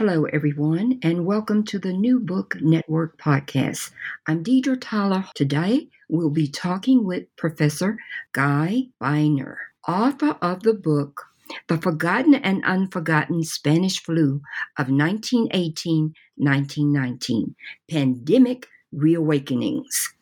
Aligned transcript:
Hello, 0.00 0.24
everyone, 0.32 0.98
and 1.02 1.26
welcome 1.26 1.62
to 1.64 1.78
the 1.78 1.92
New 1.92 2.20
Book 2.20 2.56
Network 2.62 3.18
podcast. 3.18 3.90
I'm 4.26 4.42
Deidre 4.42 4.80
Tyler. 4.80 5.26
Today, 5.34 5.88
we'll 6.08 6.30
be 6.30 6.48
talking 6.48 7.04
with 7.04 7.24
Professor 7.36 7.98
Guy 8.32 8.84
Beiner, 8.98 9.56
author 9.86 10.38
of 10.40 10.62
the 10.62 10.72
book 10.72 11.26
The 11.68 11.76
Forgotten 11.76 12.34
and 12.34 12.64
Unforgotten 12.64 13.44
Spanish 13.44 14.02
Flu 14.02 14.40
of 14.78 14.88
1918 14.88 16.14
1919 16.38 17.54
Pandemic 17.90 18.68
Reawakenings. 18.92 20.14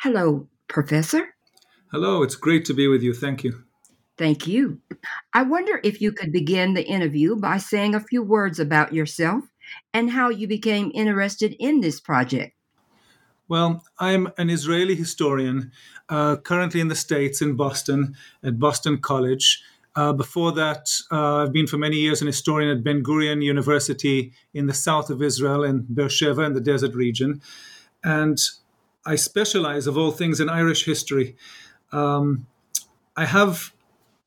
Hello, 0.00 0.48
Professor. 0.68 1.34
Hello, 1.92 2.22
it's 2.22 2.34
great 2.34 2.64
to 2.64 2.72
be 2.72 2.88
with 2.88 3.02
you. 3.02 3.12
Thank 3.12 3.44
you. 3.44 3.65
Thank 4.18 4.46
you. 4.46 4.80
I 5.34 5.42
wonder 5.42 5.80
if 5.84 6.00
you 6.00 6.10
could 6.10 6.32
begin 6.32 6.74
the 6.74 6.86
interview 6.86 7.36
by 7.36 7.58
saying 7.58 7.94
a 7.94 8.00
few 8.00 8.22
words 8.22 8.58
about 8.58 8.94
yourself 8.94 9.44
and 9.92 10.10
how 10.10 10.30
you 10.30 10.48
became 10.48 10.90
interested 10.94 11.54
in 11.58 11.80
this 11.80 12.00
project. 12.00 12.54
Well, 13.48 13.84
I'm 13.98 14.32
an 14.38 14.50
Israeli 14.50 14.94
historian, 14.94 15.70
uh, 16.08 16.36
currently 16.36 16.80
in 16.80 16.88
the 16.88 16.96
States, 16.96 17.40
in 17.40 17.54
Boston, 17.54 18.16
at 18.42 18.58
Boston 18.58 18.98
College. 18.98 19.62
Uh, 19.94 20.12
before 20.12 20.52
that, 20.52 20.90
uh, 21.12 21.36
I've 21.36 21.52
been 21.52 21.66
for 21.66 21.78
many 21.78 21.96
years 21.96 22.20
an 22.20 22.26
historian 22.26 22.76
at 22.76 22.82
Ben 22.82 23.02
Gurion 23.02 23.42
University 23.42 24.32
in 24.52 24.66
the 24.66 24.74
south 24.74 25.10
of 25.10 25.22
Israel, 25.22 25.62
in 25.62 25.86
Beersheba, 25.88 26.42
in 26.42 26.54
the 26.54 26.60
desert 26.60 26.94
region. 26.94 27.40
And 28.02 28.38
I 29.04 29.14
specialize, 29.14 29.86
of 29.86 29.96
all 29.96 30.10
things, 30.10 30.40
in 30.40 30.48
Irish 30.48 30.84
history. 30.84 31.36
Um, 31.92 32.46
I 33.16 33.26
have 33.26 33.72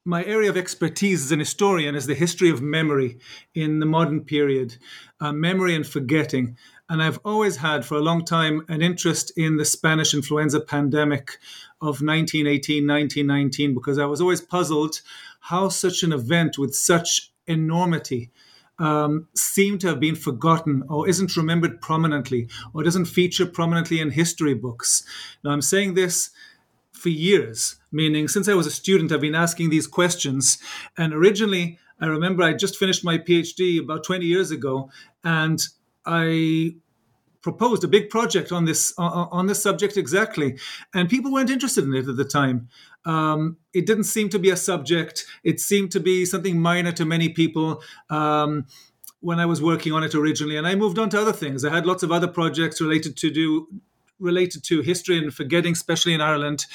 my 0.09 0.25
area 0.25 0.49
of 0.49 0.57
expertise 0.57 1.25
as 1.25 1.31
an 1.31 1.37
historian 1.37 1.93
is 1.93 2.07
the 2.07 2.15
history 2.15 2.49
of 2.49 2.63
memory 2.63 3.19
in 3.53 3.79
the 3.79 3.85
modern 3.85 4.21
period, 4.21 4.75
uh, 5.21 5.31
memory 5.31 5.75
and 5.75 5.85
forgetting. 5.85 6.57
And 6.89 7.03
I've 7.03 7.19
always 7.23 7.57
had, 7.57 7.85
for 7.85 7.95
a 7.95 8.01
long 8.01 8.25
time, 8.25 8.65
an 8.69 8.81
interest 8.81 9.31
in 9.37 9.57
the 9.57 9.65
Spanish 9.65 10.15
influenza 10.15 10.61
pandemic 10.61 11.37
of 11.79 12.01
1918, 12.01 12.87
1919, 12.87 13.75
because 13.75 13.99
I 13.99 14.05
was 14.05 14.19
always 14.19 14.41
puzzled 14.41 14.99
how 15.41 15.69
such 15.69 16.01
an 16.01 16.11
event 16.11 16.57
with 16.57 16.73
such 16.73 17.31
enormity 17.45 18.31
um, 18.79 19.27
seemed 19.35 19.81
to 19.81 19.87
have 19.89 19.99
been 19.99 20.15
forgotten 20.15 20.83
or 20.89 21.07
isn't 21.07 21.37
remembered 21.37 21.81
prominently 21.81 22.47
or 22.73 22.81
doesn't 22.81 23.05
feature 23.05 23.45
prominently 23.45 23.99
in 23.99 24.09
history 24.09 24.55
books. 24.55 25.03
Now, 25.43 25.51
I'm 25.51 25.61
saying 25.61 25.93
this 25.93 26.31
for 26.99 27.09
years, 27.09 27.77
meaning 27.91 28.27
since 28.27 28.47
I 28.47 28.53
was 28.53 28.67
a 28.67 28.71
student, 28.71 29.11
I've 29.11 29.21
been 29.21 29.35
asking 29.35 29.69
these 29.69 29.87
questions. 29.87 30.59
And 30.97 31.13
originally, 31.13 31.79
I 31.99 32.07
remember 32.07 32.43
I 32.43 32.53
just 32.53 32.77
finished 32.77 33.03
my 33.03 33.17
PhD 33.17 33.81
about 33.81 34.03
20 34.03 34.25
years 34.25 34.51
ago, 34.51 34.89
and 35.23 35.59
I 36.05 36.75
proposed 37.41 37.83
a 37.83 37.87
big 37.87 38.09
project 38.09 38.51
on 38.51 38.65
this 38.65 38.93
on 38.97 39.47
this 39.47 39.61
subject 39.61 39.97
exactly, 39.97 40.57
and 40.93 41.09
people 41.09 41.31
weren't 41.31 41.49
interested 41.49 41.83
in 41.83 41.93
it 41.93 42.07
at 42.07 42.17
the 42.17 42.25
time. 42.25 42.69
Um, 43.05 43.57
it 43.73 43.85
didn't 43.85 44.03
seem 44.05 44.29
to 44.29 44.39
be 44.39 44.49
a 44.49 44.57
subject. 44.57 45.25
It 45.43 45.59
seemed 45.59 45.91
to 45.91 45.99
be 45.99 46.25
something 46.25 46.59
minor 46.59 46.91
to 46.93 47.05
many 47.05 47.29
people. 47.29 47.81
Um, 48.09 48.65
when 49.21 49.37
I 49.37 49.45
was 49.45 49.61
working 49.61 49.91
on 49.91 50.01
it 50.03 50.15
originally, 50.15 50.55
and 50.55 50.65
I 50.65 50.75
moved 50.75 50.97
on 50.97 51.09
to 51.09 51.19
other 51.19 51.33
things. 51.33 51.65
I 51.65 51.75
had 51.75 51.85
lots 51.85 52.03
of 52.03 52.11
other 52.11 52.27
projects 52.27 52.79
related 52.79 53.17
to 53.17 53.29
do 53.29 53.67
related 54.19 54.63
to 54.65 54.81
history 54.81 55.17
and 55.17 55.33
forgetting, 55.33 55.73
especially 55.73 56.13
in 56.13 56.21
Ireland. 56.21 56.65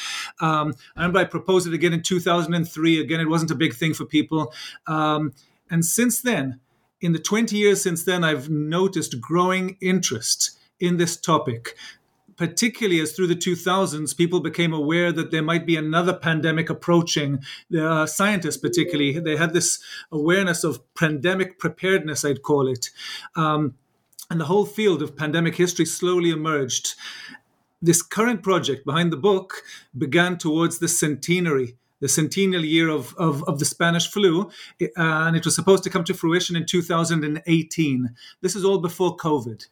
Um, 0.41 0.75
I 0.97 1.01
remember 1.01 1.21
I 1.21 1.25
proposed 1.25 1.67
it 1.67 1.75
again 1.75 1.93
in 1.93 2.03
2003. 2.03 3.01
Again, 3.01 3.21
it 3.21 3.29
wasn't 3.29 3.51
a 3.51 3.57
big 3.57 3.75
thing 3.75 3.95
for 3.95 4.05
people. 4.05 4.53
Um, 4.87 5.33
and 5.71 5.85
since 5.85 6.21
then, 6.21 6.61
in 7.01 7.13
the 7.13 7.19
20 7.19 7.57
years 7.57 7.83
since 7.83 8.05
then, 8.05 8.25
I've 8.25 8.49
noticed 8.49 9.21
growing 9.21 9.77
interest 9.81 10.59
in 10.81 10.97
this 10.97 11.17
topic. 11.17 11.77
Particularly 12.37 12.99
as 12.99 13.13
through 13.13 13.29
the 13.29 13.37
2000s, 13.37 14.17
people 14.17 14.41
became 14.41 14.73
aware 14.73 15.13
that 15.13 15.31
there 15.31 15.43
might 15.43 15.67
be 15.67 15.77
another 15.77 16.13
pandemic 16.13 16.69
approaching. 16.69 17.45
Uh, 17.77 18.07
scientists, 18.07 18.57
particularly, 18.57 19.21
they 19.21 19.37
had 19.37 19.53
this 19.53 19.79
awareness 20.11 20.65
of 20.65 20.81
pandemic 20.95 21.61
preparedness, 21.61 22.25
I'd 22.25 22.43
call 22.43 22.67
it. 22.67 22.91
Um, 23.37 23.75
and 24.35 24.41
the 24.41 24.47
whole 24.47 24.67
field 24.67 25.01
of 25.01 25.17
pandemic 25.17 25.55
history 25.55 25.87
slowly 25.87 26.31
emerged. 26.31 26.97
This 27.81 28.03
current 28.03 28.43
project 28.43 28.85
behind 28.85 29.13
the 29.13 29.17
book 29.17 29.63
began 29.97 30.39
towards 30.39 30.81
the 30.81 30.89
centenary, 30.89 31.77
the 32.01 32.09
centennial 32.09 32.65
year 32.65 32.89
of, 32.89 33.15
of, 33.17 33.45
of 33.45 33.61
the 33.61 33.65
Spanish 33.65 34.11
flu, 34.11 34.51
uh, 34.83 34.89
and 34.97 35.37
it 35.37 35.45
was 35.45 35.55
supposed 35.55 35.85
to 35.85 35.91
come 35.91 36.03
to 36.03 36.15
fruition 36.15 36.57
in 36.57 36.67
2018. 36.67 38.11
This 38.41 38.57
is 38.57 38.65
all 38.65 38.79
before 38.79 39.17
COVID. 39.17 39.69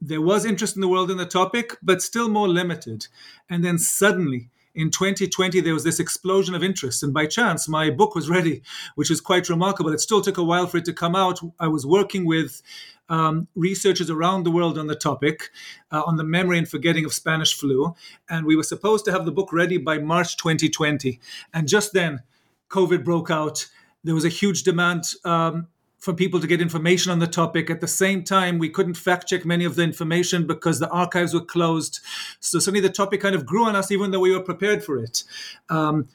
There 0.00 0.22
was 0.22 0.46
interest 0.46 0.74
in 0.74 0.80
the 0.80 0.88
world 0.88 1.10
in 1.10 1.18
the 1.18 1.26
topic, 1.26 1.76
but 1.82 2.00
still 2.00 2.30
more 2.30 2.48
limited. 2.48 3.08
And 3.50 3.62
then 3.62 3.76
suddenly, 3.76 4.48
in 4.78 4.90
2020, 4.92 5.60
there 5.60 5.74
was 5.74 5.82
this 5.82 5.98
explosion 5.98 6.54
of 6.54 6.62
interest. 6.62 7.02
And 7.02 7.12
by 7.12 7.26
chance, 7.26 7.68
my 7.68 7.90
book 7.90 8.14
was 8.14 8.30
ready, 8.30 8.62
which 8.94 9.10
is 9.10 9.20
quite 9.20 9.48
remarkable. 9.48 9.92
It 9.92 10.00
still 10.00 10.22
took 10.22 10.38
a 10.38 10.44
while 10.44 10.68
for 10.68 10.76
it 10.76 10.84
to 10.84 10.92
come 10.92 11.16
out. 11.16 11.40
I 11.58 11.66
was 11.66 11.84
working 11.84 12.24
with 12.24 12.62
um, 13.08 13.48
researchers 13.56 14.08
around 14.08 14.44
the 14.44 14.52
world 14.52 14.78
on 14.78 14.86
the 14.86 14.94
topic, 14.94 15.50
uh, 15.90 16.02
on 16.06 16.16
the 16.16 16.22
memory 16.22 16.58
and 16.58 16.68
forgetting 16.68 17.04
of 17.04 17.12
Spanish 17.12 17.54
flu. 17.54 17.96
And 18.30 18.46
we 18.46 18.54
were 18.54 18.62
supposed 18.62 19.04
to 19.06 19.12
have 19.12 19.24
the 19.24 19.32
book 19.32 19.52
ready 19.52 19.78
by 19.78 19.98
March 19.98 20.36
2020. 20.36 21.18
And 21.52 21.66
just 21.66 21.92
then, 21.92 22.22
COVID 22.70 23.02
broke 23.02 23.32
out. 23.32 23.66
There 24.04 24.14
was 24.14 24.24
a 24.24 24.28
huge 24.28 24.62
demand 24.62 25.12
um, 25.24 25.66
for 25.98 26.14
people 26.14 26.40
to 26.40 26.46
get 26.46 26.60
information 26.60 27.10
on 27.10 27.18
the 27.18 27.26
topic. 27.26 27.70
At 27.70 27.80
the 27.80 27.88
same 27.88 28.22
time, 28.22 28.58
we 28.58 28.70
couldn't 28.70 28.94
fact 28.94 29.28
check 29.28 29.44
many 29.44 29.64
of 29.64 29.74
the 29.74 29.82
information 29.82 30.46
because 30.46 30.78
the 30.78 30.88
archives 30.90 31.34
were 31.34 31.44
closed. 31.44 32.00
So 32.40 32.58
suddenly 32.58 32.80
the 32.80 32.92
topic 32.92 33.20
kind 33.20 33.34
of 33.34 33.44
grew 33.44 33.64
on 33.64 33.74
us, 33.74 33.90
even 33.90 34.10
though 34.10 34.20
we 34.20 34.32
were 34.32 34.42
prepared 34.42 34.84
for 34.84 34.98
it. 34.98 35.24
Um, 35.68 36.08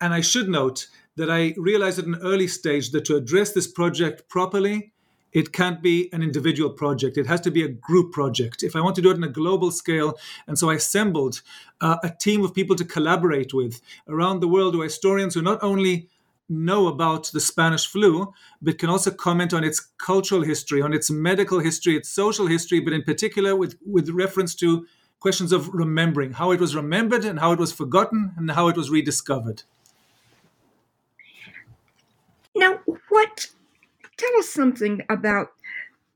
and 0.00 0.14
I 0.14 0.20
should 0.20 0.48
note 0.48 0.88
that 1.16 1.30
I 1.30 1.54
realized 1.56 1.98
at 1.98 2.06
an 2.06 2.18
early 2.22 2.48
stage 2.48 2.90
that 2.90 3.04
to 3.06 3.16
address 3.16 3.52
this 3.52 3.66
project 3.66 4.28
properly, 4.28 4.92
it 5.32 5.52
can't 5.52 5.82
be 5.82 6.08
an 6.12 6.22
individual 6.22 6.70
project. 6.70 7.18
It 7.18 7.26
has 7.26 7.40
to 7.42 7.50
be 7.50 7.64
a 7.64 7.68
group 7.68 8.12
project. 8.12 8.62
If 8.62 8.76
I 8.76 8.80
want 8.80 8.94
to 8.96 9.02
do 9.02 9.10
it 9.10 9.16
on 9.16 9.24
a 9.24 9.28
global 9.28 9.72
scale, 9.72 10.16
and 10.46 10.56
so 10.56 10.70
I 10.70 10.74
assembled 10.74 11.42
uh, 11.80 11.96
a 12.04 12.10
team 12.10 12.44
of 12.44 12.54
people 12.54 12.76
to 12.76 12.84
collaborate 12.84 13.52
with 13.52 13.80
around 14.08 14.40
the 14.40 14.48
world 14.48 14.74
who 14.74 14.80
are 14.82 14.84
historians 14.84 15.34
who 15.34 15.42
not 15.42 15.62
only 15.62 16.08
know 16.48 16.88
about 16.88 17.30
the 17.32 17.40
Spanish 17.40 17.86
flu, 17.86 18.32
but 18.60 18.78
can 18.78 18.90
also 18.90 19.10
comment 19.10 19.54
on 19.54 19.64
its 19.64 19.80
cultural 19.80 20.42
history, 20.42 20.82
on 20.82 20.92
its 20.92 21.10
medical 21.10 21.60
history, 21.60 21.96
its 21.96 22.08
social 22.08 22.46
history, 22.46 22.80
but 22.80 22.92
in 22.92 23.02
particular 23.02 23.56
with, 23.56 23.76
with 23.86 24.10
reference 24.10 24.54
to 24.56 24.86
questions 25.20 25.52
of 25.52 25.68
remembering, 25.72 26.32
how 26.32 26.50
it 26.50 26.60
was 26.60 26.76
remembered 26.76 27.24
and 27.24 27.40
how 27.40 27.52
it 27.52 27.58
was 27.58 27.72
forgotten 27.72 28.32
and 28.36 28.50
how 28.50 28.68
it 28.68 28.76
was 28.76 28.90
rediscovered. 28.90 29.62
Now, 32.54 32.80
what 33.08 33.48
tell 34.16 34.38
us 34.38 34.48
something 34.48 35.02
about 35.08 35.48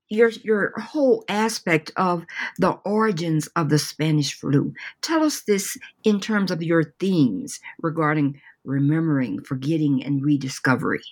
your 0.08 0.30
your 0.30 0.72
whole 0.78 1.24
aspect 1.28 1.90
of 1.96 2.24
the 2.58 2.72
origins 2.84 3.46
of 3.48 3.68
the 3.68 3.78
Spanish 3.78 4.34
flu. 4.34 4.72
Tell 5.02 5.22
us 5.22 5.42
this 5.42 5.76
in 6.04 6.20
terms 6.20 6.50
of 6.50 6.62
your 6.62 6.94
themes 6.98 7.60
regarding 7.82 8.40
remembering, 8.68 9.42
forgetting, 9.42 10.04
and 10.04 10.24
rediscovery. 10.24 11.02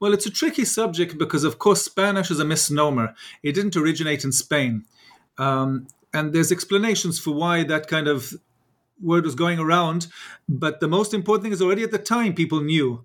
Well, 0.00 0.14
it's 0.14 0.26
a 0.26 0.30
tricky 0.30 0.64
subject 0.64 1.18
because, 1.18 1.44
of 1.44 1.58
course, 1.58 1.82
Spanish 1.82 2.30
is 2.30 2.40
a 2.40 2.44
misnomer. 2.44 3.14
It 3.42 3.52
didn't 3.52 3.76
originate 3.76 4.24
in 4.24 4.32
Spain, 4.32 4.84
um, 5.38 5.86
and 6.12 6.32
there's 6.32 6.50
explanations 6.50 7.18
for 7.20 7.32
why 7.32 7.62
that 7.64 7.86
kind 7.86 8.08
of 8.08 8.34
word 9.00 9.24
was 9.24 9.34
going 9.34 9.58
around. 9.58 10.08
But 10.48 10.80
the 10.80 10.88
most 10.88 11.14
important 11.14 11.44
thing 11.44 11.52
is 11.52 11.62
already 11.62 11.82
at 11.82 11.90
the 11.90 11.98
time 11.98 12.34
people 12.34 12.60
knew 12.60 13.04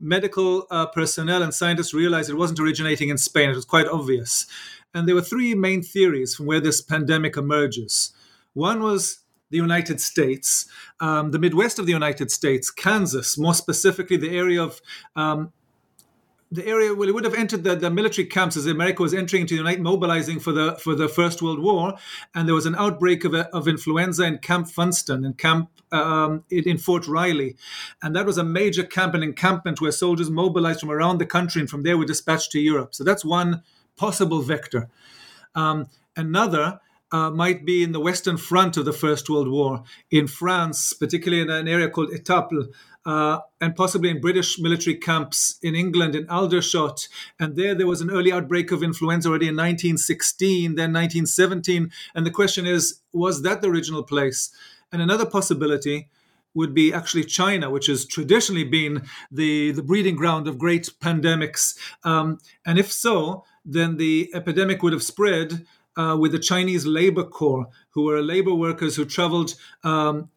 medical 0.00 0.66
uh, 0.70 0.86
personnel 0.86 1.42
and 1.42 1.52
scientists 1.52 1.92
realized 1.92 2.30
it 2.30 2.34
wasn't 2.34 2.60
originating 2.60 3.08
in 3.08 3.18
Spain. 3.18 3.50
It 3.50 3.56
was 3.56 3.64
quite 3.64 3.88
obvious. 3.88 4.46
And 4.94 5.06
there 5.06 5.14
were 5.14 5.22
three 5.22 5.54
main 5.54 5.82
theories 5.82 6.34
from 6.34 6.46
where 6.46 6.60
this 6.60 6.80
pandemic 6.80 7.36
emerges. 7.36 8.12
One 8.54 8.82
was 8.82 9.20
the 9.50 9.56
United 9.56 10.00
States, 10.00 10.66
um, 11.00 11.30
the 11.30 11.38
Midwest 11.38 11.78
of 11.78 11.86
the 11.86 11.92
United 11.92 12.30
States, 12.30 12.70
Kansas, 12.70 13.38
more 13.38 13.54
specifically 13.54 14.16
the 14.16 14.36
area 14.36 14.62
of 14.62 14.80
um, 15.16 15.52
the 16.50 16.66
area 16.66 16.94
well 16.94 17.10
it 17.10 17.14
would 17.14 17.26
have 17.26 17.34
entered 17.34 17.62
the, 17.62 17.76
the 17.76 17.90
military 17.90 18.26
camps 18.26 18.56
as 18.56 18.64
america 18.64 19.02
was 19.02 19.12
entering 19.12 19.42
into 19.42 19.54
the 19.54 19.62
night 19.62 19.80
mobilizing 19.80 20.40
for 20.40 20.50
the 20.50 20.76
for 20.76 20.94
the 20.94 21.06
first 21.06 21.42
world 21.42 21.60
war 21.60 21.92
and 22.34 22.48
there 22.48 22.54
was 22.54 22.64
an 22.64 22.74
outbreak 22.76 23.22
of, 23.24 23.34
of 23.34 23.68
influenza 23.68 24.24
in 24.24 24.38
camp 24.38 24.66
funston 24.66 25.26
and 25.26 25.36
camp 25.36 25.68
um, 25.92 26.44
in, 26.50 26.68
in 26.68 26.78
fort 26.78 27.06
riley. 27.06 27.56
And 28.02 28.14
that 28.16 28.26
was 28.26 28.38
a 28.38 28.44
major 28.44 28.84
camp 28.84 29.14
and 29.14 29.24
encampment 29.24 29.80
where 29.80 29.92
soldiers 29.92 30.30
mobilized 30.30 30.80
from 30.80 30.90
around 30.90 31.18
the 31.18 31.26
country 31.26 31.60
and 31.60 31.70
from 31.70 31.82
there 31.82 31.96
were 31.96 32.04
dispatched 32.04 32.52
to 32.52 32.60
europe. 32.60 32.94
So 32.94 33.04
that's 33.04 33.24
one 33.24 33.62
possible 33.96 34.42
vector. 34.42 34.88
Um, 35.54 35.88
another 36.16 36.80
uh, 37.12 37.30
might 37.30 37.64
be 37.64 37.82
in 37.82 37.92
the 37.92 38.00
western 38.00 38.36
front 38.36 38.76
of 38.76 38.84
the 38.84 38.92
First 38.92 39.30
World 39.30 39.48
War 39.48 39.82
in 40.10 40.26
France, 40.26 40.92
particularly 40.92 41.42
in 41.42 41.50
an 41.50 41.68
area 41.68 41.88
called 41.88 42.10
Etaples, 42.10 42.68
uh, 43.06 43.38
and 43.60 43.74
possibly 43.74 44.10
in 44.10 44.20
British 44.20 44.58
military 44.58 44.96
camps 44.96 45.58
in 45.62 45.74
England, 45.74 46.14
in 46.14 46.28
Aldershot. 46.28 47.08
And 47.40 47.56
there, 47.56 47.74
there 47.74 47.86
was 47.86 48.02
an 48.02 48.10
early 48.10 48.30
outbreak 48.30 48.70
of 48.70 48.82
influenza 48.82 49.28
already 49.30 49.48
in 49.48 49.56
1916, 49.56 50.74
then 50.74 50.92
1917. 50.92 51.90
And 52.14 52.26
the 52.26 52.30
question 52.30 52.66
is, 52.66 53.00
was 53.12 53.42
that 53.42 53.62
the 53.62 53.68
original 53.68 54.02
place? 54.02 54.50
And 54.92 55.00
another 55.00 55.24
possibility 55.26 56.08
would 56.54 56.74
be 56.74 56.92
actually 56.92 57.24
China, 57.24 57.70
which 57.70 57.86
has 57.86 58.04
traditionally 58.04 58.64
been 58.64 59.02
the, 59.30 59.70
the 59.72 59.82
breeding 59.82 60.16
ground 60.16 60.48
of 60.48 60.58
great 60.58 60.90
pandemics. 61.00 61.78
Um, 62.04 62.38
and 62.66 62.78
if 62.78 62.90
so, 62.90 63.44
then 63.64 63.96
the 63.96 64.30
epidemic 64.34 64.82
would 64.82 64.92
have 64.92 65.02
spread 65.02 65.66
uh, 65.98 66.16
with 66.16 66.32
the 66.32 66.38
Chinese 66.38 66.86
Labor 66.86 67.24
Corps, 67.24 67.66
who 67.90 68.04
were 68.04 68.22
labor 68.22 68.54
workers 68.54 68.96
who 68.96 69.04
traveled 69.04 69.54
um, 69.84 70.30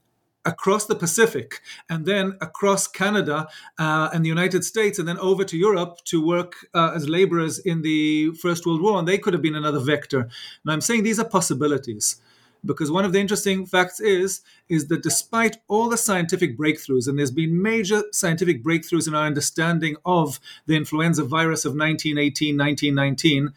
across 0.43 0.87
the 0.87 0.95
Pacific 0.95 1.61
and 1.89 2.05
then 2.05 2.35
across 2.41 2.87
Canada 2.87 3.47
uh, 3.77 4.09
and 4.11 4.25
the 4.25 4.29
United 4.29 4.65
States 4.65 4.97
and 4.97 5.07
then 5.07 5.19
over 5.19 5.43
to 5.43 5.57
Europe 5.57 5.99
to 6.05 6.25
work 6.25 6.55
uh, 6.73 6.91
as 6.95 7.07
laborers 7.07 7.59
in 7.59 7.83
the 7.83 8.31
First 8.31 8.65
World 8.65 8.81
War. 8.81 8.97
And 8.97 9.07
they 9.07 9.19
could 9.19 9.33
have 9.33 9.41
been 9.41 9.55
another 9.55 9.79
vector. 9.79 10.21
And 10.21 10.73
I'm 10.73 10.81
saying 10.81 11.03
these 11.03 11.19
are 11.19 11.29
possibilities 11.29 12.19
because 12.65 12.91
one 12.91 13.05
of 13.05 13.13
the 13.13 13.19
interesting 13.19 13.65
facts 13.65 13.99
is 13.99 14.41
is 14.69 14.87
that 14.87 15.03
despite 15.03 15.57
all 15.67 15.89
the 15.89 15.97
scientific 15.97 16.57
breakthroughs 16.57 17.07
and 17.07 17.17
there's 17.17 17.31
been 17.31 17.61
major 17.61 18.03
scientific 18.11 18.63
breakthroughs 18.63 19.07
in 19.07 19.15
our 19.15 19.25
understanding 19.25 19.95
of 20.05 20.39
the 20.67 20.75
influenza 20.75 21.23
virus 21.23 21.65
of 21.65 21.71
1918 21.71 22.57
1919 22.57 23.53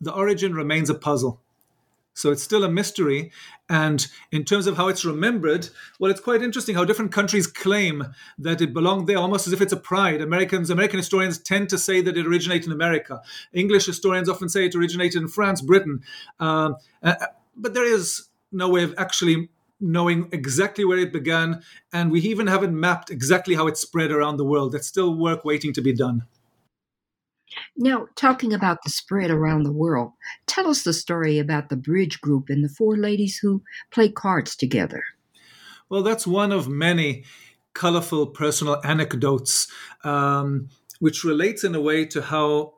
the 0.00 0.12
origin 0.12 0.54
remains 0.54 0.90
a 0.90 0.94
puzzle 0.94 1.40
so 2.16 2.32
it's 2.32 2.42
still 2.42 2.64
a 2.64 2.68
mystery. 2.68 3.30
And 3.68 4.06
in 4.32 4.44
terms 4.44 4.66
of 4.66 4.78
how 4.78 4.88
it's 4.88 5.04
remembered, 5.04 5.68
well, 6.00 6.10
it's 6.10 6.20
quite 6.20 6.42
interesting 6.42 6.74
how 6.74 6.84
different 6.84 7.12
countries 7.12 7.46
claim 7.46 8.06
that 8.38 8.62
it 8.62 8.72
belonged 8.72 9.06
there, 9.06 9.18
almost 9.18 9.46
as 9.46 9.52
if 9.52 9.60
it's 9.60 9.72
a 9.74 9.76
pride. 9.76 10.22
Americans, 10.22 10.70
American 10.70 10.98
historians 10.98 11.36
tend 11.36 11.68
to 11.68 11.78
say 11.78 12.00
that 12.00 12.16
it 12.16 12.26
originated 12.26 12.66
in 12.66 12.72
America. 12.72 13.20
English 13.52 13.84
historians 13.84 14.30
often 14.30 14.48
say 14.48 14.64
it 14.64 14.74
originated 14.74 15.20
in 15.20 15.28
France, 15.28 15.60
Britain. 15.60 16.00
Um, 16.40 16.76
uh, 17.02 17.16
but 17.54 17.74
there 17.74 17.84
is 17.84 18.28
no 18.50 18.70
way 18.70 18.82
of 18.82 18.94
actually 18.96 19.50
knowing 19.78 20.30
exactly 20.32 20.86
where 20.86 20.98
it 20.98 21.12
began, 21.12 21.62
and 21.92 22.10
we 22.10 22.20
even 22.20 22.46
haven't 22.46 22.72
mapped 22.78 23.10
exactly 23.10 23.54
how 23.54 23.66
it 23.66 23.76
spread 23.76 24.10
around 24.10 24.38
the 24.38 24.44
world. 24.44 24.72
That's 24.72 24.86
still 24.86 25.14
work 25.14 25.44
waiting 25.44 25.74
to 25.74 25.82
be 25.82 25.92
done. 25.92 26.22
Now, 27.76 28.06
talking 28.16 28.52
about 28.52 28.82
the 28.82 28.90
spread 28.90 29.30
around 29.30 29.62
the 29.62 29.72
world, 29.72 30.12
tell 30.46 30.68
us 30.68 30.82
the 30.82 30.92
story 30.92 31.38
about 31.38 31.68
the 31.68 31.76
bridge 31.76 32.20
group 32.20 32.48
and 32.48 32.64
the 32.64 32.68
four 32.68 32.96
ladies 32.96 33.38
who 33.38 33.62
play 33.90 34.08
cards 34.08 34.56
together. 34.56 35.02
Well, 35.88 36.02
that's 36.02 36.26
one 36.26 36.52
of 36.52 36.68
many 36.68 37.24
colorful 37.74 38.28
personal 38.28 38.80
anecdotes, 38.84 39.68
um, 40.02 40.68
which 40.98 41.24
relates 41.24 41.62
in 41.62 41.74
a 41.74 41.80
way 41.80 42.04
to 42.06 42.22
how 42.22 42.74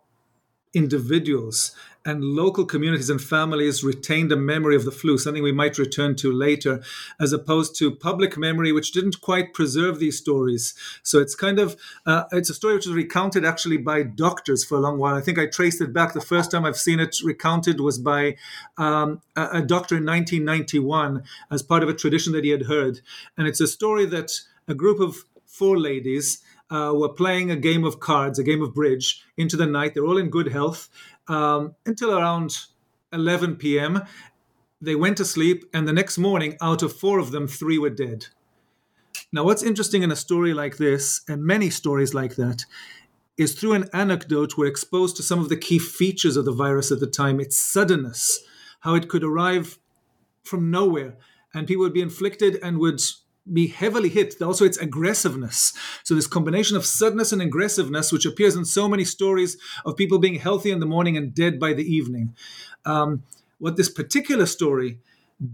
individuals 0.74 1.74
and 2.08 2.24
local 2.24 2.64
communities 2.64 3.10
and 3.10 3.20
families 3.20 3.84
retained 3.84 4.32
a 4.32 4.36
memory 4.36 4.74
of 4.74 4.86
the 4.86 4.90
flu, 4.90 5.18
something 5.18 5.42
we 5.42 5.52
might 5.52 5.76
return 5.76 6.16
to 6.16 6.32
later, 6.32 6.80
as 7.20 7.34
opposed 7.34 7.76
to 7.76 7.94
public 7.94 8.38
memory, 8.38 8.72
which 8.72 8.92
didn't 8.92 9.20
quite 9.20 9.52
preserve 9.52 9.98
these 9.98 10.16
stories. 10.16 10.72
So 11.02 11.18
it's 11.18 11.34
kind 11.34 11.58
of 11.58 11.76
uh, 12.06 12.24
it's 12.32 12.48
a 12.48 12.54
story 12.54 12.74
which 12.74 12.86
was 12.86 12.94
recounted 12.94 13.44
actually 13.44 13.76
by 13.76 14.04
doctors 14.04 14.64
for 14.64 14.78
a 14.78 14.80
long 14.80 14.98
while. 14.98 15.16
I 15.16 15.20
think 15.20 15.38
I 15.38 15.46
traced 15.46 15.82
it 15.82 15.92
back. 15.92 16.14
The 16.14 16.22
first 16.22 16.50
time 16.50 16.64
I've 16.64 16.78
seen 16.78 16.98
it 16.98 17.16
recounted 17.22 17.78
was 17.78 17.98
by 17.98 18.36
um, 18.78 19.20
a, 19.36 19.58
a 19.58 19.62
doctor 19.62 19.98
in 19.98 20.06
1991 20.06 21.24
as 21.50 21.62
part 21.62 21.82
of 21.82 21.90
a 21.90 21.94
tradition 21.94 22.32
that 22.32 22.44
he 22.44 22.50
had 22.50 22.62
heard, 22.62 23.02
and 23.36 23.46
it's 23.46 23.60
a 23.60 23.66
story 23.66 24.06
that 24.06 24.30
a 24.66 24.74
group 24.74 24.98
of 24.98 25.24
four 25.44 25.78
ladies 25.78 26.42
uh, 26.70 26.92
were 26.94 27.08
playing 27.08 27.50
a 27.50 27.56
game 27.56 27.84
of 27.84 28.00
cards, 28.00 28.38
a 28.38 28.44
game 28.44 28.62
of 28.62 28.74
bridge, 28.74 29.22
into 29.36 29.56
the 29.56 29.66
night. 29.66 29.94
They're 29.94 30.04
all 30.04 30.18
in 30.18 30.30
good 30.30 30.52
health 30.52 30.88
um, 31.28 31.74
until 31.86 32.16
around 32.16 32.56
11 33.12 33.56
p.m. 33.56 34.02
They 34.80 34.94
went 34.94 35.16
to 35.18 35.24
sleep, 35.24 35.64
and 35.72 35.86
the 35.86 35.92
next 35.92 36.18
morning, 36.18 36.56
out 36.60 36.82
of 36.82 36.92
four 36.92 37.18
of 37.18 37.30
them, 37.30 37.48
three 37.48 37.78
were 37.78 37.90
dead. 37.90 38.26
Now, 39.32 39.44
what's 39.44 39.62
interesting 39.62 40.02
in 40.02 40.10
a 40.10 40.16
story 40.16 40.54
like 40.54 40.76
this, 40.76 41.20
and 41.28 41.42
many 41.44 41.70
stories 41.70 42.14
like 42.14 42.36
that, 42.36 42.64
is 43.36 43.54
through 43.54 43.74
an 43.74 43.88
anecdote, 43.92 44.56
we're 44.56 44.66
exposed 44.66 45.16
to 45.16 45.22
some 45.22 45.38
of 45.38 45.48
the 45.48 45.56
key 45.56 45.78
features 45.78 46.36
of 46.36 46.44
the 46.44 46.52
virus 46.52 46.90
at 46.90 47.00
the 47.00 47.06
time 47.06 47.40
its 47.40 47.56
suddenness, 47.56 48.40
how 48.80 48.94
it 48.94 49.08
could 49.08 49.22
arrive 49.22 49.78
from 50.42 50.70
nowhere, 50.70 51.16
and 51.54 51.66
people 51.66 51.82
would 51.82 51.92
be 51.92 52.00
inflicted 52.02 52.58
and 52.62 52.78
would 52.78 53.00
be 53.52 53.68
heavily 53.68 54.08
hit. 54.08 54.40
Also, 54.40 54.64
its 54.64 54.78
aggressiveness. 54.78 55.72
So, 56.04 56.14
this 56.14 56.26
combination 56.26 56.76
of 56.76 56.86
suddenness 56.86 57.32
and 57.32 57.42
aggressiveness, 57.42 58.12
which 58.12 58.26
appears 58.26 58.56
in 58.56 58.64
so 58.64 58.88
many 58.88 59.04
stories 59.04 59.56
of 59.84 59.96
people 59.96 60.18
being 60.18 60.36
healthy 60.36 60.70
in 60.70 60.80
the 60.80 60.86
morning 60.86 61.16
and 61.16 61.34
dead 61.34 61.58
by 61.58 61.72
the 61.72 61.84
evening. 61.84 62.34
Um, 62.84 63.22
what 63.58 63.76
this 63.76 63.88
particular 63.88 64.46
story 64.46 65.00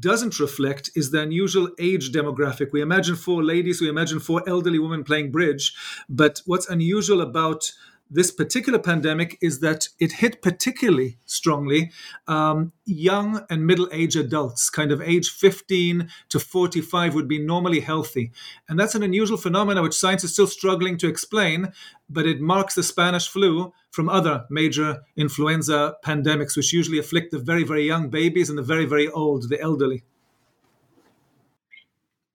doesn't 0.00 0.41
reflect 0.41 0.91
is 0.94 1.11
the 1.11 1.20
unusual 1.20 1.69
age 1.79 2.11
demographic. 2.11 2.73
We 2.73 2.81
imagine 2.81 3.17
four 3.17 3.43
ladies, 3.43 3.81
we 3.81 3.88
imagine 3.88 4.19
four 4.19 4.43
elderly 4.49 4.79
women 4.79 5.05
playing 5.05 5.31
bridge, 5.31 5.75
but 6.08 6.41
what's 6.46 6.69
unusual 6.69 7.20
about 7.20 7.73
this 8.14 8.31
particular 8.31 8.78
pandemic 8.78 9.37
is 9.43 9.58
that 9.58 9.88
it 9.99 10.12
hit 10.12 10.40
particularly 10.40 11.19
strongly 11.26 11.90
um, 12.28 12.72
young 12.87 13.44
and 13.50 13.66
middle 13.66 13.88
aged 13.90 14.16
adults, 14.16 14.70
kind 14.70 14.93
of 14.93 15.02
age 15.02 15.31
15 15.31 16.08
to 16.28 16.38
45 16.38 17.14
would 17.14 17.26
be 17.26 17.40
normally 17.40 17.81
healthy. 17.81 18.31
And 18.69 18.78
that's 18.78 18.94
an 18.94 19.02
unusual 19.02 19.37
phenomenon 19.37 19.82
which 19.82 19.99
science 19.99 20.22
is 20.22 20.32
still 20.32 20.46
struggling 20.46 20.96
to 20.99 21.08
explain, 21.08 21.72
but 22.08 22.25
it 22.25 22.40
marks 22.40 22.76
the 22.76 22.84
Spanish 22.84 23.28
flu 23.28 23.72
from 23.90 24.08
other 24.08 24.44
major 24.49 25.02
influenza 25.17 25.96
pandemics, 26.05 26.56
which 26.56 26.72
usually 26.72 26.98
afflict 26.98 27.32
the 27.32 27.41
very, 27.41 27.65
very 27.65 27.84
young 27.84 28.10
babies 28.10 28.48
and 28.48 28.56
the 28.56 28.62
very, 28.62 28.86
very 28.86 29.08
old, 29.08 29.48
the 29.48 29.60
elderly. 29.60 30.05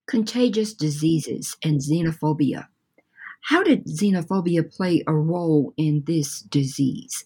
Contagious 0.08 0.74
diseases 0.74 1.56
and 1.64 1.80
xenophobia 1.80 2.68
how 3.42 3.64
did 3.64 3.86
xenophobia 3.86 4.72
play 4.76 5.04
a 5.08 5.14
role 5.14 5.74
in 5.78 6.04
this 6.06 6.42
disease? 6.42 7.26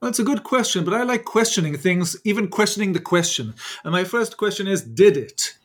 Well, 0.00 0.10
it's 0.10 0.18
a 0.18 0.24
good 0.24 0.44
question, 0.44 0.84
but 0.84 0.94
I 0.94 1.02
like 1.04 1.24
questioning 1.24 1.76
things, 1.76 2.16
even 2.24 2.48
questioning 2.48 2.92
the 2.92 3.00
question. 3.00 3.54
And 3.82 3.92
my 3.92 4.04
first 4.04 4.36
question 4.36 4.66
is 4.66 4.82
Did 4.82 5.16
it? 5.16 5.56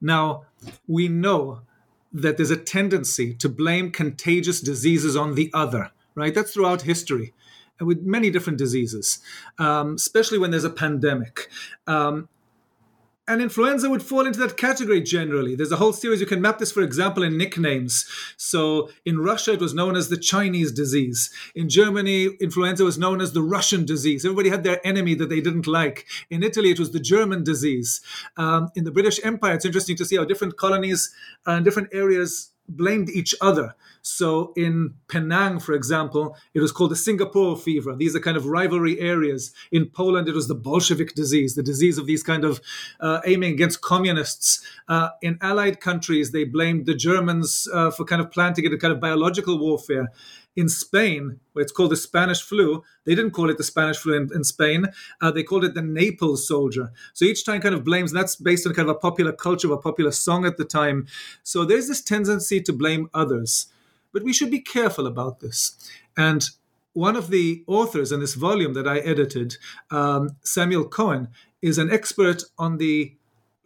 Now, 0.00 0.44
we 0.86 1.08
know 1.08 1.60
that 2.12 2.36
there's 2.36 2.50
a 2.50 2.56
tendency 2.56 3.34
to 3.34 3.48
blame 3.48 3.90
contagious 3.90 4.60
diseases 4.60 5.16
on 5.16 5.34
the 5.34 5.50
other, 5.52 5.90
right? 6.14 6.34
That's 6.34 6.52
throughout 6.54 6.82
history 6.82 7.34
with 7.80 8.02
many 8.02 8.30
different 8.30 8.58
diseases, 8.58 9.18
um, 9.58 9.94
especially 9.96 10.38
when 10.38 10.50
there's 10.50 10.64
a 10.64 10.70
pandemic. 10.70 11.48
Um, 11.86 12.28
and 13.28 13.42
influenza 13.42 13.90
would 13.90 14.02
fall 14.02 14.26
into 14.26 14.38
that 14.38 14.56
category 14.56 15.00
generally. 15.00 15.54
There's 15.54 15.72
a 15.72 15.76
whole 15.76 15.92
series. 15.92 16.20
You 16.20 16.26
can 16.26 16.40
map 16.40 16.58
this, 16.58 16.72
for 16.72 16.82
example, 16.82 17.22
in 17.22 17.36
nicknames. 17.36 18.06
So 18.36 18.90
in 19.04 19.18
Russia, 19.18 19.52
it 19.52 19.60
was 19.60 19.74
known 19.74 19.96
as 19.96 20.08
the 20.08 20.16
Chinese 20.16 20.72
disease. 20.72 21.30
In 21.54 21.68
Germany, 21.68 22.26
influenza 22.40 22.84
was 22.84 22.98
known 22.98 23.20
as 23.20 23.32
the 23.32 23.42
Russian 23.42 23.84
disease. 23.84 24.24
Everybody 24.24 24.48
had 24.48 24.64
their 24.64 24.84
enemy 24.86 25.14
that 25.14 25.28
they 25.28 25.40
didn't 25.40 25.66
like. 25.66 26.06
In 26.30 26.42
Italy, 26.42 26.70
it 26.70 26.78
was 26.78 26.92
the 26.92 27.00
German 27.00 27.42
disease. 27.42 28.00
Um, 28.36 28.70
in 28.76 28.84
the 28.84 28.92
British 28.92 29.18
Empire, 29.24 29.54
it's 29.54 29.64
interesting 29.64 29.96
to 29.96 30.04
see 30.04 30.16
how 30.16 30.24
different 30.24 30.56
colonies 30.56 31.12
and 31.46 31.64
different 31.64 31.88
areas 31.92 32.52
blamed 32.68 33.08
each 33.10 33.34
other. 33.40 33.74
So 34.02 34.52
in 34.56 34.94
Penang, 35.08 35.58
for 35.58 35.72
example, 35.72 36.36
it 36.54 36.60
was 36.60 36.70
called 36.70 36.92
the 36.92 36.96
Singapore 36.96 37.56
fever. 37.56 37.96
These 37.96 38.14
are 38.14 38.20
kind 38.20 38.36
of 38.36 38.46
rivalry 38.46 39.00
areas. 39.00 39.52
In 39.72 39.86
Poland, 39.86 40.28
it 40.28 40.34
was 40.34 40.46
the 40.46 40.54
Bolshevik 40.54 41.14
disease, 41.14 41.56
the 41.56 41.62
disease 41.62 41.98
of 41.98 42.06
these 42.06 42.22
kind 42.22 42.44
of 42.44 42.60
uh, 43.00 43.20
aiming 43.26 43.52
against 43.52 43.82
communists. 43.82 44.64
Uh, 44.88 45.08
in 45.22 45.38
allied 45.40 45.80
countries, 45.80 46.30
they 46.30 46.44
blamed 46.44 46.86
the 46.86 46.94
Germans 46.94 47.68
uh, 47.72 47.90
for 47.90 48.04
kind 48.04 48.22
of 48.22 48.30
planting 48.30 48.64
it 48.64 48.72
a 48.72 48.78
kind 48.78 48.94
of 48.94 49.00
biological 49.00 49.58
warfare 49.58 50.12
in 50.56 50.68
Spain, 50.68 51.38
where 51.52 51.62
it's 51.62 51.72
called 51.72 51.92
the 51.92 51.96
Spanish 51.96 52.42
flu, 52.42 52.82
they 53.04 53.14
didn't 53.14 53.32
call 53.32 53.50
it 53.50 53.58
the 53.58 53.64
Spanish 53.64 53.98
flu 53.98 54.14
in, 54.14 54.30
in 54.34 54.42
Spain. 54.42 54.86
Uh, 55.20 55.30
they 55.30 55.42
called 55.42 55.64
it 55.64 55.74
the 55.74 55.82
Naples 55.82 56.48
soldier. 56.48 56.90
So 57.12 57.26
each 57.26 57.44
time 57.44 57.60
kind 57.60 57.74
of 57.74 57.84
blames, 57.84 58.12
that's 58.12 58.36
based 58.36 58.66
on 58.66 58.74
kind 58.74 58.88
of 58.88 58.96
a 58.96 58.98
popular 58.98 59.32
culture, 59.32 59.72
a 59.72 59.78
popular 59.78 60.12
song 60.12 60.46
at 60.46 60.56
the 60.56 60.64
time. 60.64 61.06
So 61.42 61.64
there's 61.64 61.88
this 61.88 62.02
tendency 62.02 62.60
to 62.62 62.72
blame 62.72 63.10
others. 63.12 63.66
But 64.12 64.24
we 64.24 64.32
should 64.32 64.50
be 64.50 64.60
careful 64.60 65.06
about 65.06 65.40
this. 65.40 65.76
And 66.16 66.48
one 66.94 67.16
of 67.16 67.28
the 67.28 67.62
authors 67.66 68.10
in 68.10 68.20
this 68.20 68.34
volume 68.34 68.72
that 68.72 68.88
I 68.88 69.00
edited, 69.00 69.58
um, 69.90 70.36
Samuel 70.42 70.88
Cohn, 70.88 71.28
is 71.60 71.76
an 71.76 71.90
expert 71.90 72.42
on 72.58 72.78
the 72.78 73.14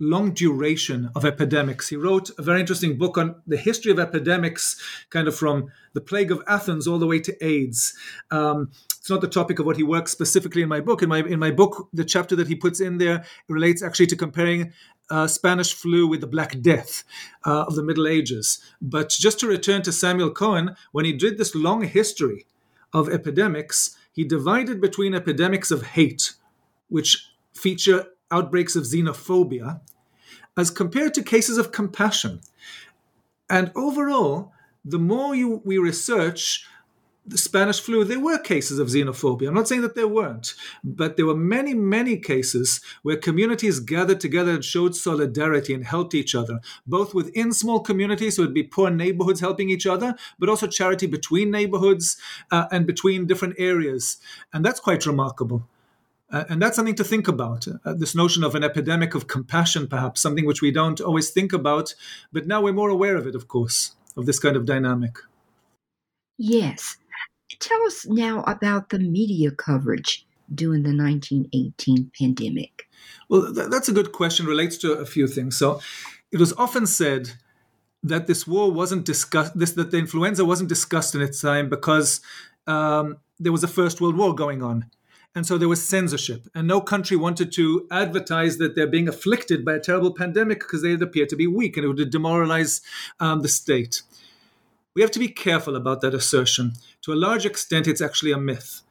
long 0.01 0.33
duration 0.33 1.11
of 1.15 1.25
epidemics. 1.25 1.89
He 1.89 1.97
wrote 1.97 2.31
a 2.39 2.43
very 2.43 2.59
interesting 2.59 2.97
book 2.97 3.19
on 3.19 3.37
the 3.47 3.59
history 3.59 3.93
of 3.93 3.99
epidemics, 3.99 4.81
kind 5.11 5.29
of 5.29 5.37
from 5.37 5.71
the 5.93 6.01
plague 6.01 6.33
of 6.33 6.43
Athens 6.49 6.89
all 6.89 6.99
the 6.99 7.07
way 7.07 7.21
to 7.21 7.45
AIDS. 7.45 7.95
Um, 8.31 8.71
it's 8.99 9.11
not 9.11 9.21
the 9.21 9.29
topic 9.29 9.59
of 9.59 9.67
what 9.67 9.77
he 9.77 9.83
works 9.83 10.11
specifically 10.11 10.63
in 10.63 10.69
my 10.69 10.81
book. 10.81 11.03
In 11.03 11.09
my 11.09 11.19
in 11.19 11.39
my 11.39 11.51
book, 11.51 11.89
the 11.93 12.05
chapter 12.05 12.35
that 12.37 12.49
he 12.49 12.55
puts 12.55 12.81
in 12.81 12.99
there 12.99 13.25
relates 13.49 13.83
actually 13.83 14.07
to 14.09 14.17
comparing 14.17 14.73
uh, 15.11 15.27
Spanish 15.27 15.75
flu 15.75 16.07
with 16.07 16.21
the 16.21 16.27
Black 16.27 16.61
Death 16.61 17.05
uh, 17.45 17.65
of 17.65 17.75
the 17.75 17.83
Middle 17.83 18.07
Ages. 18.07 18.59
But 18.81 19.11
just 19.11 19.39
to 19.41 19.47
return 19.47 19.83
to 19.83 19.93
Samuel 19.93 20.31
Cohn, 20.31 20.77
when 20.93 21.05
he 21.05 21.13
did 21.13 21.37
this 21.37 21.55
long 21.55 21.83
history 21.83 22.47
of 22.93 23.09
epidemics, 23.09 23.97
he 24.13 24.25
divided 24.25 24.81
between 24.81 25.15
epidemics 25.15 25.71
of 25.71 25.83
hate, 25.83 26.35
which 26.89 27.29
feature 27.55 28.07
outbreaks 28.31 28.77
of 28.77 28.85
xenophobia, 28.85 29.81
as 30.57 30.71
compared 30.71 31.15
to 31.15 31.23
cases 31.23 31.59
of 31.59 31.73
compassion. 31.73 32.41
And 33.49 33.73
overall, 33.75 34.53
the 34.85 34.99
more 34.99 35.35
you, 35.35 35.61
we 35.65 35.79
research 35.79 36.67
the 37.27 37.39
Spanish 37.39 37.81
flu, 37.81 38.03
there 38.03 38.19
were 38.19 38.39
cases 38.39 38.79
of 38.79 38.89
xenophobia. 38.89 39.49
I'm 39.49 39.55
not 39.55 39.69
saying 39.69 39.83
that 39.83 39.95
there 39.95 40.09
weren't, 40.09 40.55
but 40.83 41.17
there 41.17 41.27
were 41.27 41.37
many, 41.37 41.75
many 41.75 42.17
cases 42.17 42.81
where 43.03 43.17
communities 43.17 43.79
gathered 43.79 44.21
together 44.21 44.53
and 44.53 44.65
showed 44.65 44.97
solidarity 44.97 45.75
and 45.75 45.85
helped 45.85 46.15
each 46.15 46.35
other, 46.35 46.61
both 46.87 47.15
within 47.15 47.53
small 47.53 47.81
communities, 47.81 48.37
so 48.37 48.43
it'd 48.43 48.55
be 48.55 48.63
poor 48.63 48.91
neighborhoods 48.91 49.41
helping 49.41 49.71
each 49.71 49.87
other, 49.87 50.15
but 50.39 50.49
also 50.49 50.67
charity 50.67 51.07
between 51.07 51.51
neighborhoods 51.51 52.17
uh, 52.51 52.67
and 52.73 52.87
between 52.87 53.27
different 53.27 53.55
areas. 53.59 54.17
And 54.53 54.65
that's 54.65 54.81
quite 54.81 55.07
remarkable. 55.07 55.69
Uh, 56.31 56.45
and 56.49 56.63
that's 56.63 56.77
something 56.77 56.95
to 56.95 57.05
think 57.05 57.27
about. 57.27 57.67
Uh, 57.85 57.95
this 57.95 58.15
notion 58.15 58.45
of 58.45 58.55
an 58.55 58.63
epidemic 58.63 59.15
of 59.15 59.27
compassion, 59.27 59.89
perhaps, 59.89 60.21
something 60.21 60.47
which 60.47 60.63
we 60.63 60.71
don't 60.71 61.01
always 61.01 61.31
think 61.31 61.53
about, 61.53 61.95
but 62.33 62.47
now 62.47 62.61
we're 62.61 62.73
more 62.73 62.89
aware 62.89 63.17
of 63.17 63.27
it, 63.27 63.35
of 63.35 63.49
course, 63.49 63.97
of 64.17 64.27
this 64.27 64.39
kind 64.39 64.57
of 64.57 64.65
dynamic. 64.65 65.19
Yes. 66.39 66.97
Tell 67.59 67.83
us 67.83 68.07
now 68.07 68.45
about 68.47 68.91
the 68.91 68.99
media 68.99 69.51
coverage 69.51 70.27
during 70.55 70.85
the 70.85 70.97
1918 70.97 72.13
pandemic. 72.17 72.89
Well, 73.29 73.53
th- 73.53 73.69
that's 73.69 73.89
a 73.89 73.93
good 73.93 74.13
question, 74.13 74.47
relates 74.47 74.77
to 74.79 74.93
a 74.93 75.07
few 75.07 75.27
things. 75.27 75.57
So 75.57 75.81
it 76.31 76.39
was 76.39 76.53
often 76.55 76.87
said 76.87 77.33
that 78.05 78.29
this 78.29 78.47
war 78.47 78.71
wasn't 78.71 79.05
discussed, 79.05 79.59
this, 79.59 79.73
that 79.73 79.91
the 79.91 79.99
influenza 79.99 80.45
wasn't 80.45 80.69
discussed 80.69 81.15
in 81.15 81.23
its 81.23 81.41
time 81.41 81.69
because 81.69 82.21
um, 82.69 83.19
there 83.39 83.53
was 83.53 83.65
a 83.65 83.69
First 83.69 84.01
World 84.01 84.17
War 84.17 84.35
going 84.35 84.63
on 84.63 84.87
and 85.35 85.47
so 85.47 85.57
there 85.57 85.69
was 85.69 85.87
censorship, 85.87 86.49
and 86.55 86.67
no 86.67 86.81
country 86.81 87.17
wanted 87.17 87.53
to 87.53 87.87
advertise 87.91 88.59
that 88.59 88.75
they're 88.75 88.87
being 88.87 89.09
afflicted 89.09 89.65
by 89.65 89.75
a 89.75 89.81
terrible 89.81 90.13
pandemic 90.13 90.61
because 90.61 90.83
they'd 90.83 91.03
appear 91.03 91.27
to 91.27 91.37
be 91.37 91.47
weak 91.47 91.77
and 91.77 91.85
it 91.85 91.89
would 91.89 92.11
demoralize 92.11 92.81
um, 93.21 93.43
the 93.43 93.49
state. 93.49 94.03
We 94.95 95.03
have 95.03 95.11
to 95.13 95.21
be 95.21 95.29
careful 95.29 95.77
about 95.77 96.01
that 96.01 96.15
assertion. 96.15 96.73
To 97.03 97.13
a 97.13 97.15
large 97.15 97.47
extent, 97.47 97.87
it's 97.87 98.01
actually 98.01 98.33
a 98.33 98.39
myth. 98.39 98.83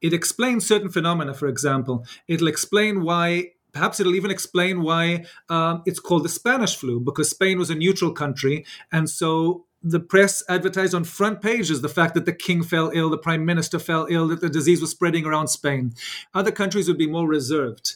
It 0.00 0.12
explains 0.12 0.66
certain 0.66 0.90
phenomena, 0.90 1.34
for 1.34 1.48
example. 1.48 2.06
It'll 2.28 2.48
explain 2.48 3.02
why 3.02 3.52
Perhaps 3.72 4.00
it'll 4.00 4.16
even 4.16 4.30
explain 4.30 4.82
why 4.82 5.24
um, 5.48 5.82
it's 5.86 6.00
called 6.00 6.24
the 6.24 6.28
Spanish 6.28 6.76
flu, 6.76 7.00
because 7.00 7.30
Spain 7.30 7.58
was 7.58 7.70
a 7.70 7.74
neutral 7.74 8.12
country. 8.12 8.64
And 8.90 9.08
so 9.08 9.66
the 9.82 10.00
press 10.00 10.42
advertised 10.48 10.94
on 10.94 11.04
front 11.04 11.40
pages 11.40 11.80
the 11.80 11.88
fact 11.88 12.14
that 12.14 12.26
the 12.26 12.32
king 12.32 12.62
fell 12.62 12.90
ill, 12.94 13.08
the 13.08 13.18
prime 13.18 13.44
minister 13.44 13.78
fell 13.78 14.06
ill, 14.10 14.28
that 14.28 14.40
the 14.40 14.50
disease 14.50 14.80
was 14.80 14.90
spreading 14.90 15.24
around 15.24 15.48
Spain. 15.48 15.94
Other 16.34 16.52
countries 16.52 16.88
would 16.88 16.98
be 16.98 17.06
more 17.06 17.26
reserved. 17.26 17.94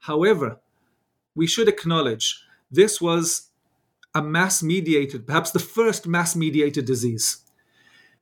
However, 0.00 0.58
we 1.34 1.46
should 1.46 1.68
acknowledge 1.68 2.42
this 2.70 3.00
was 3.00 3.48
a 4.14 4.22
mass 4.22 4.62
mediated, 4.62 5.26
perhaps 5.26 5.50
the 5.50 5.58
first 5.58 6.06
mass 6.06 6.34
mediated 6.34 6.86
disease. 6.86 7.38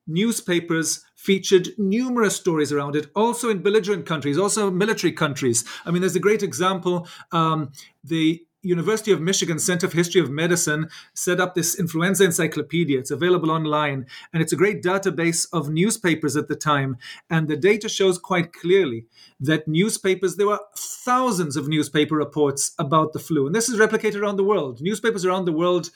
Newspapers 0.06 1.04
featured 1.14 1.70
numerous 1.78 2.36
stories 2.36 2.72
around 2.72 2.94
it, 2.94 3.08
also 3.14 3.50
in 3.50 3.62
belligerent 3.62 4.06
countries, 4.06 4.38
also 4.38 4.70
military 4.70 5.12
countries. 5.12 5.64
I 5.84 5.90
mean, 5.90 6.00
there's 6.00 6.14
a 6.14 6.20
great 6.20 6.42
example. 6.42 7.08
Um, 7.32 7.72
the 8.04 8.45
University 8.66 9.12
of 9.12 9.20
Michigan 9.20 9.58
Center 9.58 9.88
for 9.88 9.96
History 9.96 10.20
of 10.20 10.30
Medicine 10.30 10.88
set 11.14 11.40
up 11.40 11.54
this 11.54 11.78
influenza 11.78 12.25
encyclopedia. 12.25 12.99
It's 12.99 13.11
available 13.11 13.50
online, 13.50 14.06
and 14.32 14.42
it's 14.42 14.52
a 14.52 14.56
great 14.56 14.82
database 14.82 15.46
of 15.52 15.70
newspapers 15.70 16.37
at 16.37 16.49
the 16.49 16.56
time. 16.56 16.96
And 17.30 17.49
the 17.49 17.56
data 17.56 17.88
shows 17.88 18.18
quite 18.18 18.52
clearly 18.52 19.06
that 19.40 19.68
newspapers, 19.68 20.37
there 20.37 20.49
were 20.49 20.61
thousands 20.76 21.56
of 21.56 21.68
newspaper 21.68 22.16
reports 22.16 22.73
about 22.78 23.12
the 23.12 23.18
flu. 23.18 23.46
And 23.46 23.54
this 23.54 23.68
is 23.68 23.78
replicated 23.78 24.20
around 24.20 24.37
the 24.37 24.44
world. 24.44 24.80
Newspapers 24.80 25.25
around 25.25 25.44
the 25.44 25.52
world 25.52 25.90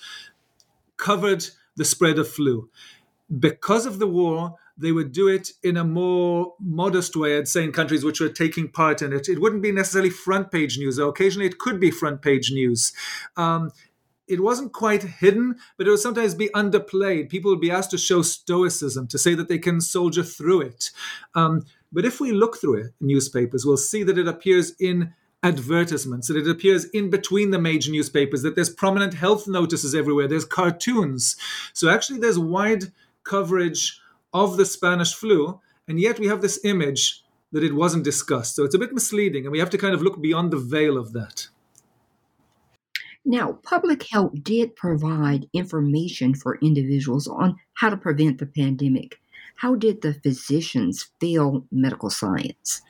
covered 0.97 1.47
the 1.77 1.85
spread 1.85 2.19
of 2.19 2.29
flu. 2.29 2.69
Because 3.39 3.87
of 3.87 3.99
the 3.99 4.09
war, 4.09 4.57
they 4.81 4.93
would 4.93 5.13
do 5.13 5.29
it 5.29 5.51
in 5.63 5.77
a 5.77 5.85
more 5.85 6.55
modest 6.59 7.15
way, 7.15 7.37
I'd 7.37 7.49
say, 7.49 7.65
in 7.65 7.73
countries 7.73 8.05
which 8.05 8.21
were 8.21 8.29
taking 8.29 8.69
part 8.69 9.03
in 9.03 9.13
it. 9.13 9.29
It 9.29 9.41
wouldn't 9.41 9.63
be 9.63 9.73
necessarily 9.73 10.11
front 10.11 10.51
page 10.51 10.79
news, 10.79 10.97
though 10.97 11.09
occasionally 11.09 11.47
it 11.47 11.59
could 11.59 11.79
be 11.79 11.91
front 11.91 12.23
page 12.23 12.51
news. 12.51 12.93
Um, 13.37 13.71
it 14.27 14.41
wasn't 14.41 14.73
quite 14.73 15.03
hidden, 15.03 15.57
but 15.77 15.87
it 15.87 15.91
would 15.91 15.99
sometimes 15.99 16.35
be 16.35 16.49
underplayed. 16.51 17.29
People 17.29 17.51
would 17.51 17.61
be 17.61 17.71
asked 17.71 17.91
to 17.91 17.99
show 17.99 18.23
stoicism, 18.23 19.09
to 19.09 19.19
say 19.19 19.35
that 19.35 19.49
they 19.49 19.59
can 19.59 19.81
soldier 19.81 20.23
through 20.23 20.63
it. 20.63 20.91
Um, 21.35 21.65
but 21.93 22.05
if 22.05 22.21
we 22.21 22.31
look 22.31 22.57
through 22.57 22.77
it, 22.77 22.95
newspapers, 23.01 23.67
we'll 23.67 23.77
see 23.77 24.05
that 24.05 24.19
it 24.19 24.29
appears 24.29 24.73
in 24.79 25.13
advertisements, 25.43 26.29
that 26.29 26.37
it 26.37 26.49
appears 26.49 26.85
in 26.87 27.11
between 27.11 27.51
the 27.51 27.59
major 27.59 27.91
newspapers, 27.91 28.43
that 28.43 28.55
there's 28.55 28.71
prominent 28.71 29.15
health 29.15 29.49
notices 29.49 29.95
everywhere, 29.95 30.29
there's 30.29 30.45
cartoons. 30.45 31.37
So 31.73 31.91
actually, 31.91 32.21
there's 32.21 32.39
wide 32.39 32.93
coverage 33.25 34.01
of 34.33 34.57
the 34.57 34.67
Spanish 34.67 35.15
flu, 35.15 35.61
and 35.89 36.01
yet 36.01 36.19
we 36.19 36.27
have 36.27 36.43
this 36.43 36.65
image 36.65 37.23
that 37.53 37.65
it 37.65 37.75
wasn't 37.75 38.05
discussed. 38.05 38.55
So 38.57 38.65
it's 38.65 38.75
a 38.75 38.79
bit 38.79 38.93
misleading, 38.93 39.45
and 39.45 39.53
we 39.53 39.59
have 39.59 39.71
to 39.71 39.79
kind 39.79 39.95
of 39.95 40.03
look 40.03 40.21
beyond 40.21 40.53
the 40.53 40.59
veil 40.59 40.97
of 40.97 41.13
that. 41.13 41.49
Now, 43.25 43.59
public 43.63 44.05
health 44.09 44.33
did 44.43 44.77
provide 44.77 45.49
information 45.53 46.35
for 46.35 46.59
individuals 46.63 47.29
on 47.29 47.57
how 47.75 47.91
to 47.91 47.97
prevent 47.97 48.39
the 48.39 48.47
pandemic. 48.47 49.21
How 49.57 49.75
did 49.75 50.01
the 50.01 50.15
physicians 50.15 51.11
feel 51.21 51.67
medical 51.71 52.09
science? 52.09 52.81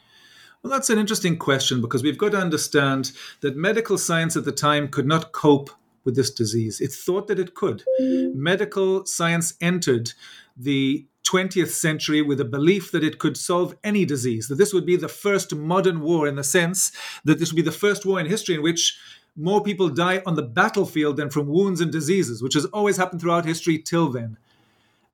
Well, 0.62 0.70
that's 0.70 0.90
an 0.90 0.98
interesting 0.98 1.36
question 1.36 1.80
because 1.80 2.02
we've 2.02 2.18
got 2.18 2.32
to 2.32 2.38
understand 2.38 3.12
that 3.40 3.56
medical 3.56 3.98
science 3.98 4.36
at 4.36 4.44
the 4.44 4.52
time 4.52 4.88
could 4.88 5.06
not 5.06 5.32
cope 5.32 5.70
with 6.04 6.16
this 6.16 6.30
disease. 6.30 6.80
It 6.80 6.92
thought 6.92 7.26
that 7.28 7.38
it 7.38 7.54
could. 7.54 7.82
Hmm. 7.98 8.30
Medical 8.34 9.06
science 9.06 9.54
entered 9.60 10.12
the 10.56 11.06
20th 11.28 11.68
century 11.68 12.22
with 12.22 12.40
a 12.40 12.44
belief 12.44 12.90
that 12.92 13.04
it 13.04 13.18
could 13.18 13.36
solve 13.36 13.74
any 13.84 14.04
disease, 14.04 14.48
that 14.48 14.56
this 14.56 14.72
would 14.72 14.86
be 14.86 14.96
the 14.96 15.08
first 15.08 15.54
modern 15.54 16.00
war 16.00 16.26
in 16.26 16.36
the 16.36 16.44
sense 16.44 16.92
that 17.24 17.38
this 17.38 17.52
would 17.52 17.56
be 17.56 17.62
the 17.62 17.72
first 17.72 18.06
war 18.06 18.18
in 18.18 18.26
history 18.26 18.54
in 18.54 18.62
which 18.62 18.98
more 19.36 19.62
people 19.62 19.88
die 19.88 20.22
on 20.26 20.34
the 20.34 20.42
battlefield 20.42 21.16
than 21.16 21.30
from 21.30 21.46
wounds 21.46 21.80
and 21.80 21.92
diseases, 21.92 22.42
which 22.42 22.54
has 22.54 22.64
always 22.66 22.96
happened 22.96 23.20
throughout 23.20 23.44
history 23.44 23.78
till 23.78 24.10
then. 24.10 24.36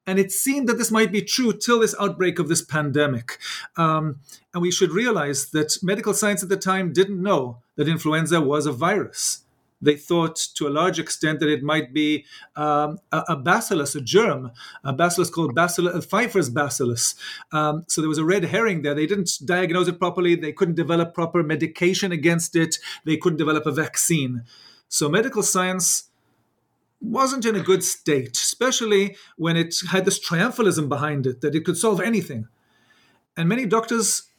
And 0.06 0.18
it 0.18 0.30
seemed 0.30 0.68
that 0.68 0.78
this 0.78 0.92
might 0.92 1.10
be 1.10 1.22
true 1.22 1.52
till 1.52 1.80
this 1.80 1.94
outbreak 1.98 2.38
of 2.38 2.48
this 2.48 2.62
pandemic. 2.62 3.38
Um, 3.76 4.20
and 4.54 4.62
we 4.62 4.70
should 4.70 4.92
realize 4.92 5.50
that 5.50 5.78
medical 5.82 6.14
science 6.14 6.42
at 6.42 6.48
the 6.48 6.56
time 6.56 6.92
didn't 6.92 7.20
know 7.20 7.58
that 7.74 7.88
influenza 7.88 8.40
was 8.40 8.66
a 8.66 8.72
virus 8.72 9.42
they 9.80 9.96
thought 9.96 10.36
to 10.54 10.66
a 10.66 10.70
large 10.70 10.98
extent 10.98 11.40
that 11.40 11.48
it 11.48 11.62
might 11.62 11.92
be 11.92 12.24
um, 12.56 12.98
a, 13.12 13.22
a, 13.28 13.36
bacillus, 13.36 13.94
a 13.94 14.00
germ, 14.00 14.50
a 14.84 14.92
bacillus 14.92 15.30
called 15.30 15.54
bacillus, 15.54 16.04
Pfeiffer's 16.06 16.48
bacillus. 16.48 17.14
Um, 17.52 17.84
so 17.88 18.00
there 18.00 18.08
was 18.08 18.18
a 18.18 18.24
red 18.24 18.44
herring 18.44 18.82
there. 18.82 18.94
They 18.94 19.06
didn't 19.06 19.30
diagnose 19.44 19.88
it 19.88 19.98
properly. 19.98 20.34
They 20.34 20.52
couldn't 20.52 20.74
develop 20.74 21.14
proper 21.14 21.42
medication 21.42 22.12
against 22.12 22.56
it. 22.56 22.78
They 23.04 23.16
couldn't 23.16 23.38
develop 23.38 23.66
a 23.66 23.72
vaccine. 23.72 24.44
So 24.88 25.08
medical 25.08 25.42
science 25.42 26.04
wasn't 27.00 27.44
in 27.44 27.54
a 27.54 27.60
good 27.60 27.84
state, 27.84 28.36
especially 28.36 29.16
when 29.36 29.56
it 29.56 29.74
had 29.90 30.04
this 30.04 30.18
triumphalism 30.18 30.88
behind 30.88 31.26
it 31.26 31.40
that 31.42 31.54
it 31.54 31.64
could 31.64 31.76
solve 31.76 32.00
anything. 32.00 32.48
And 33.36 33.48
many 33.48 33.66
doctors 33.66 34.30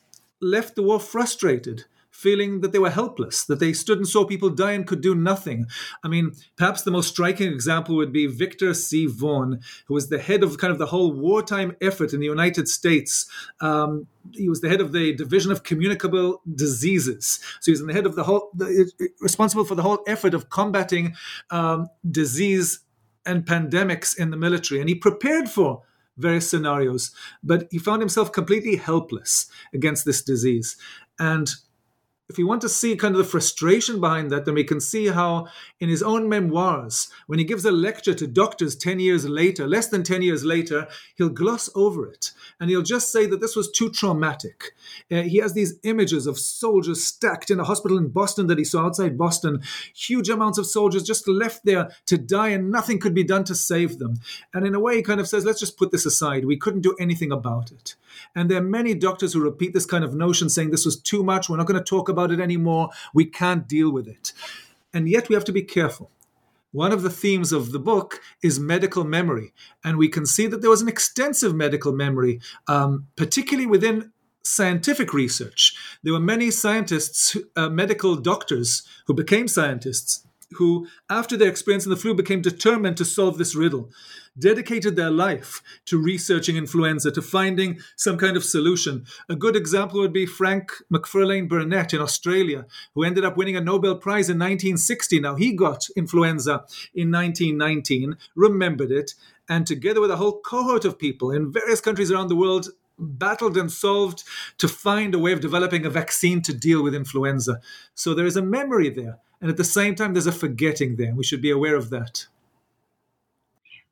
left 0.42 0.76
the 0.76 0.84
war 0.84 1.00
frustrated 1.00 1.86
feeling 2.18 2.62
that 2.62 2.72
they 2.72 2.80
were 2.80 2.90
helpless, 2.90 3.46
that 3.46 3.60
they 3.60 3.72
stood 3.72 4.00
and 4.00 4.08
saw 4.08 4.26
people 4.26 4.50
die 4.50 4.72
and 4.72 4.88
could 4.88 5.02
do 5.02 5.14
nothing. 5.14 5.68
I 6.04 6.08
mean, 6.08 6.32
perhaps 6.56 6.82
the 6.82 6.90
most 6.90 7.10
striking 7.10 7.54
example 7.54 7.96
would 7.96 8.12
be 8.12 8.26
Victor 8.26 8.74
C. 8.74 9.06
Vaughan, 9.06 9.60
who 9.86 9.94
was 9.94 10.10
the 10.10 10.18
head 10.18 10.42
of 10.42 10.58
kind 10.58 10.72
of 10.72 10.80
the 10.80 10.88
whole 10.88 11.12
wartime 11.14 11.76
effort 11.80 12.14
in 12.14 12.20
the 12.20 12.26
United 12.26 12.68
States. 12.68 13.30
Um, 13.62 14.08
he 14.34 14.50
was 14.50 14.62
the 14.62 14.68
head 14.70 14.82
of 14.82 14.94
the 14.94 15.14
Division 15.14 15.52
of 15.52 15.62
Communicable 15.62 16.42
Diseases. 16.56 17.40
So 17.62 17.66
he 17.66 17.74
was 17.74 17.86
the 17.86 17.94
head 17.94 18.08
of 18.08 18.16
the 18.16 18.24
whole, 18.24 18.50
the, 18.56 18.92
responsible 19.22 19.64
for 19.64 19.76
the 19.76 19.84
whole 19.84 20.00
effort 20.08 20.34
of 20.34 20.50
combating 20.50 21.14
um, 21.52 21.88
disease 22.10 22.80
and 23.28 23.46
pandemics 23.46 24.18
in 24.18 24.32
the 24.32 24.38
military. 24.38 24.80
And 24.80 24.90
he 24.90 24.96
prepared 24.96 25.50
for 25.50 25.84
various 26.18 26.50
scenarios, 26.50 27.12
but 27.44 27.68
he 27.70 27.78
found 27.78 28.02
himself 28.02 28.32
completely 28.32 28.78
helpless 28.78 29.52
against 29.72 30.04
this 30.04 30.24
disease. 30.24 30.78
And 31.20 31.48
if 32.30 32.38
we 32.38 32.44
want 32.44 32.62
to 32.62 32.70
see 32.70 32.96
kind 32.98 33.16
of 33.16 33.20
the 33.20 33.24
frustration 33.24 34.02
behind 34.02 34.32
that, 34.32 34.44
then 34.44 34.56
we 34.56 34.64
can 34.64 34.82
see 34.82 35.08
how, 35.08 35.48
in 35.80 35.88
his 35.88 36.04
own 36.04 36.28
memoirs, 36.28 37.10
when 37.28 37.40
he 37.40 37.46
gives 37.46 37.64
a 37.64 37.72
lecture 37.72 38.14
to 38.14 38.28
doctors 38.28 38.76
10 38.76 39.00
years 39.00 39.28
later, 39.28 39.66
less 39.66 39.88
than 39.88 40.04
10 40.04 40.22
years 40.22 40.44
later, 40.44 40.88
he'll 41.16 41.30
gloss 41.30 41.70
over 41.74 42.06
it 42.06 42.32
and 42.60 42.70
he'll 42.70 42.82
just 42.82 43.14
say 43.14 43.26
that 43.26 43.40
this 43.40 43.56
was 43.56 43.72
too 43.72 43.90
traumatic. 43.90 44.76
Uh, 45.10 45.22
he 45.22 45.38
has 45.38 45.54
these 45.54 45.80
images 45.84 46.28
of 46.28 46.38
soldiers 46.38 47.04
stacked 47.04 47.50
in 47.50 47.62
a 47.62 47.64
hospital 47.64 47.98
in 47.98 48.10
Boston 48.10 48.48
that 48.48 48.58
he 48.58 48.66
saw 48.66 48.86
outside 48.86 49.18
Boston, 49.18 49.62
huge 49.96 50.28
amounts 50.28 50.58
of 50.58 50.66
soldiers 50.66 51.04
just 51.04 51.30
left 51.30 51.64
there 51.64 51.90
to 52.08 52.18
die 52.18 52.50
and 52.50 52.70
nothing 52.70 53.00
could 53.00 53.14
be 53.14 53.24
done 53.24 53.46
to 53.46 53.56
save 53.56 54.00
them. 54.00 54.20
And 54.54 54.68
in 54.68 54.76
a 54.76 54.80
way, 54.82 54.98
he 54.98 55.02
kind 55.02 55.22
of 55.22 55.30
says, 55.30 55.46
let's 55.46 55.62
just 55.62 55.78
put 55.78 55.92
this 55.92 56.06
aside. 56.06 56.44
We 56.44 56.58
couldn't 56.58 56.82
do 56.82 56.96
anything 57.00 57.32
about 57.32 57.72
it. 57.72 57.96
And 58.36 58.50
there 58.50 58.60
are 58.60 58.66
many 58.66 58.94
doctors 58.94 59.34
who 59.34 59.42
repeat 59.42 59.74
this 59.74 59.86
kind 59.86 60.04
of 60.04 60.14
notion 60.14 60.50
saying 60.50 60.72
this 60.72 60.86
was 60.86 61.00
too 61.00 61.24
much. 61.24 61.50
We're 61.50 61.58
not 61.58 61.68
going 61.68 61.80
to 61.80 61.84
talk 61.84 62.10
about 62.10 62.32
it 62.32 62.40
anymore. 62.40 62.90
We 63.14 63.26
can't 63.26 63.68
deal 63.68 63.92
with 63.92 64.08
it. 64.08 64.34
And 64.94 65.10
yet 65.10 65.30
we 65.30 65.36
have 65.36 65.46
to 65.46 65.52
be 65.52 65.64
careful. 65.64 66.12
One 66.72 66.92
of 66.92 67.02
the 67.02 67.10
themes 67.10 67.52
of 67.52 67.72
the 67.72 67.80
book 67.80 68.22
is 68.44 68.60
medical 68.60 69.04
memory. 69.04 69.54
And 69.84 69.98
we 69.98 70.10
can 70.10 70.26
see 70.26 70.48
that 70.48 70.62
there 70.62 70.70
was 70.70 70.82
an 70.82 70.88
extensive 70.88 71.56
medical 71.56 71.94
memory, 71.94 72.40
um, 72.68 73.08
particularly 73.16 73.68
within 73.68 74.12
scientific 74.44 75.14
research. 75.14 75.76
There 76.04 76.14
were 76.14 76.20
many 76.20 76.52
scientists, 76.52 77.36
uh, 77.56 77.70
medical 77.70 78.16
doctors, 78.16 78.84
who 79.06 79.14
became 79.14 79.48
scientists 79.48 80.27
who, 80.54 80.88
after 81.10 81.36
their 81.36 81.50
experience 81.50 81.86
in 81.86 81.90
the 81.90 81.98
flu, 81.98 82.14
became 82.14 82.42
determined 82.42 82.98
to 82.98 83.06
solve 83.06 83.38
this 83.38 83.56
riddle 83.56 83.90
dedicated 84.40 84.96
their 84.96 85.12
life 85.12 85.62
to 85.86 86.02
researching 86.02 86.58
influenza, 86.58 87.12
to 87.12 87.22
finding 87.22 87.80
some 87.96 88.18
kind 88.18 88.38
of 88.38 88.44
solution. 88.44 89.06
A 89.30 89.36
good 89.36 89.56
example 89.56 90.00
would 90.00 90.14
be 90.14 90.26
Frank 90.26 90.72
Macfarlane 90.90 91.48
Burnet 91.48 91.94
in 91.94 92.02
Australia, 92.02 92.66
who 92.94 93.04
ended 93.04 93.26
up 93.26 93.38
winning 93.38 93.56
a 93.56 93.62
Nobel 93.62 93.96
Prize 93.96 94.30
in 94.30 94.38
1960. 94.38 95.20
Now, 95.20 95.36
he 95.36 95.54
got 95.54 95.88
influenza 95.96 96.66
in 96.94 97.12
1919, 97.12 98.18
remembered 98.36 98.92
it, 98.92 99.14
and 99.50 99.66
together 99.66 100.02
with 100.02 100.12
a 100.12 100.18
whole 100.18 100.40
cohort 100.42 100.86
of 100.86 101.00
people 101.00 101.32
in 101.32 101.52
various 101.52 101.82
countries 101.82 102.12
around 102.12 102.28
the 102.28 102.36
world, 102.36 102.70
battled 103.00 103.58
and 103.58 103.72
solved 103.72 104.24
to 104.58 104.68
find 104.68 105.14
a 105.14 105.20
way 105.20 105.32
of 105.32 105.40
developing 105.40 105.86
a 105.86 105.90
vaccine 105.90 106.42
to 106.42 106.54
deal 106.54 106.84
with 106.84 106.96
influenza. 106.96 107.60
So 107.94 108.14
there 108.14 108.26
is 108.26 108.36
a 108.36 108.42
memory 108.42 108.90
there. 108.90 109.20
And 109.40 109.50
at 109.50 109.58
the 109.58 109.64
same 109.64 109.96
time, 109.96 110.14
there's 110.14 110.28
a 110.28 110.32
forgetting 110.32 110.96
there. 110.96 111.14
We 111.14 111.24
should 111.24 111.42
be 111.42 111.52
aware 111.52 111.76
of 111.76 111.90
that 111.92 112.28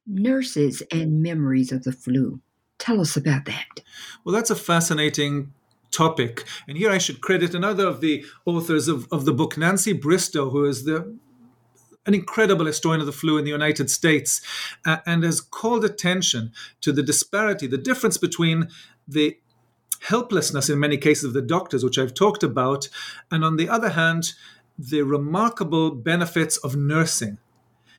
nurses 0.07 0.83
and 0.91 1.21
memories 1.21 1.71
of 1.71 1.83
the 1.83 1.91
flu. 1.91 2.39
Tell 2.77 3.01
us 3.01 3.17
about 3.17 3.45
that. 3.45 3.81
Well, 4.23 4.33
that's 4.33 4.49
a 4.49 4.55
fascinating 4.55 5.53
topic. 5.91 6.43
And 6.67 6.77
here 6.77 6.91
I 6.91 6.97
should 6.97 7.21
credit 7.21 7.55
another 7.55 7.87
of 7.87 8.01
the 8.01 8.25
authors 8.45 8.87
of, 8.87 9.07
of 9.11 9.25
the 9.25 9.33
book, 9.33 9.57
Nancy 9.57 9.93
Bristow, 9.93 10.49
who 10.49 10.65
is 10.65 10.83
the 10.85 11.17
an 12.07 12.13
incredible 12.13 12.67
historian 12.67 13.01
of 13.01 13.07
the 13.07 13.11
flu 13.11 13.39
in 13.39 13.45
the 13.45 13.51
United 13.51 13.89
States, 13.89 14.39
uh, 14.85 14.97
and 15.07 15.23
has 15.23 15.41
called 15.41 15.83
attention 15.83 16.51
to 16.79 16.91
the 16.91 17.01
disparity, 17.01 17.65
the 17.65 17.79
difference 17.79 18.15
between 18.15 18.69
the 19.07 19.39
helplessness 20.01 20.69
in 20.69 20.79
many 20.79 20.97
cases 20.97 21.23
of 21.23 21.33
the 21.33 21.41
doctors, 21.41 21.83
which 21.83 21.97
I've 21.97 22.13
talked 22.13 22.43
about, 22.43 22.89
and 23.31 23.43
on 23.43 23.55
the 23.55 23.67
other 23.67 23.89
hand, 23.89 24.33
the 24.77 25.01
remarkable 25.01 25.91
benefits 25.91 26.57
of 26.57 26.75
nursing. 26.75 27.37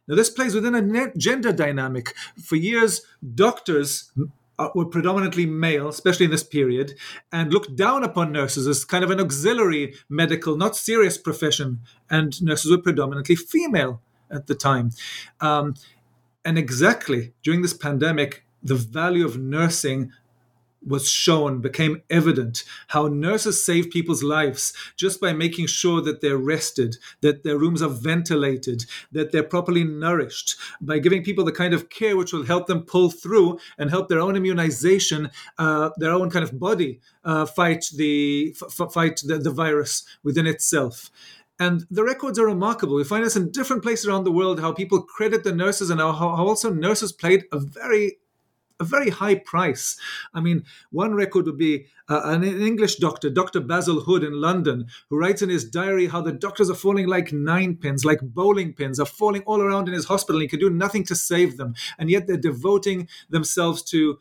Now, 0.09 0.15
this 0.15 0.31
plays 0.31 0.55
within 0.55 0.75
a 0.75 1.13
gender 1.17 1.53
dynamic. 1.53 2.15
For 2.43 2.57
years, 2.57 3.03
doctors 3.35 4.13
uh, 4.59 4.69
were 4.75 4.87
predominantly 4.87 5.47
male, 5.47 5.89
especially 5.89 6.27
in 6.27 6.31
this 6.31 6.45
period, 6.45 6.95
and 7.33 7.53
looked 7.53 7.75
down 7.75 8.05
upon 8.05 8.33
nurses 8.33 8.67
as 8.67 8.85
kind 8.85 9.03
of 9.03 9.11
an 9.11 9.21
auxiliary 9.21 9.95
medical, 10.09 10.57
not 10.57 10.77
serious 10.77 11.19
profession. 11.19 11.81
And 12.09 12.41
nurses 12.41 12.71
were 12.71 12.79
predominantly 12.79 13.37
female 13.37 14.01
at 14.31 14.47
the 14.47 14.55
time. 14.55 14.91
Um, 15.41 15.75
and 16.45 16.57
exactly 16.57 17.33
during 17.43 17.63
this 17.63 17.75
pandemic, 17.75 18.45
the 18.63 18.77
value 18.77 19.25
of 19.25 19.39
nursing 19.39 20.13
was 20.85 21.09
shown, 21.09 21.61
became 21.61 22.03
evident, 22.11 22.65
how 22.89 23.07
nurses 23.07 23.65
save 23.65 23.91
people's 23.91 24.23
lives 24.23 24.73
just 24.97 25.21
by 25.21 25.33
making 25.33 25.67
sure 25.67 26.01
that 26.01 26.21
they're 26.21 26.37
rested, 26.37 26.97
that 27.21 27.43
their 27.43 27.59
rooms 27.59 27.83
are 27.83 27.89
ventilated, 27.89 28.85
that 29.13 29.33
they're 29.33 29.43
properly 29.43 29.85
nourished, 29.85 30.57
by 30.81 30.99
giving 30.99 31.23
people 31.23 31.45
the 31.45 31.53
kind 31.53 31.75
of 31.75 31.89
care 31.89 32.17
which 32.17 32.33
will 32.33 32.45
help 32.45 32.67
them 32.67 32.83
pull 32.83 33.11
through 33.11 33.59
and 33.79 33.91
help 33.91 34.09
their 34.09 34.21
own 34.21 34.37
immunization, 34.37 35.31
uh, 35.59 35.91
their 35.99 36.13
own 36.13 36.31
kind 36.31 36.45
of 36.45 36.59
body 36.59 37.01
uh, 37.25 37.45
fight 37.45 37.87
the 37.97 38.55
f- 38.55 38.93
fight 38.93 39.21
the, 39.25 39.39
the 39.39 39.51
virus 39.51 40.05
within 40.23 40.47
itself. 40.47 41.11
And 41.59 41.87
the 41.91 42.05
records 42.05 42.39
are 42.39 42.47
remarkable. 42.47 42.97
We 42.97 43.05
find 43.05 43.25
this 43.25 43.37
in 43.37 43.51
different 43.51 43.83
places 43.83 44.07
around 44.07 44.25
the 44.25 44.33
world 44.33 44.61
how 44.61 44.73
people 44.73 45.03
credit 45.03 45.43
the 45.43 45.55
nurses 45.55 45.89
and 45.89 46.01
how, 46.01 46.13
how 46.13 46.47
also 46.47 46.73
nurses 46.73 47.13
played 47.13 47.45
a 47.51 47.59
very 47.59 48.19
a 48.79 48.85
very 48.85 49.11
high 49.11 49.37
price. 49.37 49.99
I 50.35 50.41
mean, 50.41 50.65
one 50.91 51.15
record 51.15 51.47
would 51.47 51.57
be 51.57 51.87
uh, 52.09 52.21
an 52.25 52.45
English 52.45 52.97
doctor, 52.97 53.31
Dr. 53.31 53.61
Basil 53.61 54.01
Hood 54.01 54.23
in 54.23 54.41
London, 54.41 54.87
who 55.09 55.19
writes 55.19 55.43
in 55.43 55.49
his 55.49 55.65
diary 55.65 56.07
how 56.07 56.21
the 56.21 56.33
doctors 56.33 56.71
are 56.71 56.75
falling 56.75 57.07
like 57.07 57.33
nine 57.33 57.77
pins, 57.77 58.05
like 58.05 58.21
bowling 58.21 58.75
pins, 58.75 59.01
are 59.01 59.07
falling 59.07 59.43
all 59.43 59.61
around 59.63 59.89
in 59.89 59.95
his 59.95 60.07
hospital. 60.07 60.37
And 60.37 60.43
he 60.43 60.49
can 60.49 60.61
do 60.61 60.71
nothing 60.71 61.05
to 61.05 61.15
save 61.15 61.57
them. 61.57 61.75
And 61.99 62.11
yet 62.11 62.27
they're 62.27 62.37
devoting 62.37 63.09
themselves 63.31 63.83
to 63.85 64.19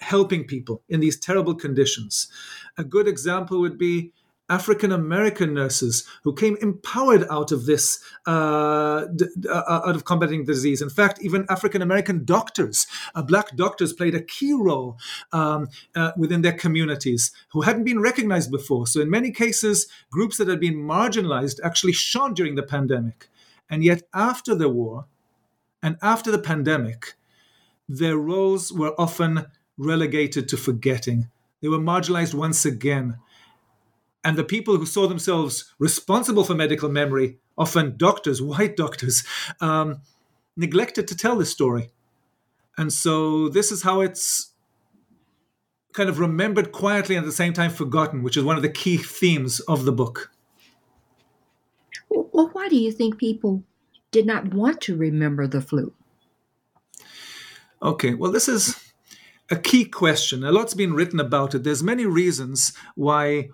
helping 0.00 0.44
people 0.44 0.82
in 0.88 1.00
these 1.00 1.18
terrible 1.18 1.54
conditions. 1.54 2.28
A 2.76 2.84
good 2.84 3.08
example 3.08 3.60
would 3.60 3.78
be 3.78 4.12
African 4.48 4.92
American 4.92 5.52
nurses 5.52 6.04
who 6.24 6.32
came 6.32 6.56
empowered 6.62 7.26
out 7.30 7.52
of 7.52 7.66
this, 7.66 7.98
uh, 8.26 9.04
d- 9.14 9.26
uh, 9.48 9.80
out 9.84 9.94
of 9.94 10.04
combating 10.04 10.44
disease. 10.44 10.80
In 10.80 10.88
fact, 10.88 11.18
even 11.22 11.44
African 11.48 11.82
American 11.82 12.24
doctors, 12.24 12.86
uh, 13.14 13.22
black 13.22 13.54
doctors, 13.56 13.92
played 13.92 14.14
a 14.14 14.22
key 14.22 14.54
role 14.54 14.96
um, 15.32 15.68
uh, 15.94 16.12
within 16.16 16.42
their 16.42 16.52
communities 16.52 17.30
who 17.50 17.62
hadn't 17.62 17.84
been 17.84 18.00
recognized 18.00 18.50
before. 18.50 18.86
So, 18.86 19.00
in 19.00 19.10
many 19.10 19.30
cases, 19.30 19.86
groups 20.10 20.38
that 20.38 20.48
had 20.48 20.60
been 20.60 20.76
marginalized 20.76 21.60
actually 21.62 21.92
shone 21.92 22.34
during 22.34 22.54
the 22.54 22.62
pandemic. 22.62 23.28
And 23.68 23.84
yet, 23.84 24.02
after 24.14 24.54
the 24.54 24.68
war 24.68 25.06
and 25.82 25.96
after 26.00 26.30
the 26.30 26.38
pandemic, 26.38 27.14
their 27.88 28.16
roles 28.16 28.72
were 28.72 28.98
often 28.98 29.46
relegated 29.76 30.48
to 30.48 30.56
forgetting. 30.56 31.28
They 31.60 31.68
were 31.68 31.78
marginalized 31.78 32.34
once 32.34 32.64
again 32.64 33.18
and 34.24 34.36
the 34.36 34.44
people 34.44 34.76
who 34.76 34.86
saw 34.86 35.06
themselves 35.06 35.72
responsible 35.78 36.44
for 36.44 36.54
medical 36.54 36.88
memory, 36.88 37.38
often 37.56 37.96
doctors, 37.96 38.42
white 38.42 38.76
doctors, 38.76 39.24
um, 39.60 40.00
neglected 40.56 41.06
to 41.08 41.16
tell 41.16 41.36
this 41.36 41.50
story. 41.50 41.90
And 42.76 42.92
so 42.92 43.48
this 43.48 43.72
is 43.72 43.82
how 43.82 44.00
it's 44.00 44.52
kind 45.92 46.08
of 46.08 46.18
remembered 46.18 46.72
quietly 46.72 47.16
and 47.16 47.24
at 47.24 47.26
the 47.26 47.32
same 47.32 47.52
time 47.52 47.70
forgotten, 47.70 48.22
which 48.22 48.36
is 48.36 48.44
one 48.44 48.56
of 48.56 48.62
the 48.62 48.68
key 48.68 48.96
themes 48.96 49.60
of 49.60 49.84
the 49.84 49.92
book. 49.92 50.30
Well, 52.10 52.50
why 52.52 52.68
do 52.68 52.76
you 52.76 52.92
think 52.92 53.18
people 53.18 53.64
did 54.10 54.26
not 54.26 54.54
want 54.54 54.80
to 54.82 54.96
remember 54.96 55.46
the 55.46 55.60
flu? 55.60 55.92
Okay, 57.82 58.14
well, 58.14 58.32
this 58.32 58.48
is 58.48 58.92
a 59.50 59.56
key 59.56 59.84
question. 59.84 60.44
A 60.44 60.52
lot's 60.52 60.74
been 60.74 60.94
written 60.94 61.20
about 61.20 61.54
it. 61.54 61.64
There's 61.64 61.82
many 61.82 62.06
reasons 62.06 62.72
why 62.94 63.50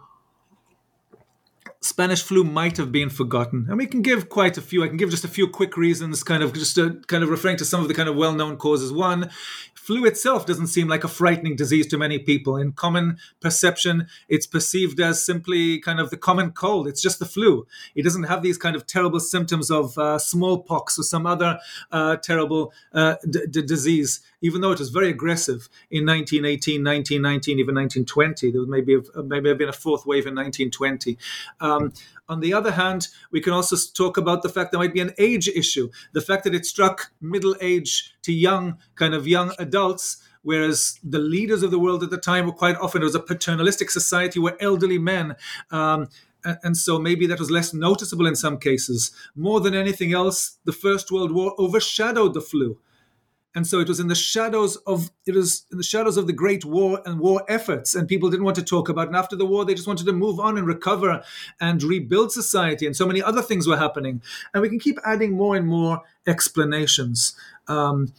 Spanish 1.84 2.22
flu 2.22 2.44
might 2.44 2.78
have 2.78 2.90
been 2.90 3.10
forgotten. 3.10 3.66
And 3.68 3.76
we 3.76 3.86
can 3.86 4.00
give 4.00 4.30
quite 4.30 4.56
a 4.56 4.62
few. 4.62 4.82
I 4.82 4.88
can 4.88 4.96
give 4.96 5.10
just 5.10 5.24
a 5.24 5.28
few 5.28 5.46
quick 5.46 5.76
reasons, 5.76 6.22
kind 6.22 6.42
of 6.42 6.54
just 6.54 6.74
to, 6.76 7.02
kind 7.08 7.22
of 7.22 7.28
referring 7.28 7.58
to 7.58 7.64
some 7.66 7.82
of 7.82 7.88
the 7.88 7.94
kind 7.94 8.08
of 8.08 8.16
well-known 8.16 8.56
causes. 8.56 8.90
One, 8.90 9.28
flu 9.74 10.06
itself 10.06 10.46
doesn't 10.46 10.68
seem 10.68 10.88
like 10.88 11.04
a 11.04 11.08
frightening 11.08 11.56
disease 11.56 11.86
to 11.88 11.98
many 11.98 12.18
people. 12.18 12.56
In 12.56 12.72
common 12.72 13.18
perception, 13.40 14.06
it's 14.30 14.46
perceived 14.46 14.98
as 14.98 15.22
simply 15.22 15.78
kind 15.78 16.00
of 16.00 16.08
the 16.08 16.16
common 16.16 16.52
cold. 16.52 16.88
It's 16.88 17.02
just 17.02 17.18
the 17.18 17.26
flu. 17.26 17.66
It 17.94 18.02
doesn't 18.02 18.24
have 18.24 18.42
these 18.42 18.56
kind 18.56 18.76
of 18.76 18.86
terrible 18.86 19.20
symptoms 19.20 19.70
of 19.70 19.98
uh, 19.98 20.18
smallpox 20.18 20.98
or 20.98 21.02
some 21.02 21.26
other 21.26 21.58
uh, 21.92 22.16
terrible 22.16 22.72
uh, 22.94 23.16
d- 23.28 23.40
d- 23.50 23.60
disease 23.60 24.20
even 24.44 24.60
though 24.60 24.72
it 24.72 24.78
was 24.78 24.90
very 24.90 25.08
aggressive 25.08 25.70
in 25.90 26.04
1918, 26.04 26.84
1919, 26.84 27.58
even 27.58 27.74
1920. 27.74 28.50
There 28.50 28.66
may, 28.66 28.82
be 28.82 28.96
a, 28.96 29.22
maybe 29.22 29.48
have 29.48 29.56
been 29.56 29.70
a 29.70 29.72
fourth 29.72 30.04
wave 30.04 30.26
in 30.26 30.34
1920. 30.34 31.16
Um, 31.60 31.94
on 32.28 32.40
the 32.40 32.52
other 32.52 32.72
hand, 32.72 33.08
we 33.30 33.40
can 33.40 33.54
also 33.54 33.74
talk 33.94 34.18
about 34.18 34.42
the 34.42 34.50
fact 34.50 34.70
there 34.70 34.78
might 34.78 34.92
be 34.92 35.00
an 35.00 35.14
age 35.16 35.48
issue, 35.48 35.88
the 36.12 36.20
fact 36.20 36.44
that 36.44 36.54
it 36.54 36.66
struck 36.66 37.10
middle 37.22 37.56
age 37.62 38.14
to 38.20 38.34
young, 38.34 38.76
kind 38.96 39.14
of 39.14 39.26
young 39.26 39.52
adults 39.58 40.22
whereas 40.42 41.00
the 41.02 41.18
leaders 41.18 41.62
of 41.62 41.70
the 41.70 41.78
world 41.78 42.02
at 42.02 42.10
the 42.10 42.18
time 42.18 42.44
were 42.44 42.52
quite 42.52 42.76
often 42.76 43.00
it 43.00 43.06
was 43.06 43.14
a 43.14 43.20
paternalistic 43.20 43.90
society 43.90 44.38
where 44.38 44.62
elderly 44.62 44.98
men 44.98 45.34
um, 45.70 46.06
and 46.62 46.76
so 46.76 46.98
maybe 46.98 47.26
that 47.26 47.38
was 47.38 47.50
less 47.50 47.72
noticeable 47.72 48.26
in 48.26 48.36
some 48.36 48.58
cases 48.58 49.10
more 49.34 49.58
than 49.58 49.74
anything 49.74 50.12
else 50.12 50.58
the 50.66 50.72
first 50.72 51.10
world 51.10 51.32
war 51.32 51.54
overshadowed 51.58 52.34
the 52.34 52.42
flu 52.42 52.78
and 53.54 53.66
so 53.66 53.78
it 53.80 53.88
was 53.88 54.00
in 54.00 54.08
the 54.08 54.14
shadows 54.14 54.76
of 54.86 55.10
it 55.26 55.34
was 55.34 55.66
in 55.70 55.78
the 55.78 55.84
shadows 55.84 56.16
of 56.16 56.26
the 56.26 56.32
great 56.32 56.64
war 56.64 57.00
and 57.06 57.20
war 57.20 57.42
efforts 57.48 57.94
and 57.94 58.08
people 58.08 58.30
didn't 58.30 58.44
want 58.44 58.56
to 58.56 58.62
talk 58.62 58.88
about 58.88 59.04
It. 59.04 59.08
and 59.08 59.16
after 59.16 59.36
the 59.36 59.46
war 59.46 59.64
they 59.64 59.74
just 59.74 59.86
wanted 59.86 60.06
to 60.06 60.12
move 60.12 60.40
on 60.40 60.58
and 60.58 60.66
recover 60.66 61.22
and 61.60 61.82
rebuild 61.82 62.32
society 62.32 62.86
and 62.86 62.96
so 62.96 63.06
many 63.06 63.22
other 63.22 63.42
things 63.42 63.66
were 63.66 63.76
happening 63.76 64.22
and 64.52 64.62
we 64.62 64.68
can 64.68 64.78
keep 64.78 64.98
adding 65.04 65.32
more 65.32 65.56
and 65.56 65.66
more 65.66 66.02
explanations 66.26 67.34
um, 67.68 68.12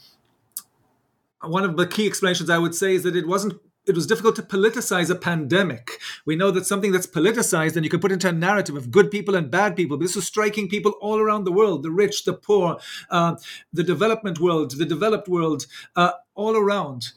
one 1.42 1.64
of 1.64 1.76
the 1.76 1.86
key 1.86 2.06
explanations 2.06 2.50
i 2.50 2.58
would 2.58 2.74
say 2.74 2.94
is 2.94 3.02
that 3.02 3.16
it 3.16 3.26
wasn't 3.26 3.54
it 3.86 3.94
was 3.94 4.06
difficult 4.06 4.34
to 4.36 4.42
politicize 4.42 5.10
a 5.10 5.14
pandemic. 5.14 6.00
We 6.26 6.36
know 6.36 6.50
that 6.50 6.66
something 6.66 6.92
that's 6.92 7.06
politicized 7.06 7.76
and 7.76 7.84
you 7.84 7.90
can 7.90 8.00
put 8.00 8.12
into 8.12 8.28
a 8.28 8.32
narrative 8.32 8.76
of 8.76 8.90
good 8.90 9.10
people 9.10 9.34
and 9.34 9.50
bad 9.50 9.76
people. 9.76 9.96
This 9.96 10.16
is 10.16 10.26
striking 10.26 10.68
people 10.68 10.92
all 11.00 11.18
around 11.18 11.44
the 11.44 11.52
world 11.52 11.82
the 11.82 11.90
rich, 11.90 12.24
the 12.24 12.34
poor, 12.34 12.78
uh, 13.10 13.36
the 13.72 13.84
development 13.84 14.40
world, 14.40 14.72
the 14.76 14.84
developed 14.84 15.28
world, 15.28 15.66
uh, 15.94 16.12
all 16.34 16.56
around. 16.56 17.12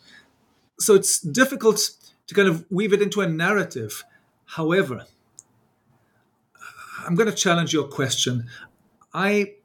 So 0.79 0.93
it's 0.93 1.19
difficult 1.19 1.89
to 2.27 2.35
kind 2.35 2.47
of 2.47 2.65
weave 2.69 2.93
it 2.93 3.01
into 3.01 3.21
a 3.21 3.27
narrative. 3.27 4.03
However, 4.45 5.05
I'm 7.05 7.15
going 7.15 7.29
to 7.29 7.35
challenge 7.35 7.73
your 7.73 7.87
question. 7.87 8.47
I 9.13 9.55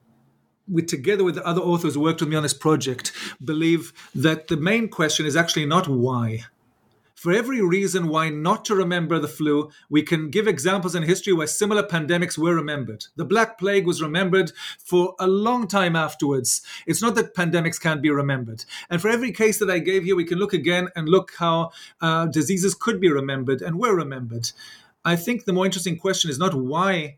we 0.67 0.83
together 0.83 1.23
with 1.23 1.35
the 1.35 1.47
other 1.47 1.61
authors 1.61 1.93
who 1.95 2.01
worked 2.01 2.21
with 2.21 2.31
me 2.31 2.37
on 2.37 2.43
this 2.43 2.55
project 2.55 3.13
believe 3.45 3.93
that 4.15 4.49
the 4.49 4.57
main 4.57 4.89
question 4.89 5.27
is 5.27 5.37
actually 5.37 5.67
not 5.67 5.87
why 5.87 6.45
for 7.25 7.33
every 7.33 7.63
reason 7.63 8.09
why 8.09 8.29
not 8.29 8.67
to 8.67 8.75
remember 8.75 9.19
the 9.19 9.27
flu, 9.27 9.71
we 9.89 10.03
can 10.03 10.29
give 10.29 10.47
examples 10.47 10.95
in 10.95 11.05
history 11.05 11.33
where 11.33 11.47
similar 11.47 11.83
pandemics 11.83 12.37
were 12.37 12.55
remembered. 12.55 13.07
The 13.17 13.25
Black 13.25 13.57
Plague 13.59 13.87
was 13.87 14.03
remembered 14.03 14.53
for 14.79 15.15
a 15.19 15.27
long 15.27 15.67
time 15.67 15.97
afterwards. 15.97 16.61
It's 16.87 17.01
not 17.01 17.15
that 17.15 17.35
pandemics 17.35 17.81
can't 17.81 18.03
be 18.03 18.11
remembered. 18.11 18.67
And 18.91 19.01
for 19.01 19.09
every 19.09 19.33
case 19.33 19.59
that 19.61 19.71
I 19.71 19.79
gave 19.79 20.05
you, 20.05 20.15
we 20.15 20.27
can 20.27 20.39
look 20.39 20.53
again 20.53 20.89
and 20.95 21.09
look 21.09 21.33
how 21.39 21.71
uh, 22.03 22.27
diseases 22.27 22.75
could 22.75 23.01
be 23.01 23.11
remembered 23.11 23.63
and 23.63 23.79
were 23.79 23.97
remembered. 23.97 24.53
I 25.03 25.17
think 25.17 25.47
the 25.47 25.55
more 25.55 25.65
interesting 25.65 25.97
question 25.97 26.29
is 26.29 26.39
not 26.39 26.53
why 26.53 27.17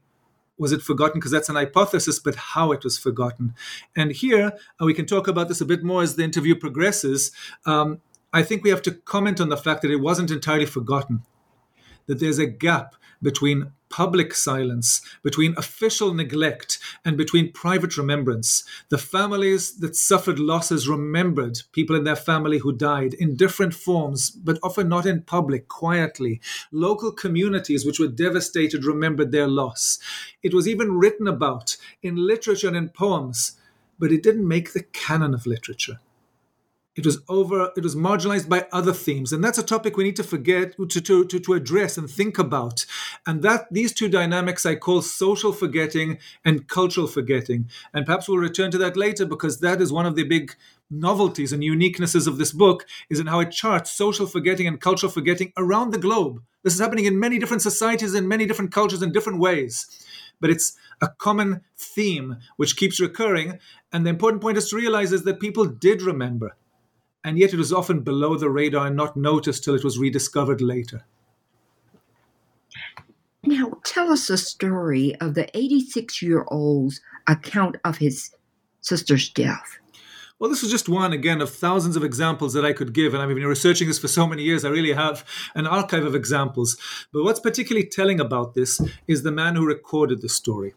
was 0.57 0.71
it 0.71 0.83
forgotten 0.83 1.19
because 1.19 1.33
that's 1.33 1.49
an 1.49 1.57
hypothesis 1.57 2.21
but 2.21 2.37
how 2.37 2.71
it 2.71 2.83
was 2.83 2.97
forgotten 2.97 3.55
and 3.95 4.13
here 4.13 4.53
uh, 4.81 4.87
we 4.87 4.95
can 4.95 5.05
talk 5.05 5.29
about 5.29 5.49
this 5.49 5.61
a 5.61 5.67
bit 5.67 5.83
more 5.83 6.03
as 6.03 6.17
the 6.17 6.25
interview 6.25 6.55
progresses 6.55 7.31
um, 7.67 8.01
I 8.33 8.43
think 8.43 8.63
we 8.63 8.71
have 8.71 8.83
to 8.83 8.93
comment 8.93 9.41
on 9.41 9.49
the 9.49 9.57
fact 9.57 9.83
that 9.83 9.91
it 9.91 10.01
wasn't 10.01 10.31
entirely 10.31 10.67
forgotten, 10.67 11.23
that 12.07 12.21
there's 12.21 12.39
a 12.39 12.47
gap 12.47 12.95
between 13.23 13.73
public 13.89 14.35
silence, 14.35 15.01
between 15.23 15.55
official 15.57 16.13
neglect, 16.13 16.79
and 17.05 17.17
between 17.17 17.53
private 17.53 17.97
remembrance. 17.97 18.65
The 18.89 18.99
families 18.99 19.79
that 19.79 19.97
suffered 19.97 20.39
losses 20.39 20.89
remembered 20.89 21.61
people 21.73 21.97
in 21.97 22.05
their 22.05 22.17
family 22.17 22.59
who 22.59 22.73
died 22.73 23.15
in 23.15 23.37
different 23.37 23.75
forms, 23.75 24.31
but 24.31 24.59
often 24.63 24.89
not 24.89 25.07
in 25.07 25.23
public, 25.23 25.69
quietly. 25.69 26.41
Local 26.73 27.13
communities 27.13 27.87
which 27.87 28.01
were 28.01 28.09
devastated 28.09 28.85
remembered 28.85 29.33
their 29.33 29.49
loss. 29.49 29.99
It 30.43 30.53
was 30.53 30.69
even 30.69 30.99
written 30.99 31.29
about 31.29 31.77
in 32.03 32.17
literature 32.17 32.69
and 32.69 32.77
in 32.77 32.89
poems, 32.91 33.57
but 33.99 34.13
it 34.13 34.23
didn't 34.23 34.47
make 34.47 34.73
the 34.73 34.83
canon 34.83 35.33
of 35.33 35.47
literature 35.47 36.01
it 36.97 37.05
was 37.05 37.19
over 37.29 37.71
it 37.77 37.83
was 37.83 37.95
marginalized 37.95 38.49
by 38.49 38.67
other 38.73 38.93
themes. 38.93 39.33
And 39.33 39.45
that's 39.45 39.59
a 39.59 39.63
topic 39.63 39.97
we 39.97 40.05
need 40.05 40.17
to 40.17 40.25
forget 40.25 40.77
to, 40.77 40.87
to, 40.87 41.25
to, 41.27 41.39
to, 41.39 41.53
address 41.53 41.99
and 41.99 42.11
think 42.11 42.39
about. 42.39 42.87
And 43.27 43.43
that 43.43 43.67
these 43.71 43.93
two 43.93 44.09
dynamics 44.09 44.65
i 44.65 44.75
call 44.75 45.03
social 45.03 45.53
forgetting 45.53 46.19
and 46.45 46.67
cultural 46.69 47.07
forgetting. 47.07 47.69
And 47.93 48.07
perhaps 48.07 48.29
we'll 48.29 48.39
return 48.39 48.71
to 48.71 48.79
that 48.79 48.97
later 48.97 49.27
because 49.27 49.61
that 49.61 49.81
is 49.81 49.93
one 49.93 50.07
of 50.07 50.17
the 50.17 50.25
big 50.25 50.55
novelties 50.91 51.53
and 51.53 51.63
uniquenesses 51.63 52.27
of 52.27 52.39
this 52.39 52.53
book 52.53 52.87
is 53.11 53.21
in 53.21 53.27
how 53.27 53.41
it 53.41 53.51
charts 53.51 53.93
social 53.93 54.27
forgetting 54.27 54.67
and 54.67 54.81
cultural 54.81 55.13
forgetting 55.13 55.53
around 55.57 55.91
the 55.91 55.99
globe. 55.99 56.43
This 56.63 56.75
is 56.75 56.81
happening 56.81 57.05
in 57.05 57.21
many 57.21 57.39
different 57.39 57.63
societies 57.63 58.15
in 58.15 58.27
many 58.27 58.47
different 58.47 58.73
cultures 58.73 59.03
in 59.03 59.13
different 59.13 59.39
ways. 59.39 59.87
But 60.41 60.51
it's 60.51 60.77
a 61.01 61.09
common 61.09 61.63
theme 61.77 62.39
which 62.57 62.77
keeps 62.77 63.01
recurring. 63.01 63.59
And 63.93 64.05
the 64.05 64.11
important 64.11 64.43
point 64.43 64.59
is 64.59 64.69
to 64.71 64.77
realize 64.77 65.13
is 65.13 65.25
that 65.25 65.41
people 65.41 65.67
did 65.67 66.03
remember 66.03 66.57
and 67.27 67.41
yet 67.41 67.53
it 67.53 67.57
was 67.57 67.73
often 67.73 68.03
below 68.03 68.37
the 68.37 68.49
radar 68.49 68.87
and 68.87 68.95
not 68.95 69.17
noticed 69.17 69.65
till 69.65 69.75
it 69.75 69.83
was 69.83 69.99
rediscovered 69.99 70.61
later. 70.61 71.05
Now, 73.43 73.73
tell 73.85 74.13
us 74.13 74.29
the 74.29 74.39
story 74.39 75.17
of 75.21 75.35
the 75.35 75.49
86 75.53 76.23
year 76.23 76.45
old's 76.47 77.01
account 77.27 77.79
of 77.85 77.99
his 77.99 78.31
sister's 78.81 79.29
death. 79.29 79.81
Well, 80.39 80.51
this 80.51 80.63
is 80.63 80.71
just 80.71 80.89
one, 80.89 81.13
again, 81.13 81.41
of 81.41 81.51
thousands 81.51 81.97
of 81.97 82.05
examples 82.05 82.53
that 82.53 82.65
I 82.65 82.73
could 82.73 82.93
give. 82.93 83.13
And 83.13 83.21
I've 83.21 83.29
been 83.29 83.45
researching 83.45 83.89
this 83.89 83.99
for 83.99 84.07
so 84.07 84.29
many 84.29 84.45
years, 84.45 84.65
I 84.65 84.69
really 84.69 84.93
have 84.93 85.25
an 85.57 85.67
archive 85.67 86.05
of 86.05 86.15
examples. 86.15 86.77
But 87.13 87.25
what's 87.25 87.41
particularly 87.41 87.89
telling 87.89 88.21
about 88.21 88.55
this 88.55 88.81
is 89.09 89.25
the 89.25 89.33
man 89.33 89.57
who 89.57 89.67
recorded 89.67 90.23
the 90.23 90.29
story. 90.29 90.75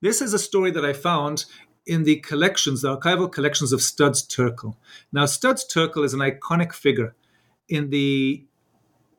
This 0.00 0.20
is 0.20 0.34
a 0.34 0.38
story 0.38 0.70
that 0.72 0.84
I 0.84 0.92
found 0.92 1.44
in 1.86 2.04
the 2.04 2.16
collections, 2.16 2.82
the 2.82 2.96
archival 2.96 3.30
collections 3.30 3.72
of 3.72 3.82
Studs 3.82 4.26
Terkel. 4.26 4.76
Now, 5.12 5.26
Studs 5.26 5.66
Terkel 5.66 6.04
is 6.04 6.14
an 6.14 6.20
iconic 6.20 6.72
figure 6.72 7.14
in 7.68 7.90
the 7.90 8.44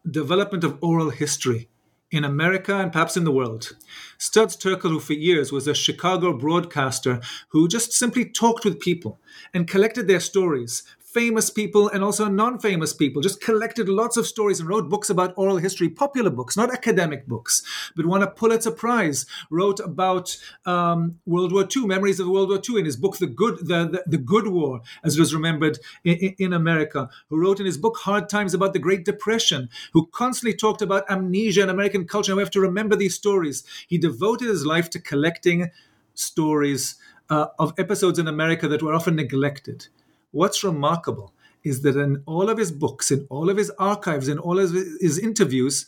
development 0.09 0.63
of 0.63 0.77
oral 0.81 1.09
history 1.09 1.69
in 2.11 2.23
America 2.23 2.75
and 2.77 2.91
perhaps 2.91 3.17
in 3.17 3.23
the 3.23 3.31
world. 3.31 3.75
Studs 4.17 4.55
Terkel, 4.55 4.89
who 4.89 4.99
for 4.99 5.13
years 5.13 5.51
was 5.51 5.67
a 5.67 5.73
Chicago 5.73 6.37
broadcaster 6.37 7.19
who 7.49 7.67
just 7.67 7.91
simply 7.91 8.25
talked 8.25 8.63
with 8.63 8.79
people 8.79 9.19
and 9.53 9.67
collected 9.67 10.07
their 10.07 10.19
stories, 10.19 10.83
famous 11.15 11.49
people 11.49 11.87
and 11.87 12.03
also 12.03 12.27
non 12.27 12.59
famous 12.59 12.91
people, 12.91 13.21
just 13.21 13.39
collected 13.39 13.87
lots 13.87 14.17
of 14.17 14.27
stories 14.27 14.59
and 14.59 14.67
wrote 14.67 14.89
books 14.89 15.09
about 15.09 15.33
oral 15.37 15.55
history, 15.55 15.87
popular 15.87 16.29
books, 16.29 16.57
not 16.57 16.73
academic 16.73 17.25
books, 17.25 17.63
but 17.95 18.05
won 18.05 18.21
a 18.21 18.27
Pulitzer 18.27 18.69
Prize, 18.69 19.25
wrote 19.49 19.79
about 19.79 20.35
um, 20.65 21.17
World 21.25 21.53
War 21.53 21.65
II, 21.73 21.85
memories 21.87 22.19
of 22.19 22.27
World 22.27 22.49
War 22.49 22.59
II 22.69 22.79
in 22.79 22.85
his 22.85 22.97
book, 22.97 23.17
The 23.17 23.27
Good, 23.27 23.59
the, 23.59 23.87
the, 23.87 24.03
the 24.05 24.17
Good 24.17 24.49
War, 24.49 24.81
as 25.05 25.15
it 25.15 25.21
was 25.21 25.33
remembered 25.33 25.79
in, 26.03 26.35
in 26.37 26.51
America, 26.51 27.09
who 27.29 27.39
wrote 27.39 27.61
in 27.61 27.65
his 27.65 27.77
book 27.77 27.95
Hard 27.99 28.27
Times 28.27 28.53
about 28.53 28.73
the 28.73 28.79
Great 28.79 29.05
Depression, 29.05 29.69
who 29.93 30.07
constantly 30.07 30.57
talked 30.57 30.81
about 30.81 31.09
amnesia 31.09 31.61
and 31.61 31.71
American 31.71 32.05
culture. 32.05 32.33
And 32.33 32.37
we 32.37 32.43
have 32.43 32.51
to 32.51 32.59
remember 32.59 32.97
these 32.97 33.15
stories. 33.15 33.63
He 33.87 33.97
devoted 33.97 34.49
his 34.49 34.65
life 34.65 34.89
to 34.89 34.99
collecting 34.99 35.71
stories 36.13 36.95
uh, 37.29 37.47
of 37.57 37.73
episodes 37.77 38.19
in 38.19 38.27
America 38.27 38.67
that 38.67 38.83
were 38.83 38.93
often 38.93 39.15
neglected. 39.15 39.87
What's 40.35 40.65
remarkable 40.65 41.33
is 41.63 41.81
that 41.83 41.95
in 41.95 42.21
all 42.25 42.49
of 42.49 42.57
his 42.57 42.69
books, 42.69 43.09
in 43.09 43.25
all 43.29 43.49
of 43.49 43.55
his 43.55 43.71
archives, 43.79 44.27
in 44.27 44.37
all 44.37 44.59
of 44.59 44.73
his 44.73 45.17
interviews, 45.17 45.85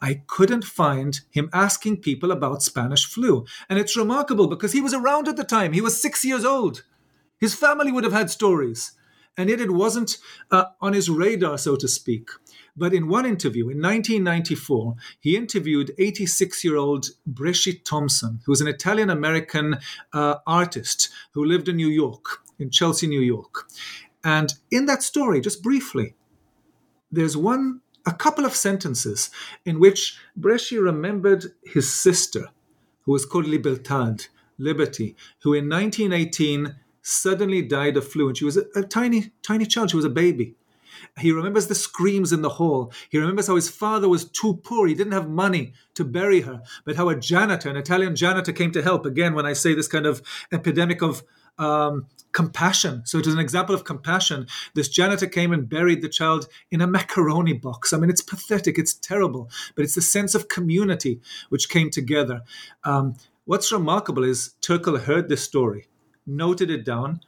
I 0.00 0.22
couldn't 0.26 0.64
find 0.64 1.20
him 1.30 1.48
asking 1.52 1.98
people 1.98 2.32
about 2.32 2.64
Spanish 2.64 3.06
flu. 3.06 3.46
And 3.68 3.78
it's 3.78 3.96
remarkable 3.96 4.48
because 4.48 4.72
he 4.72 4.80
was 4.80 4.94
around 4.94 5.28
at 5.28 5.36
the 5.36 5.44
time. 5.44 5.72
He 5.72 5.80
was 5.80 6.02
six 6.02 6.24
years 6.24 6.44
old. 6.44 6.82
His 7.38 7.54
family 7.54 7.92
would 7.92 8.02
have 8.02 8.12
had 8.12 8.30
stories. 8.30 8.94
And 9.36 9.48
yet 9.48 9.60
it 9.60 9.70
wasn't 9.70 10.18
uh, 10.50 10.64
on 10.80 10.92
his 10.92 11.08
radar, 11.08 11.56
so 11.56 11.76
to 11.76 11.86
speak. 11.86 12.30
But 12.76 12.94
in 12.94 13.06
one 13.06 13.26
interview 13.26 13.68
in 13.68 13.80
1994, 13.80 14.96
he 15.20 15.36
interviewed 15.36 15.92
86 15.98 16.64
year 16.64 16.76
old 16.76 17.10
Bresci 17.32 17.84
Thompson, 17.84 18.40
who 18.44 18.50
was 18.50 18.60
an 18.60 18.66
Italian 18.66 19.08
American 19.08 19.78
uh, 20.12 20.38
artist 20.48 21.10
who 21.34 21.44
lived 21.44 21.68
in 21.68 21.76
New 21.76 21.86
York 21.86 22.43
in 22.58 22.70
Chelsea, 22.70 23.06
New 23.06 23.20
York. 23.20 23.68
And 24.22 24.54
in 24.70 24.86
that 24.86 25.02
story, 25.02 25.40
just 25.40 25.62
briefly, 25.62 26.14
there's 27.10 27.36
one, 27.36 27.80
a 28.06 28.12
couple 28.12 28.44
of 28.44 28.54
sentences 28.54 29.30
in 29.64 29.78
which 29.78 30.18
Bresci 30.38 30.82
remembered 30.82 31.52
his 31.62 31.94
sister, 31.94 32.48
who 33.02 33.12
was 33.12 33.26
called 33.26 33.46
Libertad, 33.46 34.26
Liberty, 34.58 35.16
who 35.42 35.52
in 35.52 35.68
1918 35.68 36.76
suddenly 37.02 37.60
died 37.60 37.96
of 37.96 38.08
flu. 38.08 38.28
And 38.28 38.36
she 38.36 38.44
was 38.44 38.56
a, 38.56 38.64
a 38.74 38.82
tiny, 38.82 39.32
tiny 39.42 39.66
child. 39.66 39.90
She 39.90 39.96
was 39.96 40.06
a 40.06 40.10
baby. 40.10 40.54
He 41.20 41.32
remembers 41.32 41.66
the 41.66 41.74
screams 41.74 42.32
in 42.32 42.42
the 42.42 42.48
hall. 42.48 42.92
He 43.10 43.18
remembers 43.18 43.46
how 43.46 43.56
his 43.56 43.68
father 43.68 44.08
was 44.08 44.24
too 44.24 44.60
poor. 44.64 44.86
He 44.86 44.94
didn't 44.94 45.12
have 45.12 45.28
money 45.28 45.74
to 45.94 46.04
bury 46.04 46.40
her, 46.42 46.62
but 46.84 46.96
how 46.96 47.08
a 47.08 47.16
janitor, 47.16 47.68
an 47.68 47.76
Italian 47.76 48.16
janitor, 48.16 48.52
came 48.52 48.72
to 48.72 48.82
help. 48.82 49.04
Again, 49.04 49.34
when 49.34 49.46
I 49.46 49.52
say 49.52 49.74
this 49.74 49.88
kind 49.88 50.06
of 50.06 50.22
epidemic 50.52 51.02
of 51.02 51.22
um, 51.58 52.06
compassion. 52.34 53.02
So 53.06 53.16
it 53.18 53.24
was 53.24 53.34
an 53.34 53.40
example 53.40 53.74
of 53.74 53.84
compassion. 53.84 54.46
This 54.74 54.88
janitor 54.88 55.26
came 55.26 55.52
and 55.52 55.68
buried 55.68 56.02
the 56.02 56.08
child 56.08 56.48
in 56.70 56.82
a 56.82 56.86
macaroni 56.86 57.54
box. 57.54 57.92
I 57.92 57.96
mean, 57.96 58.10
it's 58.10 58.20
pathetic, 58.20 58.78
it's 58.78 58.92
terrible, 58.92 59.48
but 59.74 59.84
it's 59.84 59.94
the 59.94 60.02
sense 60.02 60.34
of 60.34 60.48
community 60.48 61.20
which 61.48 61.70
came 61.70 61.88
together. 61.90 62.42
Um, 62.82 63.14
what's 63.46 63.72
remarkable 63.72 64.24
is 64.24 64.54
Terkel 64.60 65.00
heard 65.00 65.28
this 65.28 65.44
story, 65.44 65.88
noted 66.26 66.70
it 66.70 66.84
down, 66.84 67.20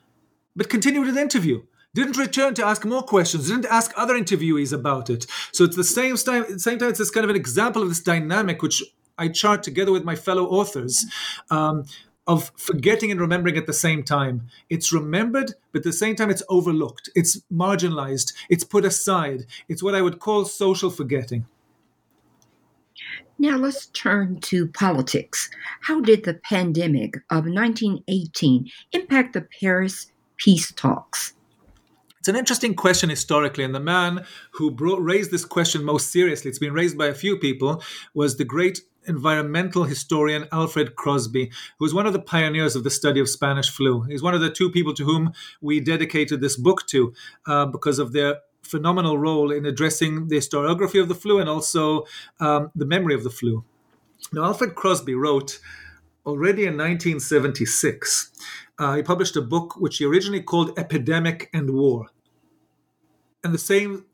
but 0.55 0.69
continued 0.69 1.15
the 1.15 1.21
interview. 1.21 1.63
Didn't 1.95 2.19
return 2.19 2.53
to 2.55 2.67
ask 2.67 2.85
more 2.85 3.03
questions. 3.03 3.49
Didn't 3.49 3.67
ask 3.67 3.91
other 3.97 4.15
interviewees 4.15 4.73
about 4.73 5.09
it. 5.09 5.25
So 5.53 5.65
it's 5.65 5.77
the 5.77 5.85
same 5.85 6.17
time. 6.17 6.59
Same 6.59 6.79
time, 6.79 6.91
it's 6.91 6.99
this 6.99 7.11
kind 7.11 7.25
of 7.25 7.31
an 7.31 7.37
example 7.37 7.81
of 7.81 7.89
this 7.89 8.01
dynamic 8.01 8.61
which 8.61 8.83
I 9.17 9.29
chart 9.29 9.63
together 9.63 9.93
with 9.93 10.05
my 10.05 10.15
fellow 10.15 10.47
authors. 10.47 11.07
Um, 11.51 11.85
of 12.27 12.53
forgetting 12.57 13.11
and 13.11 13.21
remembering 13.21 13.57
at 13.57 13.67
the 13.67 13.73
same 13.73 14.03
time. 14.03 14.49
It's 14.69 14.93
remembered, 14.93 15.55
but 15.73 15.81
at 15.81 15.85
the 15.85 15.93
same 15.93 16.17
time, 16.17 16.31
it's 16.31 16.43
overlooked, 16.49 17.11
it's 17.15 17.41
marginalized, 17.53 18.33
it's 18.49 18.65
put 18.65 18.85
aside. 18.85 19.47
It's 19.69 19.83
what 19.83 19.95
I 19.95 20.03
would 20.03 20.19
call 20.19 20.45
social 20.45 20.91
forgetting. 20.91 21.47
Now 23.39 23.57
let's 23.57 23.87
turn 23.87 24.41
to 24.41 24.67
politics. 24.69 25.51
How 25.83 26.01
did 26.01 26.25
the 26.25 26.35
pandemic 26.35 27.17
of 27.31 27.45
1918 27.45 28.71
impact 28.93 29.35
the 29.35 29.47
Paris 29.61 30.11
peace 30.39 30.73
talks? 30.73 31.35
It's 32.19 32.29
an 32.29 32.37
interesting 32.37 32.75
question 32.75 33.09
historically, 33.09 33.63
and 33.63 33.75
the 33.75 33.79
man 33.79 34.25
who 34.53 34.71
brought, 34.71 35.01
raised 35.01 35.31
this 35.31 35.45
question 35.45 35.85
most 35.85 36.11
seriously, 36.11 36.49
it's 36.49 36.59
been 36.59 36.73
raised 36.73 36.99
by 36.99 37.07
a 37.07 37.15
few 37.15 37.37
people, 37.37 37.83
was 38.15 38.37
the 38.37 38.45
great 38.45 38.81
environmental 39.07 39.85
historian 39.85 40.47
Alfred 40.53 40.97
Crosby, 40.97 41.51
who's 41.79 41.95
one 41.95 42.07
of 42.07 42.13
the 42.13 42.21
pioneers 42.21 42.77
of 42.77 42.85
the 42.85 42.91
study 42.91 43.21
of 43.21 43.29
Spanish 43.29 43.71
flu. 43.71 44.03
He's 44.03 44.23
one 44.23 44.35
of 44.35 44.41
the 44.41 44.51
two 44.51 44.71
people 44.71 44.95
to 44.95 45.05
whom 45.05 45.33
we 45.61 45.81
dedicated 45.81 46.41
this 46.41 46.57
book 46.57 46.87
to 46.89 47.15
uh, 47.47 47.67
because 47.67 47.99
of 47.99 48.13
their 48.13 48.41
phenomenal 48.63 49.19
role 49.19 49.53
in 49.53 49.65
addressing 49.65 50.29
the 50.29 50.37
historiography 50.37 51.01
of 51.01 51.09
the 51.09 51.15
flu 51.15 51.39
and 51.39 51.49
also 51.49 52.05
um, 52.41 52.71
the 52.75 52.85
memory 52.85 53.15
of 53.15 53.25
the 53.25 53.31
flu. 53.31 53.65
Now, 54.33 54.45
Alfred 54.45 54.75
Crosby 54.75 55.15
wrote 55.15 55.61
already 56.25 56.63
in 56.63 56.77
1976, 56.77 58.33
uh, 58.79 58.97
he 58.97 59.03
published 59.03 59.37
a 59.37 59.43
book 59.43 59.77
which 59.77 59.99
he 59.99 60.05
originally 60.05 60.43
called 60.43 60.77
Epidemic 60.79 61.49
and 61.55 61.71
War. 61.71 62.09
And 63.45 63.55
the 63.55 63.59
same 63.59 64.05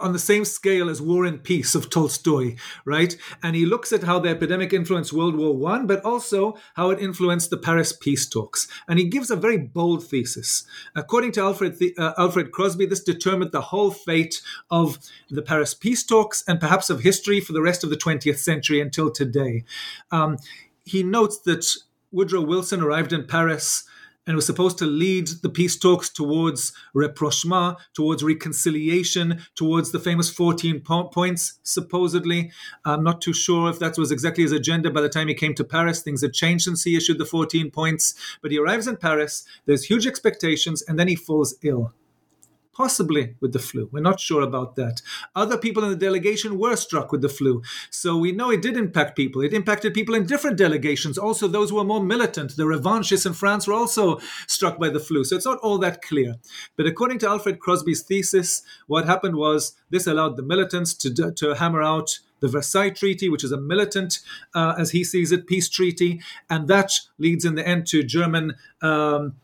on 0.00 0.12
the 0.12 0.18
same 0.18 0.44
scale 0.44 0.88
as 0.88 1.02
War 1.02 1.24
and 1.24 1.42
Peace 1.42 1.74
of 1.74 1.90
Tolstoy, 1.90 2.56
right? 2.84 3.16
And 3.42 3.54
he 3.54 3.66
looks 3.66 3.92
at 3.92 4.04
how 4.04 4.18
the 4.18 4.30
epidemic 4.30 4.72
influenced 4.72 5.12
World 5.12 5.36
War 5.36 5.56
One, 5.56 5.86
but 5.86 6.04
also 6.04 6.56
how 6.74 6.90
it 6.90 7.00
influenced 7.00 7.50
the 7.50 7.56
Paris 7.56 7.92
peace 7.92 8.28
talks. 8.28 8.68
And 8.88 8.98
he 8.98 9.04
gives 9.04 9.30
a 9.30 9.36
very 9.36 9.58
bold 9.58 10.06
thesis. 10.06 10.64
According 10.94 11.32
to 11.32 11.42
Alfred 11.42 11.80
uh, 11.98 12.12
Alfred 12.18 12.52
Crosby, 12.52 12.86
this 12.86 13.02
determined 13.02 13.52
the 13.52 13.60
whole 13.60 13.90
fate 13.90 14.40
of 14.70 14.98
the 15.30 15.42
Paris 15.42 15.74
peace 15.74 16.04
talks 16.04 16.42
and 16.48 16.60
perhaps 16.60 16.90
of 16.90 17.00
history 17.00 17.40
for 17.40 17.52
the 17.52 17.62
rest 17.62 17.84
of 17.84 17.90
the 17.90 17.96
20th 17.96 18.38
century 18.38 18.80
until 18.80 19.10
today. 19.10 19.64
Um, 20.10 20.38
he 20.84 21.02
notes 21.02 21.38
that 21.40 21.66
Woodrow 22.12 22.42
Wilson 22.42 22.80
arrived 22.80 23.12
in 23.12 23.26
Paris 23.26 23.84
and 24.26 24.36
was 24.36 24.46
supposed 24.46 24.78
to 24.78 24.86
lead 24.86 25.28
the 25.42 25.48
peace 25.48 25.78
talks 25.78 26.08
towards 26.08 26.72
rapprochement, 26.94 27.78
towards 27.94 28.22
reconciliation, 28.22 29.40
towards 29.54 29.92
the 29.92 29.98
famous 29.98 30.30
14 30.30 30.80
po- 30.80 31.04
points, 31.04 31.58
supposedly. 31.62 32.50
I'm 32.84 33.04
not 33.04 33.20
too 33.20 33.32
sure 33.32 33.68
if 33.70 33.78
that 33.80 33.98
was 33.98 34.10
exactly 34.10 34.42
his 34.42 34.52
agenda 34.52 34.90
by 34.90 35.00
the 35.00 35.08
time 35.08 35.28
he 35.28 35.34
came 35.34 35.54
to 35.54 35.64
Paris. 35.64 36.02
Things 36.02 36.22
had 36.22 36.32
changed 36.32 36.64
since 36.64 36.84
he 36.84 36.96
issued 36.96 37.18
the 37.18 37.26
14 37.26 37.70
points. 37.70 38.14
But 38.40 38.50
he 38.50 38.58
arrives 38.58 38.86
in 38.86 38.96
Paris, 38.96 39.44
there's 39.66 39.84
huge 39.84 40.06
expectations, 40.06 40.82
and 40.82 40.98
then 40.98 41.08
he 41.08 41.16
falls 41.16 41.54
ill 41.62 41.92
possibly 42.74 43.36
with 43.40 43.52
the 43.52 43.58
flu. 43.58 43.88
We're 43.92 44.00
not 44.00 44.20
sure 44.20 44.42
about 44.42 44.76
that. 44.76 45.00
Other 45.34 45.56
people 45.56 45.84
in 45.84 45.90
the 45.90 45.96
delegation 45.96 46.58
were 46.58 46.76
struck 46.76 47.12
with 47.12 47.22
the 47.22 47.28
flu. 47.28 47.62
So 47.90 48.16
we 48.16 48.32
know 48.32 48.50
it 48.50 48.62
did 48.62 48.76
impact 48.76 49.16
people. 49.16 49.42
It 49.42 49.54
impacted 49.54 49.94
people 49.94 50.14
in 50.14 50.26
different 50.26 50.58
delegations. 50.58 51.18
Also, 51.18 51.46
those 51.46 51.70
who 51.70 51.76
were 51.76 51.84
more 51.84 52.02
militant, 52.02 52.56
the 52.56 52.66
revanchists 52.66 53.26
in 53.26 53.32
France, 53.32 53.66
were 53.66 53.74
also 53.74 54.18
struck 54.46 54.78
by 54.78 54.88
the 54.88 55.00
flu. 55.00 55.24
So 55.24 55.36
it's 55.36 55.46
not 55.46 55.58
all 55.58 55.78
that 55.78 56.02
clear. 56.02 56.36
But 56.76 56.86
according 56.86 57.18
to 57.20 57.28
Alfred 57.28 57.60
Crosby's 57.60 58.02
thesis, 58.02 58.62
what 58.86 59.06
happened 59.06 59.36
was 59.36 59.74
this 59.90 60.06
allowed 60.06 60.36
the 60.36 60.42
militants 60.42 60.94
to, 60.94 61.32
to 61.32 61.54
hammer 61.54 61.82
out 61.82 62.18
the 62.40 62.48
Versailles 62.48 62.90
Treaty, 62.90 63.28
which 63.28 63.44
is 63.44 63.52
a 63.52 63.60
militant, 63.60 64.18
uh, 64.54 64.74
as 64.76 64.90
he 64.90 65.02
sees 65.02 65.32
it, 65.32 65.46
peace 65.46 65.68
treaty. 65.68 66.20
And 66.50 66.68
that 66.68 66.92
leads 67.18 67.44
in 67.44 67.54
the 67.54 67.66
end 67.66 67.86
to 67.86 68.02
German. 68.02 68.54
Um, 68.82 69.36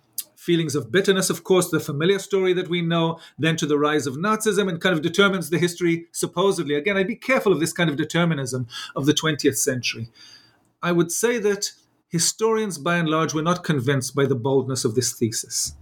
feelings 0.51 0.75
of 0.75 0.91
bitterness, 0.91 1.31
of 1.31 1.45
course, 1.45 1.71
the 1.71 1.79
familiar 1.79 2.19
story 2.19 2.53
that 2.53 2.69
we 2.69 2.83
know, 2.83 3.21
then 3.39 3.57
to 3.57 3.67
the 3.67 3.79
rise 3.79 4.05
of 4.05 4.17
Nazism, 4.17 4.69
and 4.69 4.81
kind 4.81 4.93
of 4.93 5.01
determines 5.01 5.49
the 5.49 5.61
history, 5.61 6.09
supposedly. 6.11 6.75
Again, 6.75 6.97
I'd 6.97 7.07
be 7.07 7.15
careful 7.15 7.53
of 7.53 7.61
this 7.61 7.73
kind 7.73 7.89
of 7.89 7.95
determinism 7.95 8.67
of 8.97 9.07
the 9.07 9.13
20th 9.13 9.59
century. 9.59 10.09
I 10.83 10.91
would 10.91 11.13
say 11.13 11.39
that 11.39 11.71
historians, 12.09 12.79
by 12.79 12.97
and 12.97 13.09
large, 13.09 13.33
were 13.33 13.43
not 13.51 13.63
convinced 13.63 14.17
by 14.17 14.27
the 14.27 14.35
boldness 14.35 14.85
of 14.85 14.97
this 14.97 15.13
thesis. 15.13 15.77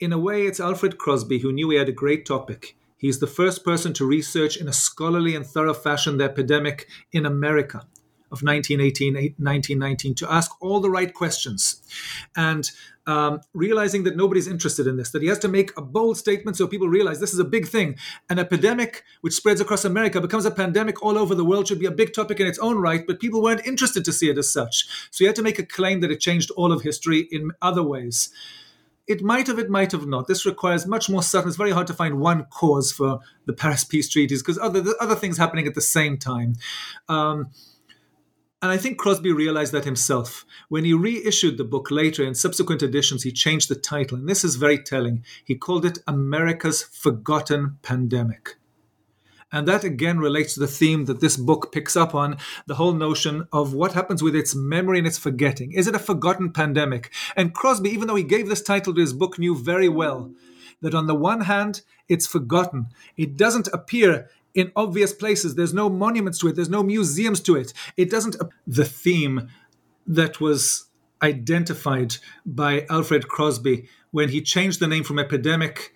In 0.00 0.12
a 0.12 0.18
way, 0.18 0.46
it's 0.46 0.58
Alfred 0.58 0.98
Crosby 0.98 1.38
who 1.38 1.52
knew 1.52 1.70
he 1.70 1.76
had 1.76 1.88
a 1.88 2.02
great 2.02 2.26
topic. 2.26 2.76
He's 2.96 3.20
the 3.20 3.28
first 3.28 3.64
person 3.64 3.92
to 3.92 4.04
research 4.04 4.56
in 4.56 4.66
a 4.66 4.72
scholarly 4.72 5.36
and 5.36 5.46
thorough 5.46 5.74
fashion 5.74 6.18
the 6.18 6.24
epidemic 6.24 6.88
in 7.12 7.24
America 7.24 7.86
of 8.32 8.42
1918, 8.42 9.14
1919, 9.14 10.14
to 10.16 10.32
ask 10.32 10.50
all 10.60 10.80
the 10.80 10.90
right 10.90 11.12
questions. 11.12 11.82
And 12.36 12.70
um, 13.06 13.40
realizing 13.54 14.02
that 14.04 14.16
nobody's 14.16 14.48
interested 14.48 14.86
in 14.86 14.96
this, 14.96 15.10
that 15.10 15.22
he 15.22 15.28
has 15.28 15.38
to 15.40 15.48
make 15.48 15.76
a 15.76 15.82
bold 15.82 16.18
statement 16.18 16.56
so 16.56 16.66
people 16.66 16.88
realize 16.88 17.20
this 17.20 17.32
is 17.32 17.38
a 17.38 17.44
big 17.44 17.68
thing. 17.68 17.96
An 18.28 18.38
epidemic 18.38 19.04
which 19.20 19.34
spreads 19.34 19.60
across 19.60 19.84
America 19.84 20.20
becomes 20.20 20.44
a 20.44 20.50
pandemic 20.50 21.02
all 21.02 21.16
over 21.16 21.34
the 21.34 21.44
world, 21.44 21.68
should 21.68 21.78
be 21.78 21.86
a 21.86 21.92
big 21.92 22.12
topic 22.12 22.40
in 22.40 22.46
its 22.46 22.58
own 22.58 22.78
right, 22.78 23.06
but 23.06 23.20
people 23.20 23.42
weren't 23.42 23.64
interested 23.66 24.04
to 24.04 24.12
see 24.12 24.28
it 24.28 24.38
as 24.38 24.52
such. 24.52 24.88
So 25.10 25.18
he 25.18 25.26
had 25.26 25.36
to 25.36 25.42
make 25.42 25.58
a 25.58 25.66
claim 25.66 26.00
that 26.00 26.10
it 26.10 26.20
changed 26.20 26.50
all 26.52 26.72
of 26.72 26.82
history 26.82 27.28
in 27.30 27.52
other 27.62 27.82
ways. 27.82 28.30
It 29.06 29.22
might 29.22 29.46
have, 29.46 29.60
it 29.60 29.70
might 29.70 29.92
have 29.92 30.06
not. 30.06 30.26
This 30.26 30.44
requires 30.44 30.84
much 30.84 31.08
more 31.08 31.22
subtle. 31.22 31.48
It's 31.48 31.56
very 31.56 31.70
hard 31.70 31.86
to 31.86 31.94
find 31.94 32.18
one 32.18 32.46
cause 32.46 32.90
for 32.90 33.20
the 33.44 33.52
Paris 33.52 33.84
peace 33.84 34.08
treaties 34.08 34.42
because 34.42 34.58
other 34.58 34.82
other 35.00 35.14
things 35.14 35.38
happening 35.38 35.68
at 35.68 35.76
the 35.76 35.80
same 35.80 36.18
time. 36.18 36.56
Um, 37.08 37.50
and 38.62 38.72
I 38.72 38.78
think 38.78 38.96
Crosby 38.96 39.32
realized 39.32 39.72
that 39.72 39.84
himself. 39.84 40.46
When 40.68 40.84
he 40.84 40.94
reissued 40.94 41.58
the 41.58 41.64
book 41.64 41.90
later 41.90 42.24
in 42.24 42.34
subsequent 42.34 42.82
editions, 42.82 43.22
he 43.22 43.30
changed 43.30 43.68
the 43.68 43.74
title. 43.74 44.16
And 44.16 44.28
this 44.28 44.44
is 44.44 44.56
very 44.56 44.78
telling. 44.78 45.24
He 45.44 45.54
called 45.54 45.84
it 45.84 45.98
America's 46.06 46.82
Forgotten 46.82 47.78
Pandemic. 47.82 48.56
And 49.52 49.68
that 49.68 49.84
again 49.84 50.18
relates 50.18 50.54
to 50.54 50.60
the 50.60 50.66
theme 50.66 51.04
that 51.04 51.20
this 51.20 51.36
book 51.36 51.70
picks 51.70 51.96
up 51.96 52.14
on 52.14 52.38
the 52.66 52.74
whole 52.76 52.94
notion 52.94 53.46
of 53.52 53.74
what 53.74 53.92
happens 53.92 54.22
with 54.22 54.34
its 54.34 54.54
memory 54.54 54.98
and 54.98 55.06
its 55.06 55.18
forgetting. 55.18 55.72
Is 55.72 55.86
it 55.86 55.94
a 55.94 56.00
forgotten 56.00 56.50
pandemic? 56.50 57.12
And 57.36 57.54
Crosby, 57.54 57.90
even 57.90 58.08
though 58.08 58.16
he 58.16 58.24
gave 58.24 58.48
this 58.48 58.62
title 58.62 58.94
to 58.94 59.00
his 59.00 59.12
book, 59.12 59.38
knew 59.38 59.54
very 59.54 59.88
well 59.88 60.32
that 60.80 60.94
on 60.94 61.06
the 61.06 61.14
one 61.14 61.42
hand, 61.42 61.82
it's 62.08 62.26
forgotten. 62.26 62.88
It 63.16 63.36
doesn't 63.36 63.68
appear 63.68 64.28
in 64.56 64.72
obvious 64.74 65.12
places. 65.12 65.54
There's 65.54 65.74
no 65.74 65.88
monuments 65.88 66.38
to 66.40 66.48
it, 66.48 66.56
there's 66.56 66.68
no 66.68 66.82
museums 66.82 67.40
to 67.42 67.54
it. 67.54 67.72
It 67.96 68.10
doesn't. 68.10 68.36
The 68.66 68.84
theme 68.84 69.48
that 70.06 70.40
was 70.40 70.86
identified 71.22 72.16
by 72.44 72.86
Alfred 72.90 73.28
Crosby 73.28 73.88
when 74.10 74.30
he 74.30 74.40
changed 74.40 74.80
the 74.80 74.86
name 74.86 75.04
from 75.04 75.18
epidemic 75.18 75.92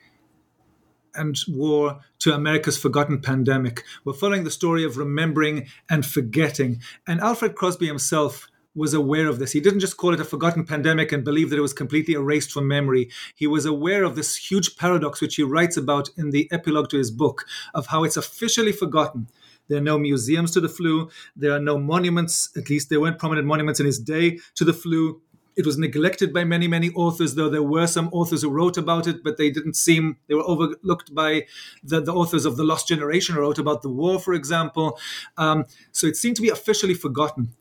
and 1.14 1.36
war 1.48 2.00
to 2.20 2.34
America's 2.34 2.78
forgotten 2.78 3.20
pandemic. 3.20 3.84
We're 4.04 4.12
following 4.12 4.44
the 4.44 4.50
story 4.50 4.84
of 4.84 4.96
remembering 4.96 5.66
and 5.88 6.06
forgetting. 6.06 6.80
And 7.06 7.20
Alfred 7.20 7.56
Crosby 7.56 7.86
himself 7.86 8.49
was 8.74 8.94
aware 8.94 9.26
of 9.26 9.38
this. 9.38 9.52
He 9.52 9.60
didn't 9.60 9.80
just 9.80 9.96
call 9.96 10.14
it 10.14 10.20
a 10.20 10.24
forgotten 10.24 10.64
pandemic 10.64 11.10
and 11.12 11.24
believe 11.24 11.50
that 11.50 11.58
it 11.58 11.62
was 11.62 11.72
completely 11.72 12.14
erased 12.14 12.52
from 12.52 12.68
memory. 12.68 13.10
He 13.34 13.46
was 13.46 13.66
aware 13.66 14.04
of 14.04 14.14
this 14.14 14.36
huge 14.36 14.76
paradox, 14.76 15.20
which 15.20 15.36
he 15.36 15.42
writes 15.42 15.76
about 15.76 16.10
in 16.16 16.30
the 16.30 16.48
epilogue 16.52 16.88
to 16.90 16.98
his 16.98 17.10
book, 17.10 17.46
of 17.74 17.88
how 17.88 18.04
it's 18.04 18.16
officially 18.16 18.72
forgotten. 18.72 19.28
There 19.68 19.78
are 19.78 19.82
no 19.82 19.98
museums 19.98 20.50
to 20.52 20.60
the 20.60 20.68
flu. 20.68 21.10
There 21.36 21.52
are 21.52 21.60
no 21.60 21.78
monuments, 21.78 22.50
at 22.56 22.70
least 22.70 22.90
there 22.90 23.00
weren't 23.00 23.18
prominent 23.18 23.46
monuments 23.46 23.80
in 23.80 23.86
his 23.86 23.98
day 23.98 24.38
to 24.54 24.64
the 24.64 24.72
flu. 24.72 25.20
It 25.56 25.66
was 25.66 25.78
neglected 25.78 26.32
by 26.32 26.44
many, 26.44 26.68
many 26.68 26.90
authors, 26.90 27.34
though 27.34 27.50
there 27.50 27.62
were 27.62 27.86
some 27.86 28.08
authors 28.12 28.42
who 28.42 28.50
wrote 28.50 28.76
about 28.76 29.06
it, 29.06 29.22
but 29.22 29.36
they 29.36 29.50
didn't 29.50 29.74
seem, 29.74 30.16
they 30.28 30.34
were 30.34 30.48
overlooked 30.48 31.14
by 31.14 31.46
the, 31.82 32.00
the 32.00 32.12
authors 32.12 32.44
of 32.44 32.56
The 32.56 32.64
Lost 32.64 32.88
Generation, 32.88 33.34
who 33.34 33.42
wrote 33.42 33.58
about 33.58 33.82
the 33.82 33.90
war, 33.90 34.18
for 34.20 34.32
example. 34.32 34.98
Um, 35.36 35.66
so 35.92 36.06
it 36.06 36.16
seemed 36.16 36.36
to 36.36 36.42
be 36.42 36.48
officially 36.48 36.94
forgotten. 36.94 37.54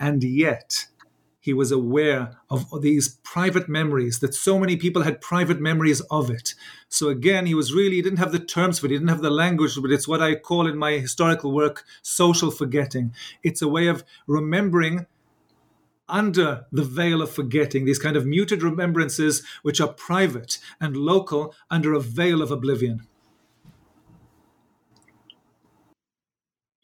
And 0.00 0.24
yet, 0.24 0.86
he 1.40 1.54
was 1.54 1.70
aware 1.70 2.38
of 2.50 2.66
these 2.82 3.18
private 3.22 3.68
memories, 3.68 4.18
that 4.20 4.34
so 4.34 4.58
many 4.58 4.76
people 4.76 5.02
had 5.02 5.20
private 5.20 5.60
memories 5.60 6.00
of 6.10 6.30
it. 6.30 6.54
So 6.88 7.08
again, 7.08 7.46
he 7.46 7.54
was 7.54 7.72
really, 7.72 7.96
he 7.96 8.02
didn't 8.02 8.18
have 8.18 8.32
the 8.32 8.38
terms 8.38 8.78
for 8.78 8.86
it, 8.86 8.90
he 8.90 8.96
didn't 8.96 9.10
have 9.10 9.22
the 9.22 9.30
language, 9.30 9.78
but 9.80 9.92
it's 9.92 10.08
what 10.08 10.20
I 10.20 10.34
call 10.34 10.66
in 10.66 10.76
my 10.76 10.92
historical 10.92 11.52
work 11.52 11.84
social 12.02 12.50
forgetting. 12.50 13.14
It's 13.42 13.62
a 13.62 13.68
way 13.68 13.86
of 13.86 14.04
remembering 14.26 15.06
under 16.08 16.66
the 16.72 16.82
veil 16.82 17.22
of 17.22 17.30
forgetting, 17.30 17.84
these 17.84 17.98
kind 17.98 18.16
of 18.16 18.26
muted 18.26 18.62
remembrances 18.62 19.44
which 19.62 19.80
are 19.80 19.92
private 19.92 20.58
and 20.80 20.96
local 20.96 21.54
under 21.70 21.94
a 21.94 22.00
veil 22.00 22.42
of 22.42 22.50
oblivion. 22.50 23.06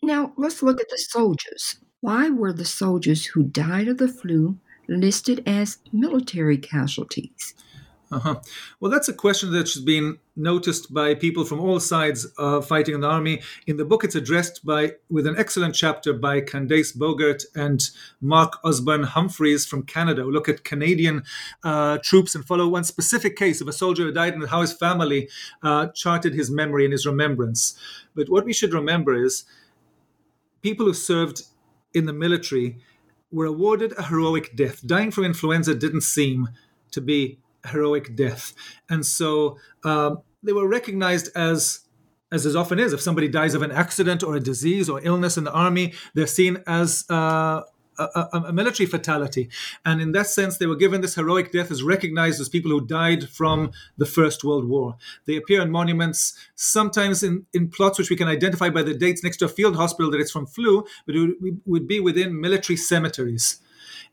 Now, 0.02 0.32
let's 0.36 0.62
look 0.62 0.80
at 0.80 0.88
the 0.88 0.98
soldiers. 0.98 1.80
Why 2.00 2.28
were 2.30 2.52
the 2.52 2.64
soldiers 2.64 3.26
who 3.26 3.44
died 3.44 3.88
of 3.88 3.98
the 3.98 4.08
flu 4.08 4.58
listed 4.88 5.42
as 5.46 5.78
military 5.92 6.58
casualties? 6.58 7.54
Uh-huh. 8.12 8.36
Well, 8.78 8.92
that's 8.92 9.08
a 9.08 9.12
question 9.12 9.50
that's 9.50 9.80
been 9.80 10.18
noticed 10.36 10.94
by 10.94 11.14
people 11.14 11.44
from 11.44 11.58
all 11.58 11.80
sides 11.80 12.26
uh, 12.38 12.60
fighting 12.60 12.94
in 12.94 13.00
the 13.00 13.08
army. 13.08 13.42
In 13.66 13.78
the 13.78 13.84
book, 13.84 14.04
it's 14.04 14.14
addressed 14.14 14.64
by 14.64 14.92
with 15.10 15.26
an 15.26 15.34
excellent 15.36 15.74
chapter 15.74 16.12
by 16.12 16.40
Candace 16.40 16.92
Bogaert 16.92 17.44
and 17.56 17.82
Mark 18.20 18.58
Osborne 18.62 19.02
Humphries 19.02 19.66
from 19.66 19.82
Canada, 19.82 20.22
who 20.22 20.30
look 20.30 20.48
at 20.48 20.62
Canadian 20.62 21.24
uh, 21.64 21.98
troops 21.98 22.36
and 22.36 22.44
follow 22.44 22.68
one 22.68 22.84
specific 22.84 23.34
case 23.34 23.60
of 23.60 23.66
a 23.66 23.72
soldier 23.72 24.04
who 24.04 24.12
died 24.12 24.34
and 24.34 24.48
how 24.48 24.60
his 24.60 24.72
family 24.72 25.28
uh, 25.64 25.88
charted 25.88 26.32
his 26.32 26.48
memory 26.48 26.84
and 26.84 26.92
his 26.92 27.06
remembrance. 27.06 27.76
But 28.14 28.28
what 28.28 28.44
we 28.44 28.52
should 28.52 28.72
remember 28.72 29.14
is 29.14 29.46
people 30.62 30.86
who 30.86 30.94
served 30.94 31.42
in 31.96 32.06
the 32.06 32.12
military 32.12 32.78
were 33.32 33.46
awarded 33.46 33.92
a 33.98 34.04
heroic 34.04 34.54
death. 34.54 34.86
Dying 34.86 35.10
from 35.10 35.24
influenza 35.24 35.74
didn't 35.74 36.02
seem 36.02 36.48
to 36.92 37.00
be 37.00 37.38
heroic 37.66 38.14
death. 38.14 38.52
And 38.88 39.04
so 39.04 39.58
um, 39.82 40.20
they 40.42 40.52
were 40.52 40.68
recognized 40.68 41.28
as 41.34 41.80
as 42.32 42.44
as 42.44 42.56
often 42.56 42.80
is, 42.80 42.92
if 42.92 43.00
somebody 43.00 43.28
dies 43.28 43.54
of 43.54 43.62
an 43.62 43.70
accident 43.70 44.22
or 44.24 44.34
a 44.34 44.40
disease 44.40 44.88
or 44.90 45.00
illness 45.04 45.36
in 45.36 45.44
the 45.44 45.52
army, 45.52 45.94
they're 46.14 46.26
seen 46.26 46.62
as 46.66 47.04
uh, 47.08 47.62
a, 47.98 48.42
a, 48.48 48.52
military 48.52 48.86
fatality. 48.86 49.48
And 49.84 50.00
in 50.00 50.12
that 50.12 50.26
sense, 50.26 50.58
they 50.58 50.66
were 50.66 50.76
given 50.76 51.00
this 51.00 51.14
heroic 51.14 51.52
death 51.52 51.70
as 51.70 51.82
recognized 51.82 52.40
as 52.40 52.48
people 52.48 52.70
who 52.70 52.84
died 52.84 53.28
from 53.28 53.72
the 53.96 54.06
First 54.06 54.44
World 54.44 54.68
War. 54.68 54.96
They 55.26 55.36
appear 55.36 55.62
in 55.62 55.70
monuments, 55.70 56.34
sometimes 56.54 57.22
in, 57.22 57.46
in 57.52 57.68
plots 57.68 57.98
which 57.98 58.10
we 58.10 58.16
can 58.16 58.28
identify 58.28 58.70
by 58.70 58.82
the 58.82 58.94
dates 58.94 59.22
next 59.22 59.38
to 59.38 59.46
a 59.46 59.48
field 59.48 59.76
hospital 59.76 60.10
that 60.10 60.20
it's 60.20 60.30
from 60.30 60.46
flu, 60.46 60.84
but 61.06 61.14
it 61.14 61.36
would, 61.40 61.60
would 61.64 61.88
be 61.88 62.00
within 62.00 62.40
military 62.40 62.76
cemeteries. 62.76 63.60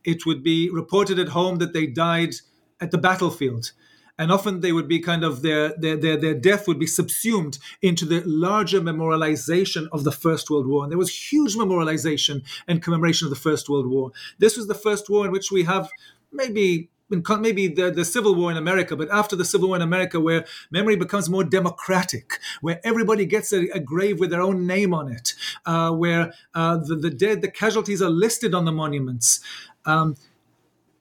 It 0.04 0.26
would 0.26 0.43
be 0.43 0.69
reported 0.69 1.19
at 1.19 1.30
home 1.30 1.58
that 1.58 1.74
they 1.74 1.88
died 1.88 2.36
at 2.80 2.91
the 2.91 2.98
battlefield 2.98 3.72
and 4.17 4.32
often 4.32 4.60
they 4.60 4.71
would 4.71 4.88
be 4.88 4.99
kind 4.99 5.23
of 5.23 5.41
their, 5.41 5.73
their 5.78 5.97
their 5.97 6.17
their 6.17 6.34
death 6.34 6.67
would 6.67 6.80
be 6.80 6.88
subsumed 6.88 7.58
into 7.82 8.06
the 8.06 8.21
larger 8.26 8.80
memorialization 8.80 9.88
of 9.91 10.04
the 10.04 10.12
First 10.12 10.49
World 10.49 10.67
War. 10.67 10.84
And 10.84 10.91
there 10.91 10.99
was 10.99 11.32
huge 11.32 11.56
memorialization 11.56 12.43
and 12.67 12.82
commemoration 12.82 13.26
of 13.26 13.30
the 13.30 13.39
First 13.39 13.69
World 13.69 13.88
War. 13.88 14.12
This 14.39 14.56
was 14.56 14.67
the 14.67 14.76
first 14.76 15.10
war 15.10 15.26
in 15.26 15.32
which 15.32 15.52
we 15.52 15.63
have 15.63 15.89
maybe 16.32 16.89
maybe 17.10 17.67
the, 17.67 17.91
the 17.91 18.06
Civil 18.06 18.34
War 18.34 18.49
in 18.49 18.58
America, 18.58 18.95
but 18.95 19.12
after 19.12 19.36
the 19.36 19.45
Civil 19.45 19.67
War 19.67 19.76
in 19.76 19.82
America, 19.84 20.19
where 20.19 20.45
memory 20.71 20.95
becomes 20.95 21.30
more 21.30 21.43
democratic, 21.43 22.39
where 22.62 22.80
everybody 22.84 23.26
gets 23.26 23.54
a, 23.54 23.67
a 23.69 23.80
grave 23.80 24.19
with 24.19 24.32
their 24.32 24.41
own 24.41 24.65
name 24.65 24.93
on 24.93 25.12
it, 25.12 25.36
uh, 25.65 25.91
where 25.91 26.34
uh, 26.56 26.78
the, 26.78 26.95
the 26.95 27.12
dead, 27.12 27.41
the 27.41 27.52
casualties 27.52 28.02
are 28.02 28.10
listed 28.10 28.56
on 28.56 28.65
the 28.65 28.71
monuments. 28.71 29.41
Um, 29.86 30.15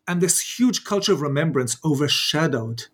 and 0.06 0.20
this 0.20 0.58
huge 0.58 0.84
culture 0.84 1.12
of 1.12 1.22
remembrance 1.22 1.78
overshadowed 1.84 2.86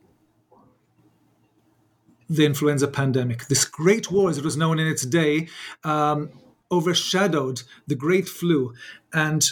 the 2.29 2.45
influenza 2.45 2.89
pandemic. 2.89 3.47
This 3.47 3.65
great 3.65 4.11
war, 4.11 4.31
as 4.31 4.39
it 4.39 4.45
was 4.45 4.57
known 4.57 4.79
in 4.79 4.87
its 4.87 5.07
day, 5.07 5.49
um, 5.85 6.31
overshadowed 6.71 7.63
the 7.87 7.95
great 7.95 8.29
flu. 8.29 8.75
And 9.13 9.45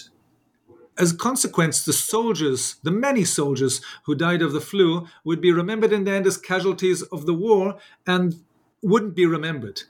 as 0.98 1.12
a 1.12 1.16
consequence, 1.16 1.84
the 1.84 1.92
soldiers, 1.92 2.76
the 2.82 2.90
many 2.90 3.24
soldiers 3.24 3.80
who 4.04 4.14
died 4.14 4.42
of 4.42 4.52
the 4.52 4.60
flu, 4.60 5.06
would 5.24 5.40
be 5.40 5.52
remembered 5.52 5.92
in 5.92 6.04
the 6.04 6.12
end 6.12 6.26
as 6.26 6.36
casualties 6.36 7.02
of 7.02 7.26
the 7.26 7.34
war 7.34 7.78
and 8.06 8.42
wouldn't 8.82 9.14
be 9.14 9.26
remembered. 9.26 9.82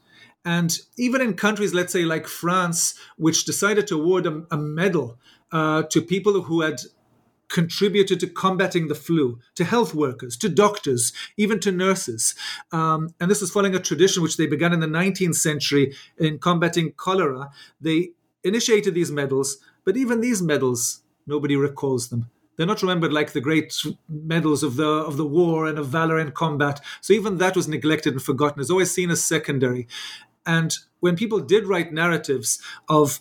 And 0.44 0.78
even 0.96 1.20
in 1.20 1.34
countries, 1.34 1.74
let's 1.74 1.92
say 1.92 2.04
like 2.04 2.28
France, 2.28 2.94
which 3.16 3.44
decided 3.44 3.88
to 3.88 4.00
award 4.00 4.26
a, 4.26 4.44
a 4.50 4.56
medal 4.56 5.18
uh, 5.50 5.82
to 5.84 6.00
people 6.00 6.42
who 6.42 6.60
had 6.60 6.80
contributed 7.48 8.20
to 8.20 8.26
combating 8.26 8.88
the 8.88 8.94
flu, 8.94 9.38
to 9.54 9.64
health 9.64 9.94
workers, 9.94 10.36
to 10.38 10.48
doctors, 10.48 11.12
even 11.36 11.60
to 11.60 11.72
nurses. 11.72 12.34
Um, 12.72 13.10
and 13.20 13.30
this 13.30 13.42
is 13.42 13.50
following 13.50 13.74
a 13.74 13.80
tradition 13.80 14.22
which 14.22 14.36
they 14.36 14.46
began 14.46 14.72
in 14.72 14.80
the 14.80 14.86
19th 14.86 15.36
century 15.36 15.94
in 16.18 16.38
combating 16.38 16.92
cholera. 16.92 17.50
They 17.80 18.10
initiated 18.42 18.94
these 18.94 19.12
medals, 19.12 19.58
but 19.84 19.96
even 19.96 20.20
these 20.20 20.42
medals, 20.42 21.02
nobody 21.26 21.56
recalls 21.56 22.08
them. 22.08 22.30
They're 22.56 22.66
not 22.66 22.82
remembered 22.82 23.12
like 23.12 23.32
the 23.32 23.40
great 23.40 23.74
medals 24.08 24.62
of 24.62 24.76
the 24.76 24.88
of 24.88 25.18
the 25.18 25.26
war 25.26 25.66
and 25.66 25.78
of 25.78 25.88
valor 25.88 26.18
and 26.18 26.32
combat. 26.32 26.80
So 27.02 27.12
even 27.12 27.36
that 27.36 27.54
was 27.54 27.68
neglected 27.68 28.14
and 28.14 28.22
forgotten. 28.22 28.60
It's 28.60 28.70
always 28.70 28.90
seen 28.90 29.10
as 29.10 29.22
secondary. 29.22 29.86
And 30.46 30.74
when 31.00 31.16
people 31.16 31.40
did 31.40 31.66
write 31.66 31.92
narratives 31.92 32.60
of 32.88 33.20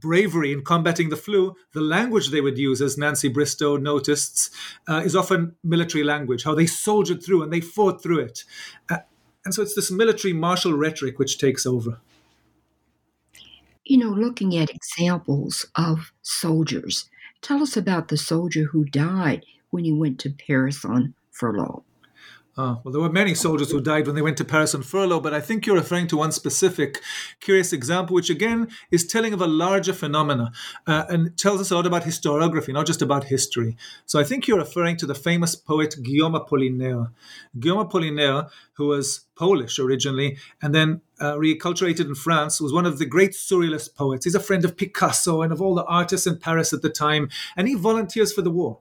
bravery 0.00 0.52
in 0.52 0.62
combating 0.62 1.08
the 1.08 1.16
flu, 1.16 1.54
the 1.72 1.80
language 1.80 2.30
they 2.30 2.40
would 2.40 2.58
use, 2.58 2.80
as 2.80 2.98
Nancy 2.98 3.28
Bristow 3.28 3.76
noticed, 3.76 4.52
uh, 4.88 5.02
is 5.04 5.16
often 5.16 5.56
military 5.62 6.04
language, 6.04 6.44
how 6.44 6.54
they 6.54 6.66
soldiered 6.66 7.22
through 7.22 7.42
and 7.42 7.52
they 7.52 7.60
fought 7.60 8.02
through 8.02 8.20
it. 8.20 8.44
Uh, 8.90 8.98
and 9.44 9.54
so 9.54 9.62
it's 9.62 9.74
this 9.74 9.90
military 9.90 10.32
martial 10.32 10.72
rhetoric 10.74 11.18
which 11.18 11.38
takes 11.38 11.66
over. 11.66 11.98
You 13.84 13.98
know, 13.98 14.10
looking 14.10 14.56
at 14.56 14.70
examples 14.70 15.66
of 15.74 16.12
soldiers, 16.22 17.10
tell 17.42 17.62
us 17.62 17.76
about 17.76 18.08
the 18.08 18.16
soldier 18.16 18.64
who 18.64 18.84
died 18.84 19.44
when 19.70 19.84
he 19.84 19.92
went 19.92 20.18
to 20.20 20.30
Paris 20.30 20.84
on 20.84 21.14
furlough. 21.30 21.84
Uh, 22.56 22.76
well, 22.84 22.92
there 22.92 23.00
were 23.00 23.10
many 23.10 23.34
soldiers 23.34 23.72
who 23.72 23.80
died 23.80 24.06
when 24.06 24.14
they 24.14 24.22
went 24.22 24.36
to 24.36 24.44
Paris 24.44 24.74
on 24.74 24.82
furlough, 24.82 25.20
but 25.20 25.34
I 25.34 25.40
think 25.40 25.66
you're 25.66 25.74
referring 25.74 26.06
to 26.08 26.16
one 26.16 26.30
specific 26.30 27.00
curious 27.40 27.72
example, 27.72 28.14
which 28.14 28.30
again 28.30 28.68
is 28.92 29.04
telling 29.06 29.32
of 29.32 29.40
a 29.40 29.46
larger 29.46 29.92
phenomena 29.92 30.52
uh, 30.86 31.04
and 31.08 31.36
tells 31.36 31.60
us 31.60 31.72
a 31.72 31.74
lot 31.74 31.86
about 31.86 32.04
historiography, 32.04 32.72
not 32.72 32.86
just 32.86 33.02
about 33.02 33.24
history. 33.24 33.76
So 34.06 34.20
I 34.20 34.24
think 34.24 34.46
you're 34.46 34.58
referring 34.58 34.96
to 34.98 35.06
the 35.06 35.16
famous 35.16 35.56
poet 35.56 35.96
Guillaume 36.00 36.34
Apollinaire. 36.34 37.10
Guillaume 37.58 37.88
Apollinaire, 37.88 38.48
who 38.74 38.86
was 38.86 39.26
Polish 39.34 39.80
originally 39.80 40.38
and 40.62 40.72
then 40.72 41.00
uh, 41.20 41.34
reculturated 41.34 42.06
in 42.06 42.14
France, 42.14 42.60
was 42.60 42.72
one 42.72 42.86
of 42.86 42.98
the 42.98 43.06
great 43.06 43.32
surrealist 43.32 43.96
poets. 43.96 44.24
He's 44.24 44.34
a 44.36 44.40
friend 44.40 44.64
of 44.64 44.76
Picasso 44.76 45.42
and 45.42 45.52
of 45.52 45.60
all 45.60 45.74
the 45.74 45.84
artists 45.86 46.26
in 46.26 46.38
Paris 46.38 46.72
at 46.72 46.82
the 46.82 46.90
time, 46.90 47.30
and 47.56 47.66
he 47.66 47.74
volunteers 47.74 48.32
for 48.32 48.42
the 48.42 48.50
war 48.50 48.78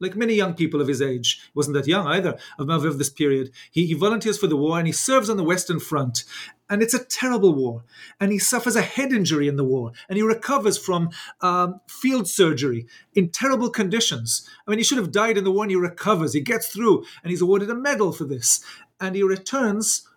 like 0.00 0.16
many 0.16 0.34
young 0.34 0.54
people 0.54 0.80
of 0.80 0.88
his 0.88 1.00
age, 1.00 1.40
he 1.44 1.52
wasn't 1.54 1.74
that 1.74 1.86
young 1.86 2.06
either, 2.06 2.38
of, 2.58 2.68
of 2.68 2.98
this 2.98 3.10
period. 3.10 3.50
He, 3.70 3.86
he 3.86 3.94
volunteers 3.94 4.38
for 4.38 4.46
the 4.46 4.56
war 4.56 4.78
and 4.78 4.86
he 4.86 4.92
serves 4.92 5.30
on 5.30 5.36
the 5.36 5.44
Western 5.44 5.80
Front. 5.80 6.24
And 6.68 6.82
it's 6.82 6.94
a 6.94 7.04
terrible 7.04 7.54
war. 7.54 7.84
And 8.20 8.32
he 8.32 8.38
suffers 8.38 8.76
a 8.76 8.82
head 8.82 9.12
injury 9.12 9.46
in 9.46 9.56
the 9.56 9.64
war. 9.64 9.92
And 10.08 10.16
he 10.16 10.22
recovers 10.22 10.76
from 10.76 11.10
um, 11.40 11.80
field 11.88 12.28
surgery 12.28 12.86
in 13.14 13.30
terrible 13.30 13.70
conditions. 13.70 14.48
I 14.66 14.70
mean, 14.70 14.78
he 14.78 14.84
should 14.84 14.98
have 14.98 15.12
died 15.12 15.38
in 15.38 15.44
the 15.44 15.52
war 15.52 15.62
and 15.62 15.70
he 15.70 15.76
recovers. 15.76 16.32
He 16.32 16.40
gets 16.40 16.68
through 16.68 17.04
and 17.22 17.30
he's 17.30 17.42
awarded 17.42 17.70
a 17.70 17.74
medal 17.74 18.12
for 18.12 18.24
this. 18.24 18.64
And 19.00 19.14
he 19.14 19.22
returns 19.22 20.08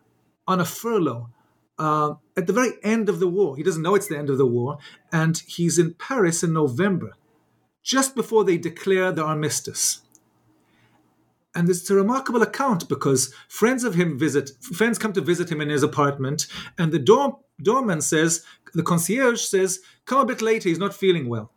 on 0.47 0.59
a 0.59 0.65
furlough. 0.65 1.29
Uh, 1.77 2.15
at 2.35 2.45
the 2.45 2.51
very 2.51 2.71
end 2.83 3.07
of 3.07 3.19
the 3.21 3.27
war, 3.27 3.55
he 3.55 3.63
doesn't 3.63 3.83
know 3.83 3.95
it's 3.95 4.09
the 4.09 4.17
end 4.17 4.29
of 4.29 4.37
the 4.37 4.45
war, 4.45 4.77
and 5.13 5.41
he's 5.47 5.79
in 5.79 5.93
Paris 5.93 6.43
in 6.43 6.51
November 6.51 7.15
just 7.89 8.13
before 8.13 8.43
they 8.43 8.55
declare 8.55 9.11
the 9.11 9.23
armistice. 9.23 10.01
And 11.55 11.67
it's 11.67 11.89
a 11.89 11.95
remarkable 11.95 12.43
account 12.43 12.87
because 12.87 13.33
friends 13.47 13.83
of 13.83 13.95
him 13.95 14.19
visit, 14.19 14.51
friends 14.61 14.99
come 14.99 15.11
to 15.13 15.21
visit 15.21 15.51
him 15.51 15.59
in 15.59 15.69
his 15.69 15.81
apartment, 15.81 16.45
and 16.77 16.91
the 16.91 16.99
door, 16.99 17.39
doorman 17.59 18.01
says, 18.01 18.45
the 18.75 18.83
concierge 18.83 19.41
says, 19.41 19.79
come 20.05 20.19
a 20.19 20.25
bit 20.25 20.43
later, 20.43 20.69
he's 20.69 20.77
not 20.77 20.93
feeling 20.93 21.27
well. 21.27 21.51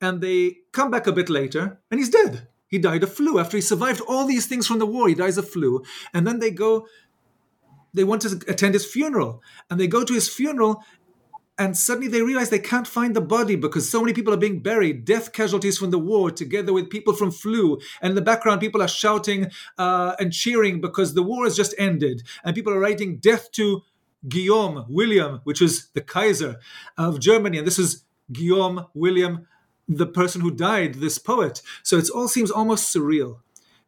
And 0.00 0.22
they 0.22 0.56
come 0.72 0.90
back 0.90 1.06
a 1.06 1.12
bit 1.12 1.28
later, 1.28 1.78
and 1.90 2.00
he's 2.00 2.08
dead. 2.08 2.48
He 2.68 2.78
died 2.78 3.02
of 3.02 3.12
flu 3.12 3.38
after 3.38 3.58
he 3.58 3.60
survived 3.60 4.00
all 4.08 4.26
these 4.26 4.46
things 4.46 4.66
from 4.66 4.78
the 4.78 4.86
war. 4.86 5.08
He 5.08 5.14
dies 5.14 5.36
of 5.36 5.46
flu. 5.46 5.84
And 6.14 6.26
then 6.26 6.38
they 6.38 6.50
go, 6.50 6.86
they 7.92 8.04
want 8.04 8.22
to 8.22 8.40
attend 8.48 8.72
his 8.72 8.86
funeral. 8.86 9.42
And 9.68 9.78
they 9.78 9.88
go 9.88 10.04
to 10.04 10.14
his 10.14 10.28
funeral, 10.28 10.82
and 11.58 11.76
suddenly 11.76 12.08
they 12.08 12.22
realize 12.22 12.50
they 12.50 12.58
can't 12.58 12.86
find 12.86 13.16
the 13.16 13.20
body 13.20 13.56
because 13.56 13.88
so 13.88 14.00
many 14.00 14.12
people 14.12 14.34
are 14.34 14.38
being 14.38 14.60
buried, 14.60 15.04
death 15.06 15.32
casualties 15.32 15.78
from 15.78 15.90
the 15.90 15.98
war, 15.98 16.30
together 16.30 16.72
with 16.72 16.90
people 16.90 17.14
from 17.14 17.30
flu. 17.30 17.78
And 18.02 18.10
in 18.10 18.14
the 18.14 18.22
background, 18.22 18.60
people 18.60 18.82
are 18.82 18.88
shouting 18.88 19.50
uh, 19.78 20.14
and 20.20 20.32
cheering 20.32 20.80
because 20.82 21.14
the 21.14 21.22
war 21.22 21.44
has 21.44 21.56
just 21.56 21.74
ended. 21.78 22.22
And 22.44 22.54
people 22.54 22.72
are 22.74 22.78
writing 22.78 23.16
death 23.16 23.50
to 23.52 23.82
Guillaume, 24.28 24.84
William, 24.88 25.40
which 25.44 25.60
was 25.60 25.88
the 25.94 26.02
Kaiser 26.02 26.56
of 26.98 27.20
Germany. 27.20 27.58
And 27.58 27.66
this 27.66 27.78
is 27.78 28.04
Guillaume, 28.30 28.86
William, 28.92 29.46
the 29.88 30.06
person 30.06 30.42
who 30.42 30.50
died, 30.50 30.96
this 30.96 31.16
poet. 31.16 31.62
So 31.82 31.96
it 31.96 32.10
all 32.10 32.28
seems 32.28 32.50
almost 32.50 32.94
surreal. 32.94 33.38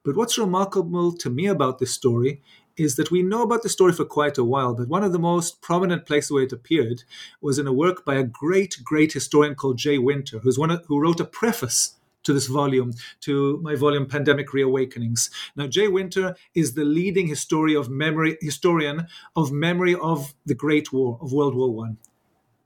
But 0.04 0.16
what's 0.16 0.38
remarkable 0.38 1.12
to 1.12 1.28
me 1.28 1.46
about 1.46 1.80
this 1.80 1.92
story 1.92 2.40
is 2.78 2.96
that 2.96 3.10
we 3.10 3.22
know 3.22 3.42
about 3.42 3.62
the 3.62 3.68
story 3.68 3.92
for 3.92 4.04
quite 4.04 4.38
a 4.38 4.44
while, 4.44 4.74
but 4.74 4.88
one 4.88 5.04
of 5.04 5.12
the 5.12 5.18
most 5.18 5.60
prominent 5.60 6.06
places 6.06 6.30
where 6.30 6.44
it 6.44 6.52
appeared 6.52 7.02
was 7.40 7.58
in 7.58 7.66
a 7.66 7.72
work 7.72 8.04
by 8.04 8.14
a 8.14 8.22
great, 8.22 8.76
great 8.84 9.12
historian 9.12 9.54
called 9.54 9.78
Jay 9.78 9.98
Winter, 9.98 10.38
who's 10.38 10.58
one 10.58 10.70
of, 10.70 10.84
who 10.86 11.00
wrote 11.00 11.20
a 11.20 11.24
preface 11.24 11.96
to 12.24 12.32
this 12.32 12.46
volume, 12.46 12.92
to 13.20 13.58
my 13.62 13.74
volume 13.74 14.06
Pandemic 14.06 14.52
Reawakenings. 14.52 15.30
Now, 15.56 15.66
Jay 15.66 15.88
Winter 15.88 16.36
is 16.54 16.74
the 16.74 16.84
leading 16.84 17.26
historian 17.26 17.80
of 17.80 17.88
memory, 17.88 18.36
historian 18.40 19.06
of 19.34 19.50
memory 19.50 19.94
of 19.94 20.34
the 20.44 20.54
Great 20.54 20.92
War, 20.92 21.18
of 21.20 21.32
World 21.32 21.54
War 21.54 21.72
One. 21.72 21.98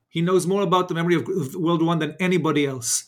He 0.08 0.20
knows 0.20 0.46
more 0.46 0.62
about 0.62 0.88
the 0.88 0.94
memory 0.94 1.14
of 1.14 1.26
World 1.54 1.80
War 1.80 1.88
One 1.88 1.98
than 1.98 2.16
anybody 2.20 2.66
else. 2.66 3.04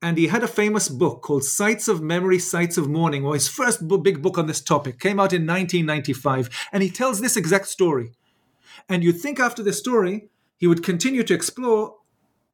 And 0.00 0.16
he 0.16 0.28
had 0.28 0.44
a 0.44 0.48
famous 0.48 0.88
book 0.88 1.22
called 1.22 1.44
Sites 1.44 1.88
of 1.88 2.00
Memory, 2.00 2.38
Sites 2.38 2.78
of 2.78 2.88
Mourning, 2.88 3.24
or 3.24 3.34
his 3.34 3.48
first 3.48 3.86
big 4.02 4.22
book 4.22 4.38
on 4.38 4.46
this 4.46 4.60
topic, 4.60 5.00
came 5.00 5.18
out 5.18 5.32
in 5.32 5.46
1995, 5.46 6.48
and 6.72 6.82
he 6.82 6.90
tells 6.90 7.20
this 7.20 7.36
exact 7.36 7.66
story. 7.66 8.12
And 8.88 9.02
you'd 9.02 9.20
think 9.20 9.40
after 9.40 9.62
this 9.62 9.78
story, 9.78 10.28
he 10.56 10.66
would 10.66 10.84
continue 10.84 11.22
to 11.24 11.34
explore 11.34 11.96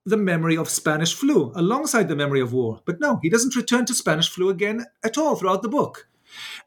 the 0.07 0.17
memory 0.17 0.57
of 0.57 0.69
Spanish 0.69 1.15
flu 1.15 1.53
alongside 1.55 2.09
the 2.09 2.17
memory 2.17 2.41
of 2.41 2.53
war. 2.53 2.81
But 2.85 3.01
no, 3.01 3.19
he 3.23 3.31
doesn't 3.31 3.57
return 3.57 3.87
to 3.87 3.95
Spanish 3.95 4.29
flu 4.29 4.49
again 4.49 4.85
at 5.03 5.17
all 5.17 5.37
throughout 5.37 5.63
the 5.63 5.69
book. 5.69 6.09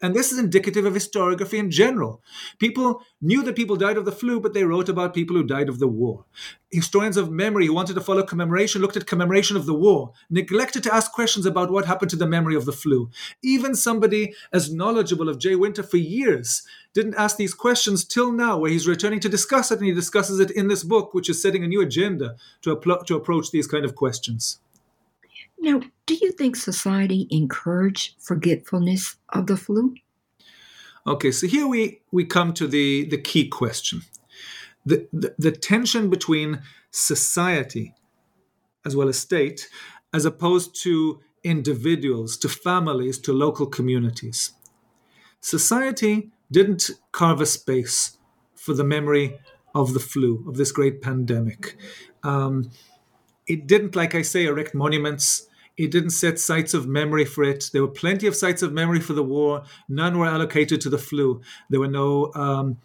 And 0.02 0.16
this 0.16 0.32
is 0.32 0.40
indicative 0.40 0.86
of 0.86 0.94
historiography 0.94 1.58
in 1.58 1.72
general. 1.72 2.22
People 2.60 3.02
knew 3.22 3.42
that 3.44 3.56
people 3.56 3.76
died 3.76 3.98
of 3.98 4.06
the 4.06 4.12
flu, 4.12 4.40
but 4.40 4.54
they 4.54 4.64
wrote 4.64 4.90
about 4.90 5.14
people 5.14 5.36
who 5.36 5.44
died 5.44 5.70
of 5.70 5.80
the 5.80 5.88
war. 5.88 6.26
Historians 6.70 7.18
of 7.18 7.32
memory 7.32 7.68
who 7.68 7.74
wanted 7.74 7.94
to 7.94 8.02
follow 8.02 8.24
commemoration 8.24 8.82
looked 8.82 8.98
at 8.98 9.08
commemoration 9.08 9.56
of 9.56 9.66
the 9.66 9.74
war, 9.74 10.12
neglected 10.30 10.84
to 10.84 10.94
ask 10.94 11.12
questions 11.12 11.46
about 11.46 11.72
what 11.72 11.86
happened 11.86 12.12
to 12.12 12.18
the 12.18 12.28
memory 12.28 12.56
of 12.56 12.66
the 12.66 12.72
flu. 12.72 13.10
Even 13.42 13.74
somebody 13.76 14.34
as 14.52 14.74
knowledgeable 14.74 15.30
of 15.30 15.40
Jay 15.40 15.56
Winter 15.56 15.84
for 15.84 15.98
years 15.98 16.64
didn't 16.94 17.16
ask 17.16 17.38
these 17.38 17.54
questions 17.54 18.04
till 18.04 18.32
now, 18.32 18.58
where 18.58 18.72
he's 18.72 18.88
returning 18.88 19.20
to 19.22 19.30
discuss 19.30 19.72
it, 19.72 19.80
and 19.80 19.88
he 19.88 19.94
discusses 19.94 20.40
it 20.40 20.52
in 20.52 20.68
this 20.68 20.84
book, 20.84 21.14
which 21.14 21.30
is 21.30 21.42
setting 21.42 21.64
a 21.64 21.68
new 21.68 21.82
agenda 21.82 22.36
to, 22.62 22.80
to 23.06 23.16
approach 23.16 23.52
these 23.52 23.68
kind 23.68 23.86
of 23.86 23.96
questions. 23.96 24.60
Now, 25.60 25.82
do 26.06 26.16
you 26.16 26.32
think 26.32 26.56
society 26.56 27.28
encouraged 27.30 28.16
forgetfulness 28.20 29.18
of 29.30 29.48
the 29.48 29.58
flu? 29.58 29.96
Okay, 31.06 31.32
so 31.32 31.48
here 31.48 31.68
we, 31.68 32.02
we 32.12 32.26
come 32.26 32.54
to 32.54 32.68
the, 32.68 33.06
the 33.06 33.18
key 33.18 33.48
question. 33.48 34.02
The, 34.86 35.08
the, 35.12 35.36
the 35.38 35.52
tension 35.52 36.10
between 36.10 36.62
society 36.92 37.94
as 38.86 38.96
well 38.96 39.10
as 39.10 39.20
state, 39.20 39.68
as 40.14 40.26
opposed 40.26 40.74
to 40.84 41.20
individuals, 41.44 42.38
to 42.38 42.50
families, 42.50 43.18
to 43.20 43.34
local 43.34 43.68
communities. 43.68 44.54
Society 45.42 46.32
didn't 46.52 46.92
carve 47.12 47.42
a 47.42 47.46
space 47.46 48.18
for 48.56 48.74
the 48.74 48.84
memory 48.84 49.38
of 49.76 49.94
the 49.94 50.00
flu, 50.00 50.44
of 50.48 50.56
this 50.56 50.72
great 50.72 51.02
pandemic. 51.02 51.76
Um, 52.24 52.72
it 53.48 53.68
didn't, 53.68 53.96
like 53.96 54.16
I 54.16 54.22
say, 54.22 54.46
erect 54.46 54.74
monuments. 54.76 55.48
It 55.78 55.92
didn't 55.92 56.10
set 56.10 56.40
sites 56.40 56.74
of 56.74 56.88
memory 56.88 57.26
for 57.26 57.44
it. 57.44 57.70
There 57.72 57.82
were 57.82 57.88
plenty 57.88 58.28
of 58.28 58.36
sites 58.36 58.62
of 58.62 58.74
memory 58.74 59.00
for 59.00 59.14
the 59.14 59.24
war. 59.24 59.64
None 59.88 60.18
were 60.18 60.26
allocated 60.26 60.82
to 60.82 60.90
the 60.90 60.98
flu. 60.98 61.42
There 61.70 61.80
were 61.80 61.88
no 61.88 62.32
um, 62.34 62.78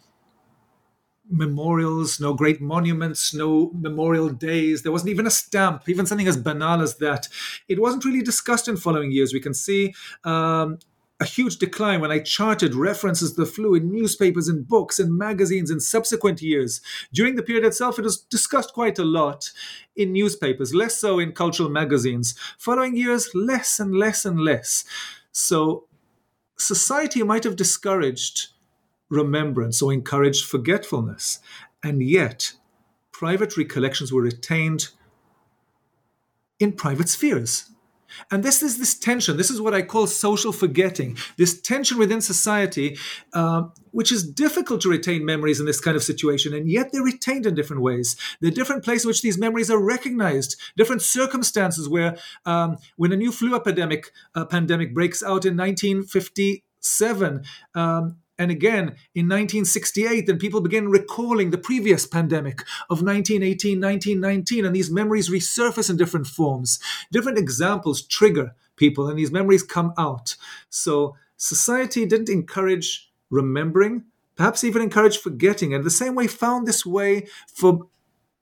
memorials, 1.29 2.19
no 2.19 2.33
great 2.33 2.61
monuments, 2.61 3.33
no 3.33 3.71
memorial 3.73 4.29
days. 4.29 4.83
There 4.83 4.91
wasn't 4.91 5.09
even 5.09 5.25
a 5.25 5.31
stamp, 5.31 5.89
even 5.89 6.05
something 6.05 6.27
as 6.27 6.37
banal 6.37 6.81
as 6.81 6.97
that. 6.97 7.27
It 7.67 7.79
wasn't 7.79 8.05
really 8.05 8.21
discussed 8.21 8.67
in 8.67 8.77
following 8.77 9.11
years. 9.11 9.33
We 9.33 9.39
can 9.39 9.53
see 9.53 9.93
um, 10.23 10.77
a 11.23 11.25
huge 11.25 11.57
decline 11.57 12.01
when 12.01 12.11
I 12.11 12.19
charted 12.19 12.75
references 12.75 13.31
to 13.31 13.41
the 13.41 13.45
flu 13.45 13.75
in 13.75 13.89
newspapers 13.89 14.49
and 14.49 14.67
books 14.67 14.99
and 14.99 15.17
magazines 15.17 15.71
in 15.71 15.79
subsequent 15.79 16.41
years. 16.41 16.81
During 17.13 17.35
the 17.35 17.43
period 17.43 17.63
itself, 17.63 17.97
it 17.97 18.03
was 18.03 18.17
discussed 18.17 18.73
quite 18.73 18.99
a 18.99 19.05
lot 19.05 19.49
in 19.95 20.11
newspapers, 20.11 20.75
less 20.75 20.97
so 20.97 21.19
in 21.19 21.31
cultural 21.31 21.69
magazines. 21.69 22.35
Following 22.57 22.97
years, 22.97 23.29
less 23.33 23.79
and 23.79 23.95
less 23.95 24.25
and 24.25 24.37
less. 24.37 24.83
So, 25.31 25.87
society 26.57 27.23
might 27.23 27.45
have 27.45 27.55
discouraged 27.55 28.49
remembrance 29.09 29.81
or 29.81 29.93
encouraged 29.93 30.45
forgetfulness, 30.45 31.39
and 31.81 32.03
yet, 32.03 32.51
private 33.13 33.55
recollections 33.55 34.11
were 34.11 34.21
retained 34.21 34.89
in 36.59 36.73
private 36.73 37.07
spheres. 37.07 37.69
And 38.31 38.43
this 38.43 38.61
is 38.61 38.77
this 38.77 38.97
tension. 38.97 39.37
This 39.37 39.49
is 39.49 39.61
what 39.61 39.73
I 39.73 39.81
call 39.81 40.07
social 40.07 40.51
forgetting. 40.51 41.17
This 41.37 41.59
tension 41.61 41.97
within 41.97 42.21
society, 42.21 42.97
uh, 43.33 43.63
which 43.91 44.11
is 44.11 44.23
difficult 44.23 44.81
to 44.81 44.89
retain 44.89 45.25
memories 45.25 45.59
in 45.59 45.65
this 45.65 45.79
kind 45.79 45.95
of 45.95 46.03
situation, 46.03 46.53
and 46.53 46.69
yet 46.69 46.91
they're 46.91 47.03
retained 47.03 47.45
in 47.45 47.55
different 47.55 47.81
ways. 47.81 48.15
Are 48.43 48.49
different 48.49 48.83
places 48.83 49.05
in 49.05 49.09
which 49.09 49.21
these 49.21 49.37
memories 49.37 49.69
are 49.69 49.81
recognized, 49.81 50.59
different 50.75 51.01
circumstances 51.01 51.87
where, 51.87 52.17
um, 52.45 52.77
when 52.97 53.11
a 53.11 53.17
new 53.17 53.31
flu 53.31 53.55
epidemic 53.55 54.11
uh, 54.35 54.45
pandemic 54.45 54.93
breaks 54.93 55.21
out 55.21 55.45
in 55.45 55.55
1957, 55.57 57.43
um, 57.75 58.17
and 58.37 58.51
again 58.51 58.95
in 59.13 59.27
1968 59.27 60.25
then 60.25 60.37
people 60.37 60.61
begin 60.61 60.89
recalling 60.89 61.51
the 61.51 61.57
previous 61.57 62.05
pandemic 62.05 62.61
of 62.89 63.01
1918 63.01 63.79
1919 63.79 64.65
and 64.65 64.75
these 64.75 64.91
memories 64.91 65.29
resurface 65.29 65.89
in 65.89 65.97
different 65.97 66.27
forms 66.27 66.79
different 67.11 67.37
examples 67.37 68.01
trigger 68.01 68.55
people 68.75 69.07
and 69.07 69.17
these 69.17 69.31
memories 69.31 69.63
come 69.63 69.93
out 69.97 70.35
so 70.69 71.15
society 71.37 72.05
didn't 72.05 72.29
encourage 72.29 73.11
remembering 73.29 74.03
perhaps 74.35 74.63
even 74.63 74.81
encourage 74.81 75.17
forgetting 75.17 75.73
and 75.73 75.83
the 75.83 75.89
same 75.91 76.15
way 76.15 76.27
found 76.27 76.67
this 76.67 76.85
way 76.85 77.27
for 77.47 77.87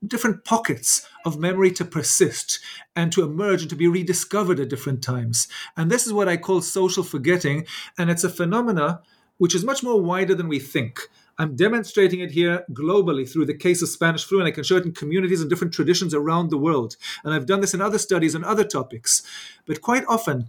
different 0.06 0.44
pockets 0.44 1.06
of 1.24 1.38
memory 1.38 1.70
to 1.70 1.84
persist 1.84 2.60
and 2.96 3.12
to 3.12 3.22
emerge 3.22 3.62
and 3.62 3.70
to 3.70 3.76
be 3.76 3.86
rediscovered 3.86 4.58
at 4.58 4.68
different 4.68 5.02
times. 5.02 5.48
And 5.76 5.90
this 5.90 6.06
is 6.06 6.12
what 6.12 6.28
I 6.28 6.36
call 6.36 6.60
social 6.60 7.04
forgetting. 7.04 7.66
And 7.96 8.10
it's 8.10 8.24
a 8.24 8.28
phenomena 8.28 9.02
which 9.42 9.56
is 9.56 9.64
much 9.64 9.82
more 9.82 10.00
wider 10.00 10.36
than 10.36 10.46
we 10.46 10.60
think. 10.60 11.00
I'm 11.36 11.56
demonstrating 11.56 12.20
it 12.20 12.30
here 12.30 12.64
globally 12.70 13.28
through 13.28 13.46
the 13.46 13.58
case 13.58 13.82
of 13.82 13.88
Spanish 13.88 14.24
flu, 14.24 14.38
and 14.38 14.46
I 14.46 14.52
can 14.52 14.62
show 14.62 14.76
it 14.76 14.84
in 14.84 14.92
communities 14.92 15.40
and 15.40 15.50
different 15.50 15.74
traditions 15.74 16.14
around 16.14 16.50
the 16.50 16.56
world. 16.56 16.94
And 17.24 17.34
I've 17.34 17.46
done 17.46 17.60
this 17.60 17.74
in 17.74 17.80
other 17.80 17.98
studies 17.98 18.36
and 18.36 18.44
other 18.44 18.62
topics. 18.62 19.24
But 19.66 19.80
quite 19.80 20.04
often, 20.06 20.46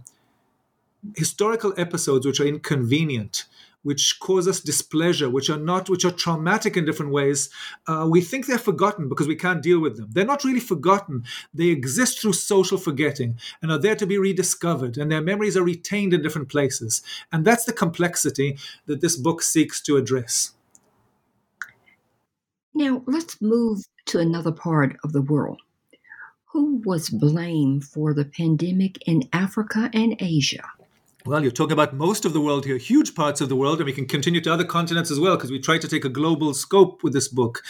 historical 1.16 1.74
episodes 1.76 2.24
which 2.24 2.38
are 2.38 2.46
inconvenient, 2.46 3.46
which 3.84 4.18
cause 4.18 4.48
us 4.48 4.60
displeasure, 4.60 5.30
which 5.30 5.48
are 5.48 5.58
not, 5.58 5.88
which 5.88 6.04
are 6.04 6.10
traumatic 6.10 6.76
in 6.76 6.84
different 6.84 7.12
ways, 7.12 7.48
uh, 7.86 8.06
we 8.10 8.20
think 8.20 8.46
they're 8.46 8.58
forgotten 8.58 9.08
because 9.08 9.28
we 9.28 9.36
can't 9.36 9.62
deal 9.62 9.78
with 9.78 9.96
them. 9.96 10.08
They're 10.10 10.24
not 10.24 10.42
really 10.42 10.60
forgotten. 10.60 11.24
They 11.52 11.68
exist 11.68 12.20
through 12.20 12.32
social 12.32 12.78
forgetting 12.78 13.38
and 13.62 13.70
are 13.70 13.78
there 13.78 13.96
to 13.96 14.06
be 14.06 14.18
rediscovered, 14.18 14.98
and 14.98 15.12
their 15.12 15.22
memories 15.22 15.56
are 15.56 15.62
retained 15.62 16.12
in 16.12 16.22
different 16.22 16.48
places. 16.48 17.02
And 17.30 17.44
that's 17.44 17.64
the 17.64 17.72
complexity 17.72 18.58
that 18.86 19.00
this 19.00 19.16
book 19.16 19.42
seeks 19.42 19.80
to 19.82 19.96
address. 19.96 20.52
Now, 22.74 23.02
let's 23.06 23.40
move 23.40 23.84
to 24.06 24.18
another 24.18 24.50
part 24.50 24.96
of 25.04 25.12
the 25.12 25.22
world. 25.22 25.60
Who 26.46 26.82
was 26.84 27.08
blamed 27.08 27.84
for 27.84 28.14
the 28.14 28.24
pandemic 28.24 28.98
in 29.06 29.28
Africa 29.32 29.90
and 29.92 30.16
Asia? 30.18 30.64
Well, 31.26 31.40
you're 31.40 31.52
talking 31.52 31.72
about 31.72 31.94
most 31.94 32.26
of 32.26 32.34
the 32.34 32.40
world 32.42 32.66
here, 32.66 32.76
huge 32.76 33.14
parts 33.14 33.40
of 33.40 33.48
the 33.48 33.56
world, 33.56 33.78
and 33.78 33.86
we 33.86 33.94
can 33.94 34.04
continue 34.04 34.42
to 34.42 34.52
other 34.52 34.62
continents 34.66 35.10
as 35.10 35.18
well 35.18 35.36
because 35.36 35.50
we 35.50 35.58
try 35.58 35.78
to 35.78 35.88
take 35.88 36.04
a 36.04 36.10
global 36.10 36.52
scope 36.52 37.02
with 37.02 37.14
this 37.14 37.28
book. 37.28 37.62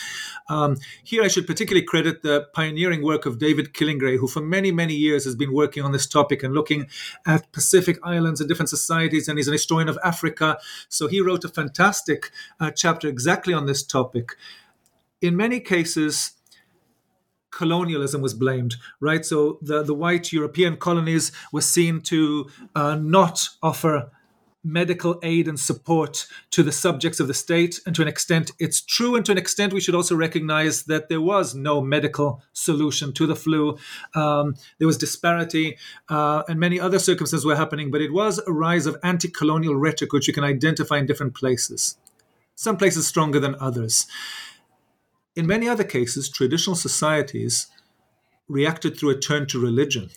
Um, 0.49 0.77
here, 1.05 1.23
I 1.23 1.29
should 1.29 1.47
particularly 1.47 1.87
credit 1.87 2.23
the 2.23 2.49
pioneering 2.53 3.05
work 3.05 3.27
of 3.27 3.39
David 3.39 3.73
Killingray, 3.73 4.19
who 4.19 4.27
for 4.27 4.41
many, 4.41 4.73
many 4.73 4.95
years 4.95 5.25
has 5.25 5.37
been 5.37 5.53
working 5.53 5.85
on 5.85 5.93
this 5.93 6.05
topic 6.05 6.43
and 6.43 6.53
looking 6.53 6.89
at 7.29 7.53
Pacific 7.53 7.97
islands 8.03 8.41
and 8.41 8.49
different 8.49 8.71
societies, 8.71 9.29
and 9.29 9.39
he's 9.39 9.47
an 9.47 9.53
historian 9.53 9.89
of 9.89 10.01
Africa. 10.03 10.59
So 10.89 11.07
he 11.07 11.21
wrote 11.21 11.45
a 11.45 11.49
fantastic 11.49 12.33
uh, 12.59 12.73
chapter 12.73 13.07
exactly 13.07 13.55
on 13.55 13.67
this 13.67 13.85
topic. 13.85 14.33
In 15.21 15.37
many 15.37 15.61
cases, 15.61 16.33
colonialism 17.55 18.21
was 18.21 18.35
blamed, 18.35 18.77
right? 19.01 19.25
So 19.25 19.59
the, 19.63 19.83
the 19.83 19.95
white 19.95 20.33
European 20.33 20.77
colonies 20.77 21.33
were 21.53 21.61
seen 21.61 22.01
to 22.03 22.51
uh, 22.75 22.97
not 22.97 23.49
offer 23.63 24.11
medical 24.65 25.21
aid 25.23 25.47
and 25.47 25.61
support 25.61 26.27
to 26.51 26.63
the 26.63 26.73
subjects 26.73 27.21
of 27.21 27.29
the 27.29 27.35
state. 27.35 27.81
And 27.85 27.95
to 27.95 28.03
an 28.03 28.09
extent, 28.09 28.53
it's 28.59 28.81
true. 28.81 29.15
And 29.15 29.25
to 29.27 29.33
an 29.33 29.39
extent, 29.39 29.75
we 29.75 29.81
should 29.81 29.95
also 29.95 30.17
recognize 30.17 30.85
that 30.85 31.11
there 31.11 31.21
was 31.21 31.55
no 31.55 31.83
medical 31.83 32.43
solution 32.55 33.13
to 33.13 33.27
the 33.27 33.37
flu. 33.37 33.77
Um, 34.15 34.57
there 34.79 34.87
was 34.87 34.97
disparity, 34.97 35.77
uh, 36.09 36.45
and 36.49 36.59
many 36.59 36.81
other 36.81 36.99
circumstances 36.99 37.45
were 37.45 37.57
happening, 37.57 37.91
but 37.91 38.01
it 38.01 38.13
was 38.13 38.41
a 38.47 38.53
rise 38.53 38.87
of 38.87 38.97
anti 39.03 39.29
colonial 39.29 39.77
rhetoric, 39.77 40.13
which 40.13 40.27
you 40.27 40.35
can 40.35 40.45
identify 40.45 40.99
in 40.99 41.07
different 41.07 41.35
places. 41.35 41.99
Some 42.55 42.77
places 42.77 43.07
stronger 43.07 43.41
than 43.41 43.57
others. 43.61 44.07
In 45.37 45.47
many 45.47 45.69
other 45.69 45.85
cases, 45.85 46.29
traditional 46.29 46.77
societies 46.77 47.67
reacted 48.49 48.97
through 48.97 49.11
a 49.11 49.19
turn 49.19 49.47
to 49.47 49.59
religion. 49.59 50.11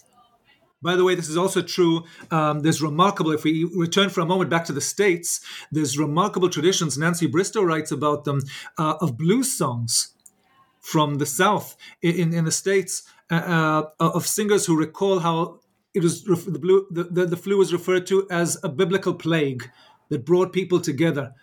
By 0.81 0.95
the 0.95 1.03
way, 1.03 1.15
this 1.15 1.29
is 1.29 1.37
also 1.37 1.61
true. 1.63 2.03
Um, 2.29 2.61
there's 2.61 2.83
remarkable, 2.83 3.31
if 3.31 3.43
we 3.43 3.63
return 3.63 4.09
for 4.09 4.21
a 4.21 4.25
moment 4.25 4.49
back 4.49 4.65
to 4.65 4.73
the 4.73 4.81
States, 4.81 5.41
there's 5.71 5.97
remarkable 5.97 6.49
traditions. 6.49 6.97
Nancy 6.97 7.25
Bristow 7.25 7.63
writes 7.63 7.91
about 7.91 8.25
them 8.25 8.41
uh, 8.77 8.95
of 9.01 9.17
blues 9.17 9.57
songs 9.57 10.13
from 10.79 11.15
the 11.15 11.25
South 11.25 11.75
in, 12.01 12.33
in 12.33 12.45
the 12.45 12.51
States 12.51 13.03
uh, 13.31 13.35
uh, 13.35 13.83
of 13.99 14.27
singers 14.27 14.65
who 14.65 14.77
recall 14.77 15.19
how 15.19 15.59
it 15.93 16.03
was 16.03 16.23
the, 16.23 16.59
blue, 16.59 16.85
the, 16.91 17.05
the, 17.05 17.25
the 17.25 17.37
flu 17.37 17.57
was 17.57 17.73
referred 17.73 18.05
to 18.07 18.27
as 18.29 18.57
a 18.63 18.69
biblical 18.69 19.15
plague 19.15 19.69
that 20.09 20.25
brought 20.25 20.53
people 20.53 20.79
together 20.79 21.33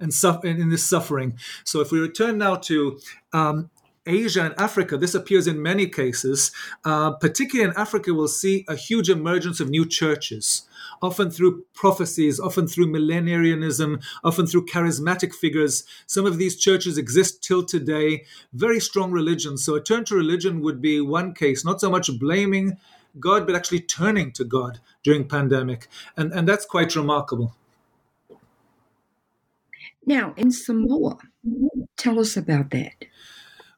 and, 0.00 0.12
suffer, 0.12 0.46
in 0.46 0.70
this 0.70 0.84
suffering. 0.84 1.38
So 1.64 1.80
if 1.80 1.92
we 1.92 2.00
return 2.00 2.38
now 2.38 2.56
to 2.56 2.98
um, 3.32 3.70
Asia 4.06 4.44
and 4.44 4.54
Africa, 4.58 4.96
this 4.96 5.14
appears 5.14 5.46
in 5.46 5.62
many 5.62 5.86
cases. 5.86 6.52
Uh, 6.84 7.12
particularly 7.12 7.70
in 7.70 7.76
Africa, 7.76 8.14
we'll 8.14 8.28
see 8.28 8.64
a 8.68 8.74
huge 8.74 9.10
emergence 9.10 9.60
of 9.60 9.68
new 9.68 9.86
churches, 9.86 10.62
often 11.02 11.30
through 11.30 11.64
prophecies, 11.74 12.40
often 12.40 12.66
through 12.66 12.86
millenarianism, 12.86 14.00
often 14.24 14.46
through 14.46 14.66
charismatic 14.66 15.34
figures. 15.34 15.84
Some 16.06 16.26
of 16.26 16.38
these 16.38 16.56
churches 16.56 16.96
exist 16.96 17.42
till 17.42 17.64
today, 17.64 18.24
very 18.52 18.80
strong 18.80 19.12
religions. 19.12 19.64
So 19.64 19.74
a 19.74 19.82
turn 19.82 20.04
to 20.06 20.14
religion 20.14 20.60
would 20.62 20.80
be 20.80 21.00
one 21.00 21.34
case, 21.34 21.64
not 21.64 21.80
so 21.80 21.90
much 21.90 22.18
blaming 22.18 22.78
God, 23.18 23.46
but 23.46 23.56
actually 23.56 23.80
turning 23.80 24.32
to 24.32 24.44
God 24.44 24.80
during 25.02 25.28
pandemic. 25.28 25.88
And, 26.16 26.32
and 26.32 26.48
that's 26.48 26.64
quite 26.64 26.94
remarkable. 26.96 27.54
Now, 30.06 30.34
in 30.36 30.50
Samoa, 30.50 31.18
tell 31.96 32.18
us 32.18 32.36
about 32.36 32.70
that. 32.70 32.92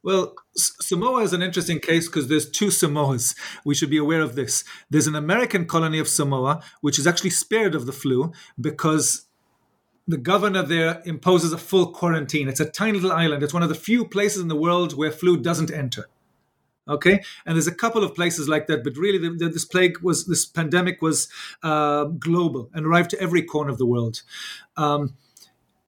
Well, 0.03 0.35
Samoa 0.57 1.23
is 1.23 1.33
an 1.33 1.43
interesting 1.43 1.79
case 1.79 2.09
because 2.09 2.29
there's 2.29 2.51
two 2.51 2.67
Samoas. 2.67 3.37
We 3.65 3.75
should 3.75 3.91
be 3.91 3.99
aware 3.99 4.21
of 4.21 4.35
this. 4.35 4.65
There's 4.91 5.07
an 5.07 5.15
American 5.15 5.65
colony 5.67 5.99
of 5.99 6.09
Samoa, 6.09 6.63
which 6.81 6.99
is 6.99 7.07
actually 7.07 7.31
spared 7.31 7.75
of 7.75 7.87
the 7.87 7.93
flu 7.93 8.33
because 8.61 9.27
the 10.09 10.17
governor 10.17 10.63
there 10.63 11.03
imposes 11.05 11.53
a 11.53 11.59
full 11.59 11.93
quarantine. 11.93 12.49
It's 12.49 12.61
a 12.61 12.69
tiny 12.69 12.99
little 12.99 13.17
island. 13.17 13.43
It's 13.43 13.55
one 13.55 13.63
of 13.63 13.69
the 13.69 13.77
few 13.77 14.05
places 14.05 14.43
in 14.43 14.49
the 14.49 14.57
world 14.57 14.97
where 14.97 15.13
flu 15.13 15.37
doesn't 15.37 15.71
enter. 15.71 16.09
Okay, 16.89 17.23
and 17.47 17.55
there's 17.55 17.69
a 17.69 17.75
couple 17.75 18.03
of 18.03 18.13
places 18.13 18.49
like 18.49 18.67
that, 18.67 18.83
but 18.83 18.97
really, 18.97 19.17
the, 19.17 19.31
the, 19.31 19.49
this 19.49 19.65
plague 19.65 20.01
was, 20.03 20.27
this 20.27 20.45
pandemic 20.45 21.01
was 21.01 21.29
uh, 21.63 22.07
global 22.07 22.71
and 22.75 22.85
arrived 22.85 23.11
to 23.11 23.21
every 23.21 23.43
corner 23.43 23.71
of 23.71 23.79
the 23.79 23.87
world. 23.87 24.23
Um, 24.77 25.15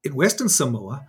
in 0.05 0.15
Western 0.15 0.49
Samoa, 0.49 1.07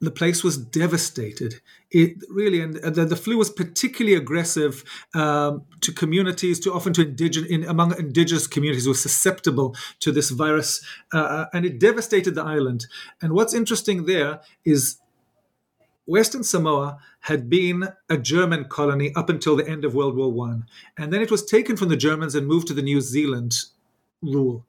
the 0.00 0.10
place 0.10 0.44
was 0.44 0.58
devastated. 0.58 1.60
It 1.90 2.16
really, 2.28 2.60
and 2.60 2.74
the, 2.74 3.04
the 3.06 3.16
flu 3.16 3.38
was 3.38 3.50
particularly 3.50 4.16
aggressive 4.16 4.84
um, 5.14 5.64
to 5.80 5.92
communities, 5.92 6.60
to 6.60 6.72
often 6.72 6.92
to 6.94 7.02
indigenous, 7.02 7.50
in, 7.50 7.64
among 7.64 7.98
indigenous 7.98 8.46
communities 8.46 8.84
who 8.84 8.90
were 8.90 8.94
susceptible 8.94 9.74
to 10.00 10.12
this 10.12 10.30
virus, 10.30 10.84
uh, 11.14 11.18
uh, 11.18 11.46
and 11.54 11.64
it 11.64 11.80
devastated 11.80 12.34
the 12.34 12.42
island. 12.42 12.86
And 13.22 13.32
what's 13.32 13.54
interesting 13.54 14.04
there 14.04 14.40
is 14.64 14.98
Western 16.04 16.44
Samoa 16.44 16.98
had 17.20 17.48
been 17.48 17.88
a 18.08 18.18
German 18.18 18.66
colony 18.66 19.12
up 19.14 19.30
until 19.30 19.56
the 19.56 19.66
end 19.66 19.84
of 19.84 19.94
World 19.94 20.14
War 20.14 20.30
One, 20.30 20.66
and 20.98 21.12
then 21.12 21.22
it 21.22 21.30
was 21.30 21.44
taken 21.44 21.76
from 21.76 21.88
the 21.88 21.96
Germans 21.96 22.34
and 22.34 22.46
moved 22.46 22.68
to 22.68 22.74
the 22.74 22.82
New 22.82 23.00
Zealand 23.00 23.56
rule 24.20 24.66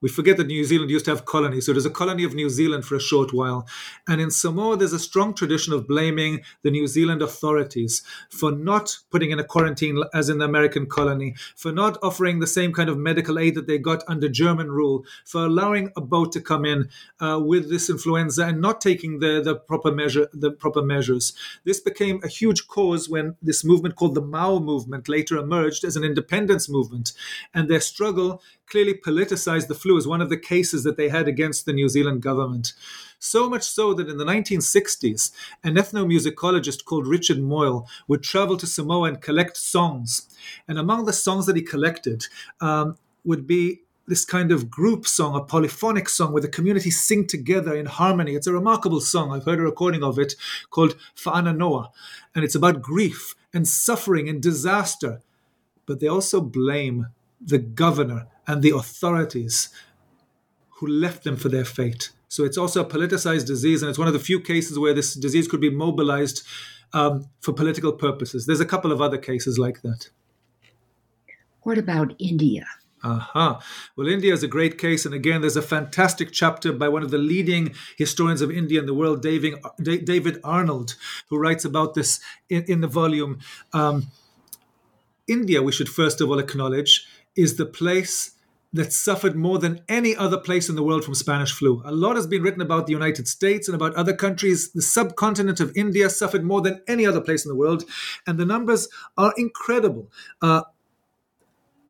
we 0.00 0.08
forget 0.08 0.36
that 0.36 0.46
New 0.46 0.64
Zealand 0.64 0.90
used 0.90 1.04
to 1.06 1.10
have 1.10 1.24
colonies. 1.24 1.66
So 1.66 1.72
there's 1.72 1.86
a 1.86 1.90
colony 1.90 2.24
of 2.24 2.34
New 2.34 2.48
Zealand 2.48 2.84
for 2.84 2.94
a 2.94 3.00
short 3.00 3.32
while. 3.32 3.66
And 4.06 4.20
in 4.20 4.30
Samoa, 4.30 4.76
there's 4.76 4.92
a 4.92 4.98
strong 4.98 5.34
tradition 5.34 5.72
of 5.72 5.88
blaming 5.88 6.42
the 6.62 6.70
New 6.70 6.86
Zealand 6.86 7.22
authorities 7.22 8.02
for 8.30 8.52
not 8.52 8.96
putting 9.10 9.30
in 9.30 9.38
a 9.38 9.44
quarantine 9.44 10.02
as 10.14 10.28
in 10.28 10.38
the 10.38 10.44
American 10.44 10.86
colony, 10.86 11.34
for 11.56 11.72
not 11.72 11.98
offering 12.02 12.38
the 12.38 12.46
same 12.46 12.72
kind 12.72 12.88
of 12.88 12.98
medical 12.98 13.38
aid 13.38 13.54
that 13.54 13.66
they 13.66 13.78
got 13.78 14.04
under 14.06 14.28
German 14.28 14.70
rule, 14.70 15.04
for 15.24 15.44
allowing 15.44 15.90
a 15.96 16.00
boat 16.00 16.32
to 16.32 16.40
come 16.40 16.64
in 16.64 16.88
uh, 17.20 17.40
with 17.42 17.68
this 17.70 17.90
influenza 17.90 18.46
and 18.46 18.60
not 18.60 18.80
taking 18.80 19.18
the, 19.18 19.40
the 19.42 19.56
proper 19.56 19.90
measure 19.90 20.28
the 20.32 20.50
proper 20.50 20.82
measures. 20.82 21.32
This 21.64 21.80
became 21.80 22.20
a 22.22 22.28
huge 22.28 22.66
cause 22.68 23.08
when 23.08 23.36
this 23.42 23.64
movement 23.64 23.96
called 23.96 24.14
the 24.14 24.20
Mau 24.20 24.58
movement 24.58 25.08
later 25.08 25.36
emerged 25.36 25.84
as 25.84 25.96
an 25.96 26.04
independence 26.04 26.68
movement. 26.68 27.12
And 27.52 27.68
their 27.68 27.80
struggle 27.80 28.42
clearly 28.68 28.94
politicized 28.94 29.68
the 29.68 29.74
flu 29.74 29.96
as 29.96 30.06
one 30.06 30.20
of 30.20 30.28
the 30.28 30.36
cases 30.36 30.84
that 30.84 30.96
they 30.96 31.08
had 31.08 31.28
against 31.28 31.66
the 31.66 31.72
New 31.72 31.88
Zealand 31.88 32.22
government. 32.22 32.72
So 33.18 33.48
much 33.48 33.64
so 33.64 33.94
that 33.94 34.08
in 34.08 34.18
the 34.18 34.24
1960s, 34.24 35.32
an 35.64 35.74
ethnomusicologist 35.74 36.84
called 36.84 37.06
Richard 37.06 37.40
Moyle 37.40 37.88
would 38.06 38.22
travel 38.22 38.56
to 38.56 38.66
Samoa 38.66 39.08
and 39.08 39.20
collect 39.20 39.56
songs. 39.56 40.28
And 40.68 40.78
among 40.78 41.04
the 41.04 41.12
songs 41.12 41.46
that 41.46 41.56
he 41.56 41.62
collected 41.62 42.26
um, 42.60 42.96
would 43.24 43.46
be 43.46 43.80
this 44.08 44.24
kind 44.24 44.50
of 44.50 44.70
group 44.70 45.06
song, 45.06 45.36
a 45.36 45.40
polyphonic 45.40 46.08
song 46.08 46.32
where 46.32 46.42
the 46.42 46.48
community 46.48 46.90
sing 46.90 47.26
together 47.26 47.74
in 47.74 47.86
harmony. 47.86 48.34
It's 48.34 48.46
a 48.46 48.52
remarkable 48.52 49.00
song. 49.00 49.32
I've 49.32 49.44
heard 49.44 49.60
a 49.60 49.62
recording 49.62 50.02
of 50.02 50.18
it 50.18 50.34
called 50.70 50.96
Fa'ana 51.14 51.56
Noa, 51.56 51.90
and 52.34 52.44
it's 52.44 52.54
about 52.54 52.82
grief 52.82 53.34
and 53.52 53.68
suffering 53.68 54.28
and 54.28 54.42
disaster. 54.42 55.20
But 55.86 56.00
they 56.00 56.08
also 56.08 56.40
blame 56.40 57.08
the 57.40 57.58
governor 57.58 58.26
and 58.46 58.62
the 58.62 58.70
authorities 58.70 59.68
who 60.70 60.86
left 60.86 61.24
them 61.24 61.36
for 61.36 61.48
their 61.48 61.64
fate. 61.64 62.10
So 62.28 62.44
it's 62.44 62.58
also 62.58 62.82
a 62.82 62.88
politicized 62.88 63.46
disease, 63.46 63.82
and 63.82 63.88
it's 63.88 63.98
one 63.98 64.08
of 64.08 64.14
the 64.14 64.20
few 64.20 64.40
cases 64.40 64.78
where 64.78 64.94
this 64.94 65.14
disease 65.14 65.48
could 65.48 65.60
be 65.60 65.70
mobilized 65.70 66.46
um, 66.92 67.28
for 67.40 67.52
political 67.52 67.92
purposes. 67.92 68.46
There's 68.46 68.60
a 68.60 68.66
couple 68.66 68.92
of 68.92 69.00
other 69.00 69.18
cases 69.18 69.58
like 69.58 69.82
that. 69.82 70.10
What 71.62 71.78
about 71.78 72.14
India? 72.18 72.66
Aha. 73.04 73.50
Uh-huh. 73.50 73.60
Well, 73.96 74.08
India 74.08 74.32
is 74.32 74.42
a 74.42 74.48
great 74.48 74.78
case. 74.78 75.06
And 75.06 75.14
again, 75.14 75.40
there's 75.40 75.56
a 75.56 75.62
fantastic 75.62 76.32
chapter 76.32 76.72
by 76.72 76.88
one 76.88 77.02
of 77.02 77.10
the 77.10 77.18
leading 77.18 77.74
historians 77.96 78.40
of 78.40 78.50
India 78.50 78.80
in 78.80 78.86
the 78.86 78.94
world, 78.94 79.22
David 79.22 80.40
Arnold, 80.42 80.96
who 81.28 81.38
writes 81.38 81.64
about 81.64 81.94
this 81.94 82.20
in, 82.48 82.64
in 82.64 82.80
the 82.80 82.88
volume. 82.88 83.38
Um, 83.72 84.08
India, 85.28 85.62
we 85.62 85.72
should 85.72 85.88
first 85.88 86.20
of 86.20 86.30
all 86.30 86.38
acknowledge, 86.38 87.06
is 87.38 87.56
the 87.56 87.66
place 87.66 88.32
that 88.72 88.92
suffered 88.92 89.34
more 89.34 89.58
than 89.58 89.80
any 89.88 90.14
other 90.14 90.36
place 90.36 90.68
in 90.68 90.74
the 90.74 90.82
world 90.82 91.04
from 91.04 91.14
Spanish 91.14 91.52
flu. 91.52 91.80
A 91.86 91.92
lot 91.92 92.16
has 92.16 92.26
been 92.26 92.42
written 92.42 92.60
about 92.60 92.86
the 92.86 92.92
United 92.92 93.26
States 93.26 93.66
and 93.66 93.74
about 93.74 93.94
other 93.94 94.12
countries. 94.12 94.72
The 94.72 94.82
subcontinent 94.82 95.60
of 95.60 95.72
India 95.74 96.10
suffered 96.10 96.44
more 96.44 96.60
than 96.60 96.82
any 96.86 97.06
other 97.06 97.20
place 97.22 97.46
in 97.46 97.48
the 97.48 97.54
world, 97.54 97.84
and 98.26 98.38
the 98.38 98.44
numbers 98.44 98.88
are 99.16 99.32
incredible. 99.38 100.10
Uh, 100.42 100.62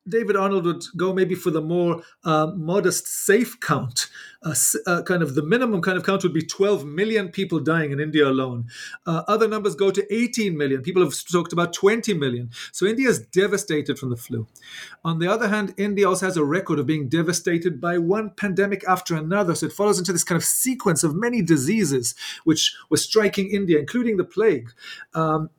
David 0.08 0.36
Arnold 0.36 0.64
would 0.64 0.84
go 0.96 1.12
maybe 1.12 1.34
for 1.34 1.50
the 1.50 1.60
more 1.60 2.02
uh, 2.24 2.52
modest 2.56 3.06
safe 3.06 3.58
count. 3.60 4.08
Uh, 4.42 4.54
uh, 4.86 5.02
kind 5.02 5.22
of 5.22 5.34
the 5.34 5.42
minimum 5.42 5.82
kind 5.82 5.98
of 5.98 6.04
count 6.04 6.22
would 6.22 6.32
be 6.32 6.44
12 6.44 6.84
million 6.84 7.28
people 7.28 7.58
dying 7.58 7.90
in 7.90 7.98
India 7.98 8.26
alone. 8.26 8.66
Uh, 9.04 9.22
other 9.26 9.48
numbers 9.48 9.74
go 9.74 9.90
to 9.90 10.14
18 10.14 10.56
million. 10.56 10.80
People 10.80 11.02
have 11.02 11.14
talked 11.30 11.52
about 11.52 11.72
20 11.72 12.14
million. 12.14 12.50
So 12.70 12.86
India 12.86 13.08
is 13.08 13.18
devastated 13.18 13.98
from 13.98 14.10
the 14.10 14.16
flu. 14.16 14.46
On 15.04 15.18
the 15.18 15.26
other 15.26 15.48
hand, 15.48 15.74
India 15.76 16.08
also 16.08 16.26
has 16.26 16.36
a 16.36 16.44
record 16.44 16.78
of 16.78 16.86
being 16.86 17.08
devastated 17.08 17.80
by 17.80 17.98
one 17.98 18.30
pandemic 18.30 18.84
after 18.86 19.16
another. 19.16 19.56
So 19.56 19.66
it 19.66 19.72
follows 19.72 19.98
into 19.98 20.12
this 20.12 20.24
kind 20.24 20.36
of 20.36 20.44
sequence 20.44 21.02
of 21.02 21.16
many 21.16 21.42
diseases 21.42 22.14
which 22.44 22.76
were 22.90 22.96
striking 22.96 23.50
India, 23.50 23.78
including 23.78 24.18
the 24.18 24.24
plague. 24.24 24.70
Um, 25.14 25.50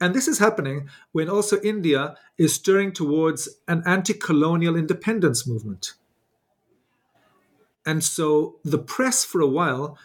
and 0.00 0.14
this 0.14 0.26
is 0.26 0.38
happening 0.38 0.88
when 1.12 1.28
also 1.28 1.60
India 1.60 2.16
is 2.38 2.54
stirring 2.54 2.92
towards 2.92 3.48
an 3.68 3.82
anti 3.86 4.14
colonial 4.14 4.76
independence 4.76 5.46
movement. 5.46 5.94
And 7.84 8.02
so 8.02 8.56
the 8.64 8.78
press, 8.78 9.24
for 9.24 9.40
a 9.40 9.46
while, 9.46 9.98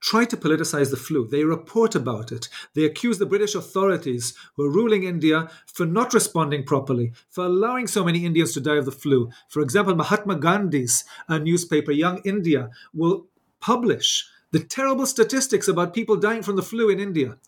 try 0.00 0.24
to 0.24 0.36
politicize 0.36 0.90
the 0.90 0.96
flu. 0.96 1.28
They 1.28 1.44
report 1.44 1.94
about 1.94 2.32
it. 2.32 2.48
They 2.74 2.84
accuse 2.84 3.18
the 3.18 3.26
British 3.26 3.54
authorities 3.54 4.34
who 4.56 4.64
are 4.64 4.70
ruling 4.70 5.04
India 5.04 5.48
for 5.66 5.86
not 5.86 6.12
responding 6.12 6.64
properly, 6.64 7.12
for 7.30 7.44
allowing 7.44 7.86
so 7.86 8.04
many 8.04 8.24
Indians 8.24 8.52
to 8.54 8.60
die 8.60 8.76
of 8.76 8.84
the 8.84 8.92
flu. 8.92 9.30
For 9.48 9.60
example, 9.60 9.94
Mahatma 9.94 10.36
Gandhi's 10.36 11.04
newspaper, 11.28 11.92
Young 11.92 12.20
India, 12.24 12.70
will 12.92 13.26
publish 13.60 14.26
the 14.50 14.60
terrible 14.60 15.06
statistics 15.06 15.68
about 15.68 15.94
people 15.94 16.16
dying 16.16 16.42
from 16.42 16.56
the 16.56 16.62
flu 16.62 16.90
in 16.90 17.00
India. 17.00 17.38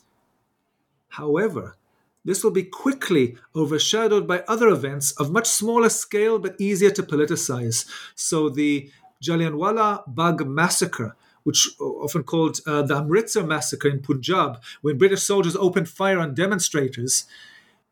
However, 1.09 1.77
this 2.25 2.43
will 2.43 2.51
be 2.51 2.63
quickly 2.63 3.37
overshadowed 3.55 4.27
by 4.27 4.41
other 4.49 4.69
events 4.69 5.13
of 5.13 5.31
much 5.31 5.47
smaller 5.47 5.89
scale 5.89 6.39
but 6.39 6.59
easier 6.59 6.91
to 6.91 7.03
politicize. 7.03 7.87
So 8.15 8.49
the 8.49 8.91
Jallianwala 9.23 10.05
Bagh 10.07 10.47
massacre, 10.47 11.17
which 11.43 11.69
often 11.79 12.23
called 12.23 12.61
uh, 12.67 12.83
the 12.83 12.97
Amritsar 12.97 13.45
massacre 13.45 13.89
in 13.89 14.01
Punjab, 14.01 14.63
when 14.81 14.99
British 14.99 15.23
soldiers 15.23 15.57
opened 15.57 15.89
fire 15.89 16.19
on 16.19 16.35
demonstrators, 16.35 17.27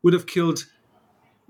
would 0.01 0.13
have 0.13 0.25
killed 0.25 0.65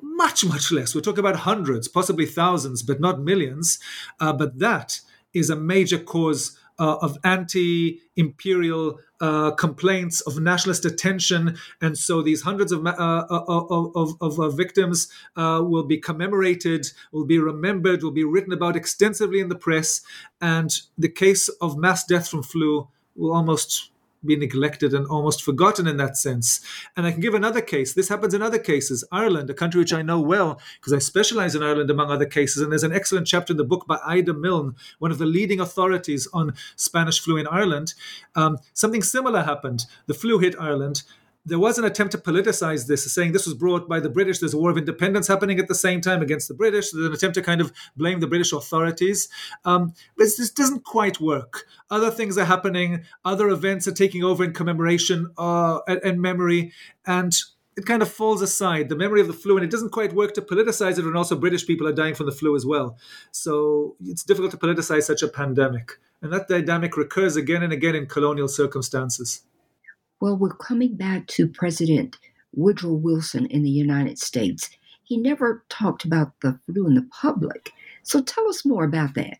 much, 0.02 0.44
much 0.46 0.72
less. 0.72 0.94
We're 0.94 1.02
talking 1.02 1.20
about 1.20 1.38
hundreds, 1.38 1.88
possibly 1.88 2.26
thousands, 2.26 2.84
but 2.84 3.00
not 3.00 3.22
millions. 3.22 3.80
Uh, 4.20 4.34
but 4.34 4.60
that 4.60 5.00
is 5.34 5.50
a 5.50 5.56
major 5.56 6.00
cause 6.00 6.58
uh, 6.80 6.98
of 7.02 7.18
anti 7.24 8.02
imperial 8.16 9.00
uh, 9.22 9.52
complaints, 9.52 10.22
of 10.22 10.40
nationalist 10.40 10.86
attention. 10.86 11.58
And 11.82 11.98
so 11.98 12.22
these 12.22 12.42
hundreds 12.42 12.72
of, 12.72 12.86
uh, 12.86 12.90
uh, 12.90 13.26
uh 13.30 13.66
of, 13.96 14.18
of, 14.22 14.40
of 14.40 14.58
victims 14.58 15.08
will 15.36 15.84
be 15.84 15.98
commemorated, 15.98 16.88
will 17.12 17.26
be 17.26 17.40
remembered, 17.40 18.04
will 18.04 18.12
be 18.12 18.24
written 18.24 18.54
about 18.54 18.76
extensively 18.76 19.40
in 19.40 19.50
the 19.50 19.56
press. 19.56 20.02
And 20.42 20.72
the 20.98 21.10
case 21.10 21.48
of 21.62 21.78
mass 21.78 22.06
death 22.06 22.28
from 22.28 22.44
flu 22.44 22.88
will 23.16 23.34
almost 23.34 23.92
be 24.26 24.36
neglected 24.36 24.94
and 24.94 25.06
almost 25.08 25.44
forgotten 25.44 25.88
in 25.88 25.98
that 25.98 26.18
sense. 26.18 26.62
And 26.96 27.06
I 27.06 27.12
can 27.12 27.22
give 27.22 27.34
another 27.34 27.62
case. 27.62 27.94
This 27.94 28.10
happens 28.10 28.34
in 28.34 28.42
other 28.42 28.60
cases. 28.60 29.04
Ireland, 29.12 29.50
a 29.50 29.54
country 29.54 29.80
which 29.80 29.94
I 29.94 30.02
know 30.02 30.20
well 30.20 30.60
because 30.80 30.94
I 30.94 31.00
specialize 31.00 31.56
in 31.56 31.64
Ireland 31.64 31.90
among 31.90 32.12
other 32.12 32.26
cases. 32.26 32.62
And 32.62 32.72
there's 32.72 32.84
an 32.84 32.94
excellent 32.94 33.28
chapter 33.28 33.54
in 33.54 33.58
the 33.58 33.64
book 33.64 33.86
by 33.88 34.00
Ida 34.06 34.34
Milne, 34.34 34.76
one 35.00 35.12
of 35.12 35.18
the 35.18 35.26
leading 35.26 35.60
authorities 35.60 36.28
on 36.34 36.54
Spanish 36.76 37.20
flu 37.20 37.38
in 37.38 37.48
Ireland. 37.48 37.94
Um, 38.36 38.60
something 38.74 39.04
similar 39.04 39.44
happened. 39.44 39.86
The 40.08 40.14
flu 40.14 40.40
hit 40.40 40.56
Ireland. 40.60 41.04
There 41.46 41.60
was 41.60 41.78
an 41.78 41.84
attempt 41.84 42.12
to 42.14 42.18
politicize 42.18 42.88
this, 42.88 43.12
saying 43.12 43.34
this 43.34 43.46
was 43.46 43.54
brought 43.54 43.90
by 43.90 44.00
the 44.00 44.10
British. 44.10 44.40
There's 44.40 44.54
a 44.54 44.58
war 44.58 44.72
of 44.72 44.78
independence 44.78 45.28
happening 45.28 45.60
at 45.60 45.68
the 45.68 45.76
same 45.76 46.00
time 46.00 46.22
against 46.22 46.48
the 46.48 46.54
British. 46.54 46.92
There's 46.92 47.06
an 47.06 47.14
attempt 47.14 47.36
to 47.36 47.42
kind 47.42 47.60
of 47.60 47.74
blame 47.98 48.22
the 48.22 48.28
British 48.28 48.54
authorities. 48.54 49.28
Um, 49.66 49.94
but 50.18 50.28
this 50.38 50.50
doesn't 50.52 50.86
quite 50.86 51.20
work. 51.20 51.66
Other 51.90 52.12
things 52.12 52.38
are 52.38 52.46
happening. 52.46 53.04
Other 53.26 53.50
events 53.50 53.88
are 53.88 53.94
taking 53.94 54.24
over 54.24 54.44
in 54.44 54.54
commemoration 54.54 55.32
uh, 55.38 55.80
and, 55.88 56.00
and 56.04 56.22
memory. 56.22 56.72
And 57.06 57.36
it 57.76 57.86
kind 57.86 58.02
of 58.02 58.10
falls 58.10 58.42
aside 58.42 58.88
the 58.88 58.96
memory 58.96 59.20
of 59.20 59.28
the 59.28 59.34
flu 59.34 59.58
and 59.58 59.66
it 59.66 59.72
doesn't 59.72 59.92
quite 59.92 60.14
work 60.14 60.34
to 60.36 60.42
politicize 60.42 61.00
it 61.00 61.06
when 61.06 61.18
also 61.18 61.36
british 61.36 61.66
people 61.66 61.88
are 61.88 61.94
dying 61.94 62.14
from 62.14 62.28
the 62.28 62.32
flu 62.32 62.56
as 62.56 62.68
well 62.68 62.98
so 63.32 63.96
it's 64.06 64.24
difficult 64.24 64.52
to 64.52 64.58
politicize 64.58 65.04
such 65.04 65.24
a 65.24 65.28
pandemic 65.28 65.94
and 66.22 66.32
that 66.32 66.48
dynamic 66.48 66.96
recurs 66.96 67.36
again 67.36 67.64
and 67.64 67.74
again 67.74 67.96
in 67.96 68.06
colonial 68.06 68.48
circumstances 68.48 69.42
well, 70.24 70.38
we're 70.38 70.54
coming 70.54 70.96
back 70.96 71.28
to 71.28 71.50
President 71.50 72.18
Woodrow 72.54 72.94
Wilson 72.94 73.46
in 73.48 73.62
the 73.62 73.70
United 73.70 74.18
States. 74.18 74.70
He 75.04 75.18
never 75.18 75.66
talked 75.68 76.06
about 76.06 76.32
the 76.42 76.58
flu 76.66 76.88
in 76.88 76.94
the 76.94 77.06
public. 77.12 77.74
So 78.04 78.22
tell 78.22 78.48
us 78.48 78.64
more 78.64 78.86
about 78.86 79.16
that. 79.16 79.40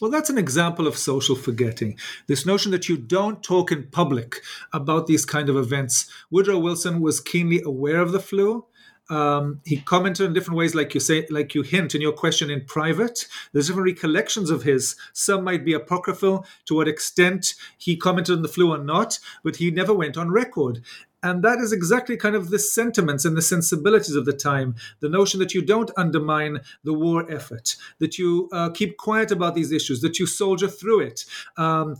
Well, 0.00 0.10
that's 0.10 0.30
an 0.30 0.38
example 0.38 0.86
of 0.86 0.96
social 0.96 1.36
forgetting. 1.36 1.98
This 2.28 2.46
notion 2.46 2.72
that 2.72 2.88
you 2.88 2.96
don't 2.96 3.42
talk 3.42 3.70
in 3.70 3.88
public 3.88 4.36
about 4.72 5.06
these 5.06 5.26
kind 5.26 5.50
of 5.50 5.56
events. 5.58 6.10
Woodrow 6.30 6.58
Wilson 6.58 7.02
was 7.02 7.20
keenly 7.20 7.60
aware 7.62 8.00
of 8.00 8.12
the 8.12 8.20
flu. 8.20 8.64
Um, 9.10 9.60
he 9.64 9.78
commented 9.78 10.26
in 10.26 10.32
different 10.32 10.56
ways, 10.56 10.74
like 10.74 10.94
you 10.94 11.00
say, 11.00 11.26
like 11.30 11.54
you 11.54 11.62
hint 11.62 11.94
in 11.94 12.00
your 12.00 12.12
question 12.12 12.48
in 12.48 12.64
private. 12.64 13.26
There's 13.52 13.66
different 13.66 13.86
recollections 13.86 14.50
of 14.50 14.62
his. 14.62 14.96
Some 15.12 15.44
might 15.44 15.64
be 15.64 15.74
apocryphal 15.74 16.46
to 16.66 16.74
what 16.74 16.88
extent 16.88 17.54
he 17.76 17.96
commented 17.96 18.36
on 18.36 18.42
the 18.42 18.48
flu 18.48 18.72
or 18.72 18.78
not, 18.78 19.18
but 19.42 19.56
he 19.56 19.70
never 19.70 19.92
went 19.92 20.16
on 20.16 20.30
record. 20.30 20.80
And 21.22 21.42
that 21.42 21.58
is 21.58 21.72
exactly 21.72 22.16
kind 22.16 22.34
of 22.34 22.48
the 22.48 22.58
sentiments 22.58 23.24
and 23.24 23.36
the 23.36 23.42
sensibilities 23.42 24.14
of 24.14 24.24
the 24.24 24.32
time. 24.32 24.76
The 25.00 25.08
notion 25.08 25.38
that 25.40 25.52
you 25.52 25.60
don't 25.60 25.90
undermine 25.96 26.60
the 26.82 26.94
war 26.94 27.30
effort, 27.30 27.76
that 27.98 28.18
you 28.18 28.48
uh, 28.52 28.70
keep 28.70 28.96
quiet 28.96 29.30
about 29.30 29.54
these 29.54 29.70
issues, 29.70 30.00
that 30.00 30.18
you 30.18 30.26
soldier 30.26 30.68
through 30.68 31.00
it. 31.00 31.26
Um, 31.58 31.96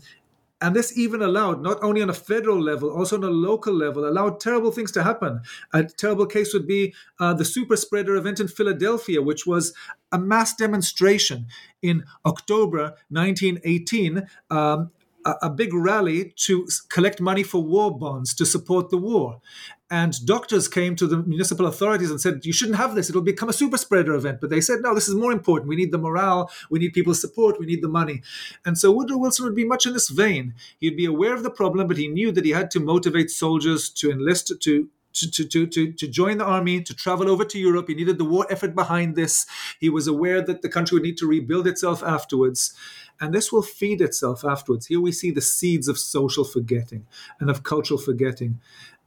and 0.61 0.75
this 0.75 0.95
even 0.97 1.21
allowed, 1.21 1.61
not 1.61 1.81
only 1.83 2.01
on 2.01 2.09
a 2.09 2.13
federal 2.13 2.61
level, 2.61 2.91
also 2.91 3.17
on 3.17 3.23
a 3.23 3.29
local 3.29 3.73
level, 3.73 4.07
allowed 4.07 4.39
terrible 4.39 4.71
things 4.71 4.91
to 4.91 5.03
happen. 5.03 5.41
A 5.73 5.83
terrible 5.83 6.27
case 6.27 6.53
would 6.53 6.67
be 6.67 6.93
uh, 7.19 7.33
the 7.33 7.45
super 7.45 7.75
spreader 7.75 8.15
event 8.15 8.39
in 8.39 8.47
Philadelphia, 8.47 9.21
which 9.21 9.47
was 9.47 9.73
a 10.11 10.19
mass 10.19 10.55
demonstration 10.55 11.47
in 11.81 12.03
October 12.25 12.95
1918. 13.09 14.27
Um, 14.51 14.91
a, 15.25 15.49
big 15.49 15.73
rally 15.73 16.33
to 16.35 16.67
collect 16.89 17.21
money 17.21 17.43
for 17.43 17.63
war 17.63 17.97
bonds 17.97 18.33
to 18.35 18.45
support 18.45 18.89
the 18.89 18.97
war. 18.97 19.41
And 19.89 20.13
doctors 20.25 20.69
came 20.69 20.95
to 20.95 21.05
the 21.05 21.17
municipal 21.17 21.65
authorities 21.65 22.09
and 22.09 22.21
said, 22.21 22.45
You 22.45 22.53
shouldn't 22.53 22.77
have 22.77 22.95
this. 22.95 23.09
It'll 23.09 23.21
become 23.21 23.49
a 23.49 23.53
super 23.53 23.77
spreader 23.77 24.13
event. 24.13 24.39
But 24.39 24.49
they 24.49 24.61
said, 24.61 24.79
No, 24.81 24.95
this 24.95 25.09
is 25.09 25.15
more 25.15 25.33
important. 25.33 25.67
We 25.67 25.75
need 25.75 25.91
the 25.91 25.97
morale. 25.97 26.49
We 26.69 26.79
need 26.79 26.93
people's 26.93 27.19
support. 27.19 27.59
We 27.59 27.65
need 27.65 27.81
the 27.81 27.89
money. 27.89 28.21
And 28.65 28.77
so 28.77 28.91
Woodrow 28.91 29.17
Wilson 29.17 29.45
would 29.45 29.55
be 29.55 29.65
much 29.65 29.85
in 29.85 29.93
this 29.93 30.09
vein. 30.09 30.53
He'd 30.79 30.95
be 30.95 31.05
aware 31.05 31.33
of 31.33 31.43
the 31.43 31.49
problem, 31.49 31.87
but 31.87 31.97
he 31.97 32.07
knew 32.07 32.31
that 32.31 32.45
he 32.45 32.51
had 32.51 32.71
to 32.71 32.79
motivate 32.79 33.29
soldiers 33.29 33.89
to 33.89 34.11
enlist, 34.11 34.53
to 34.61 34.89
to, 35.13 35.47
to, 35.47 35.67
to, 35.67 35.91
to 35.91 36.07
join 36.07 36.37
the 36.37 36.45
army, 36.45 36.81
to 36.81 36.95
travel 36.95 37.29
over 37.29 37.45
to 37.45 37.59
Europe. 37.59 37.87
He 37.87 37.95
needed 37.95 38.17
the 38.17 38.25
war 38.25 38.45
effort 38.49 38.75
behind 38.75 39.15
this. 39.15 39.45
He 39.79 39.89
was 39.89 40.07
aware 40.07 40.41
that 40.41 40.61
the 40.61 40.69
country 40.69 40.95
would 40.95 41.03
need 41.03 41.17
to 41.17 41.27
rebuild 41.27 41.67
itself 41.67 42.03
afterwards. 42.03 42.73
And 43.19 43.33
this 43.33 43.51
will 43.51 43.61
feed 43.61 44.01
itself 44.01 44.43
afterwards. 44.43 44.87
Here 44.87 44.99
we 44.99 45.11
see 45.11 45.31
the 45.31 45.41
seeds 45.41 45.87
of 45.87 45.99
social 45.99 46.43
forgetting 46.43 47.05
and 47.39 47.49
of 47.49 47.63
cultural 47.63 47.99
forgetting 47.99 48.59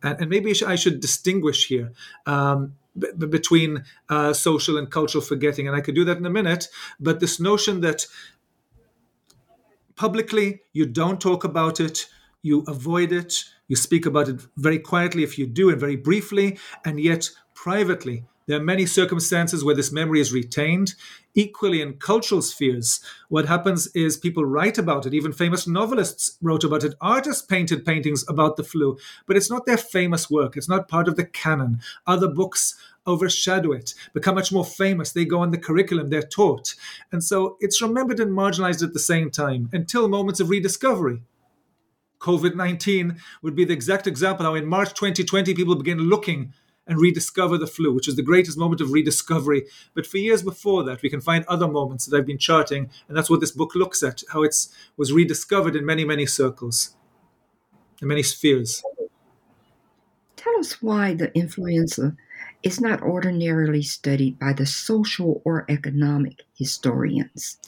and, 0.05 0.21
and 0.21 0.31
maybe 0.31 0.55
I 0.65 0.77
should 0.77 1.01
distinguish 1.01 1.67
here. 1.67 1.93
Um, 2.27 2.75
b- 2.97 3.11
between 3.27 3.85
uh, 4.09 4.33
social 4.33 4.77
and 4.77 4.91
cultural 4.91 5.25
forgetting. 5.25 5.67
And 5.67 5.77
I 5.77 5.81
could 5.81 5.95
do 5.95 6.05
that 6.05 6.19
in 6.19 6.27
a 6.27 6.31
minute. 6.31 6.69
But 7.01 7.21
this 7.21 7.41
notion 7.41 7.81
that 7.81 8.07
publicly 9.97 10.61
you 10.73 10.87
don't 10.87 11.21
talk 11.21 11.43
about 11.43 11.81
it, 11.81 12.07
you 12.43 12.63
avoid 12.69 13.11
it, 13.11 13.45
you 13.69 13.77
speak 13.77 14.07
about 14.07 14.29
it 14.29 14.41
very 14.57 14.79
quietly 14.79 15.23
if 15.23 15.39
you 15.39 15.47
do 15.47 15.71
and 15.71 15.81
very 15.81 15.97
briefly, 15.97 16.59
and 16.85 17.01
yet 17.01 17.31
privately 17.55 18.25
there 18.47 18.59
are 18.61 18.65
many 18.65 18.85
circumstances 18.85 19.65
where 19.65 19.75
this 19.75 19.93
memory 19.93 20.21
is 20.21 20.33
retained. 20.33 20.95
Equally, 21.35 21.81
in 21.81 21.95
cultural 21.95 22.43
spheres, 22.43 23.01
what 23.29 23.47
happens 23.47 23.87
is 23.95 24.19
people 24.19 24.45
write 24.45 24.77
about 24.77 25.07
it. 25.07 25.15
Even 25.15 25.33
famous 25.33 25.67
novelists 25.67 26.37
wrote 26.43 26.63
about 26.63 26.85
it. 26.85 26.95
Artists 27.01 27.41
painted 27.43 27.87
paintings 27.87 28.25
about 28.29 28.57
the 28.57 28.63
flu, 28.63 28.99
but 29.27 29.37
it's 29.37 29.51
not 29.51 29.65
their 29.65 29.79
famous 29.79 30.31
work. 30.31 30.57
It's 30.57 30.69
not 30.69 30.89
part 30.89 31.09
of 31.09 31.17
the 31.17 31.25
canon. 31.25 31.81
Other 32.07 32.29
books 32.29 32.77
overshadow 33.07 33.73
it, 33.73 33.95
become 34.13 34.35
much 34.35 34.53
more 34.53 34.65
famous. 34.65 35.13
They 35.13 35.25
go 35.25 35.41
on 35.41 35.51
the 35.51 35.59
curriculum, 35.59 36.09
they're 36.09 36.23
taught. 36.23 36.75
And 37.13 37.23
so 37.23 37.57
it's 37.61 37.83
remembered 37.83 38.21
and 38.21 38.33
marginalized 38.33 38.83
at 38.83 38.93
the 38.93 38.99
same 38.99 39.31
time 39.31 39.69
until 39.73 40.09
moments 40.09 40.41
of 40.41 40.51
rediscovery. 40.51 41.23
COVID 42.25 42.55
19 42.55 43.21
would 43.43 43.55
be 43.55 43.67
the 43.67 43.75
exact 43.75 44.07
example 44.07 44.47
how 44.47 44.55
in 44.55 44.65
March 44.65 44.95
2020 44.95 45.53
people 45.53 45.75
began 45.75 45.99
looking 45.99 46.55
and 46.87 46.99
rediscover 46.99 47.59
the 47.59 47.67
flu, 47.67 47.93
which 47.93 48.09
is 48.09 48.17
the 48.17 48.23
greatest 48.23 48.57
moment 48.57 48.81
of 48.81 48.93
rediscovery. 48.93 49.65
But 49.95 50.07
for 50.07 50.17
years 50.17 50.43
before 50.43 50.85
that, 50.85 51.03
we 51.03 51.11
can 51.11 51.21
find 51.21 51.45
other 51.47 51.69
moments 51.69 52.07
that 52.07 52.17
I've 52.17 52.27
been 52.27 52.39
charting, 52.39 52.91
and 53.09 53.17
that's 53.17 53.29
what 53.29 53.41
this 53.41 53.53
book 53.53 53.75
looks 53.75 54.03
at 54.03 54.23
how 54.33 54.43
it 54.43 54.57
was 54.97 55.13
rediscovered 55.13 55.77
in 55.77 55.85
many, 55.85 56.07
many 56.07 56.25
circles, 56.25 56.97
in 58.01 58.09
many 58.09 58.23
spheres. 58.23 58.83
Tell 60.37 60.59
us 60.59 60.83
why 60.83 61.15
the 61.15 61.35
influenza 61.37 62.17
is 62.63 62.81
not 62.81 63.03
ordinarily 63.03 63.83
studied 63.83 64.39
by 64.39 64.55
the 64.55 64.67
social 64.67 65.43
or 65.45 65.67
economic 65.69 66.43
historians. 66.55 67.59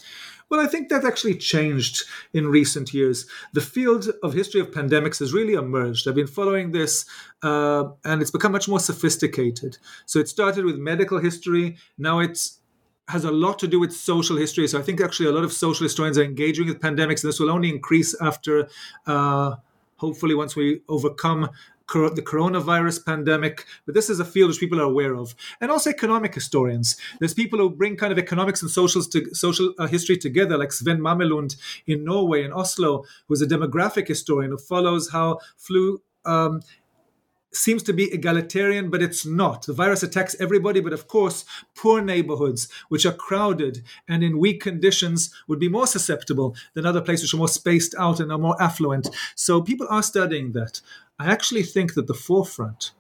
Well, 0.49 0.61
I 0.61 0.67
think 0.67 0.89
that 0.89 1.05
actually 1.05 1.35
changed 1.35 2.05
in 2.33 2.47
recent 2.47 2.95
years. 2.95 3.27
The 3.53 3.61
field 3.61 4.09
of 4.23 4.33
history 4.33 4.61
of 4.61 4.71
pandemics 4.71 5.19
has 5.19 5.33
really 5.33 5.55
emerged. 5.55 6.07
I've 6.07 6.15
been 6.15 6.29
following 6.29 6.71
this, 6.71 7.05
uh, 7.43 7.89
and 8.05 8.23
it's 8.23 8.31
become 8.31 8.53
much 8.53 8.69
more 8.69 8.79
sophisticated. 8.79 9.79
So 10.07 10.21
it 10.21 10.29
started 10.29 10.65
with 10.65 10.77
medical 10.77 11.19
history. 11.19 11.77
Now 11.99 12.21
it's 12.21 12.61
has 13.09 13.25
a 13.25 13.31
lot 13.31 13.57
to 13.61 13.69
do 13.69 13.79
with 13.79 13.93
social 13.93 14.37
history. 14.37 14.67
So 14.67 14.81
I 14.81 14.83
think 14.83 15.01
actually 15.01 15.29
a 15.29 15.33
lot 15.33 15.45
of 15.45 15.53
social 15.53 15.85
historians 15.85 16.19
are 16.19 16.25
engaging 16.25 16.67
with 16.67 16.81
pandemics, 16.81 17.23
and 17.23 17.29
this 17.29 17.39
will 17.39 17.51
only 17.51 17.69
increase 17.69 18.21
after, 18.21 18.69
uh, 19.07 19.57
hopefully, 19.97 20.35
once 20.35 20.57
we 20.57 20.81
overcome 20.89 21.49
the 21.89 22.23
coronavirus 22.23 23.05
pandemic, 23.05 23.65
but 23.85 23.95
this 23.95 24.11
is 24.11 24.21
a 24.21 24.25
field 24.25 24.49
which 24.49 24.61
people 24.61 24.81
are 24.81 24.85
aware 24.85 25.15
of, 25.15 25.35
and 25.61 25.71
also 25.71 25.91
economic 25.91 26.35
historians. 26.35 26.97
There's 27.21 27.35
people 27.35 27.59
who 27.59 27.71
bring 27.71 27.97
kind 27.97 28.13
of 28.13 28.19
economics 28.19 28.63
and 28.63 28.71
socials 28.71 29.09
to, 29.09 29.35
social 29.35 29.73
uh, 29.79 29.87
history 29.87 30.17
together, 30.17 30.59
like 30.59 30.73
Sven 30.73 30.99
Mamelund 30.99 31.57
in 31.87 32.05
Norway, 32.05 32.45
in 32.45 32.53
Oslo, 32.53 33.05
who's 33.29 33.43
a 33.43 33.47
demographic 33.47 34.09
historian 34.09 34.51
who 34.51 34.59
follows 34.59 35.11
how 35.11 35.39
flu. 35.57 36.01
Um, 36.25 36.61
seems 37.57 37.83
to 37.85 37.93
be 37.93 38.13
egalitarian, 38.13 38.91
but 38.91 39.03
it's 39.03 39.27
not. 39.27 39.67
The 39.67 39.73
virus 39.73 40.03
attacks 40.03 40.37
everybody, 40.39 40.81
but 40.81 40.93
of 40.93 41.09
course, 41.09 41.45
poor 41.75 42.01
neighborhoods, 42.01 42.69
which 42.89 43.07
are 43.07 43.13
crowded 43.13 43.83
and 44.09 44.23
in 44.23 44.39
weak 44.39 44.63
conditions, 44.63 45.35
would 45.49 45.59
be 45.59 45.69
more 45.69 45.87
susceptible 45.87 46.55
than 46.75 46.87
other 46.87 47.01
places 47.01 47.25
which 47.25 47.35
are 47.35 47.39
more 47.39 47.49
spaced 47.49 47.95
out 47.99 48.21
and 48.21 48.31
are 48.31 48.39
more 48.39 48.61
affluent. 48.63 49.09
So 49.35 49.63
people 49.63 49.87
are 49.91 50.03
studying 50.03 50.53
that. 50.53 50.81
I 51.19 51.31
actually 51.31 51.63
think 51.63 51.95
that 51.95 52.07
the 52.07 52.15
forefront 52.15 52.93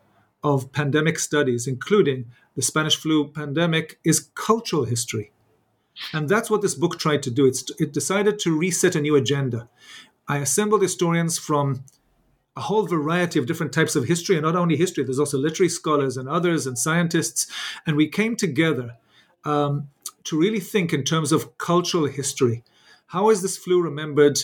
of 0.42 0.72
pandemic 0.72 1.18
studies, 1.18 1.66
including 1.66 2.26
the 2.54 2.62
Spanish 2.62 2.96
flu 2.96 3.28
pandemic, 3.28 3.98
is 4.04 4.30
cultural 4.34 4.84
history. 4.84 5.32
And 6.12 6.28
that's 6.28 6.50
what 6.50 6.62
this 6.62 6.74
book 6.74 6.98
tried 6.98 7.22
to 7.24 7.30
do. 7.30 7.46
It's, 7.46 7.64
it 7.78 7.92
decided 7.92 8.38
to 8.40 8.56
reset 8.56 8.94
a 8.94 9.00
new 9.00 9.16
agenda. 9.16 9.68
I 10.28 10.38
assembled 10.38 10.82
historians 10.82 11.38
from 11.38 11.84
a 12.56 12.62
whole 12.62 12.86
variety 12.86 13.38
of 13.38 13.46
different 13.46 13.72
types 13.72 13.96
of 13.96 14.06
history, 14.06 14.36
and 14.36 14.44
not 14.44 14.56
only 14.56 14.76
history, 14.76 15.04
there's 15.04 15.18
also 15.18 15.38
literary 15.38 15.68
scholars 15.68 16.16
and 16.16 16.28
others 16.28 16.66
and 16.66 16.78
scientists. 16.78 17.46
And 17.86 17.96
we 17.96 18.08
came 18.08 18.34
together 18.34 18.96
um, 19.44 19.88
to 20.24 20.38
really 20.38 20.60
think 20.60 20.92
in 20.92 21.04
terms 21.04 21.32
of 21.32 21.58
cultural 21.58 22.06
history. 22.06 22.64
How 23.08 23.30
is 23.30 23.42
this 23.42 23.56
flu 23.56 23.82
remembered 23.82 24.38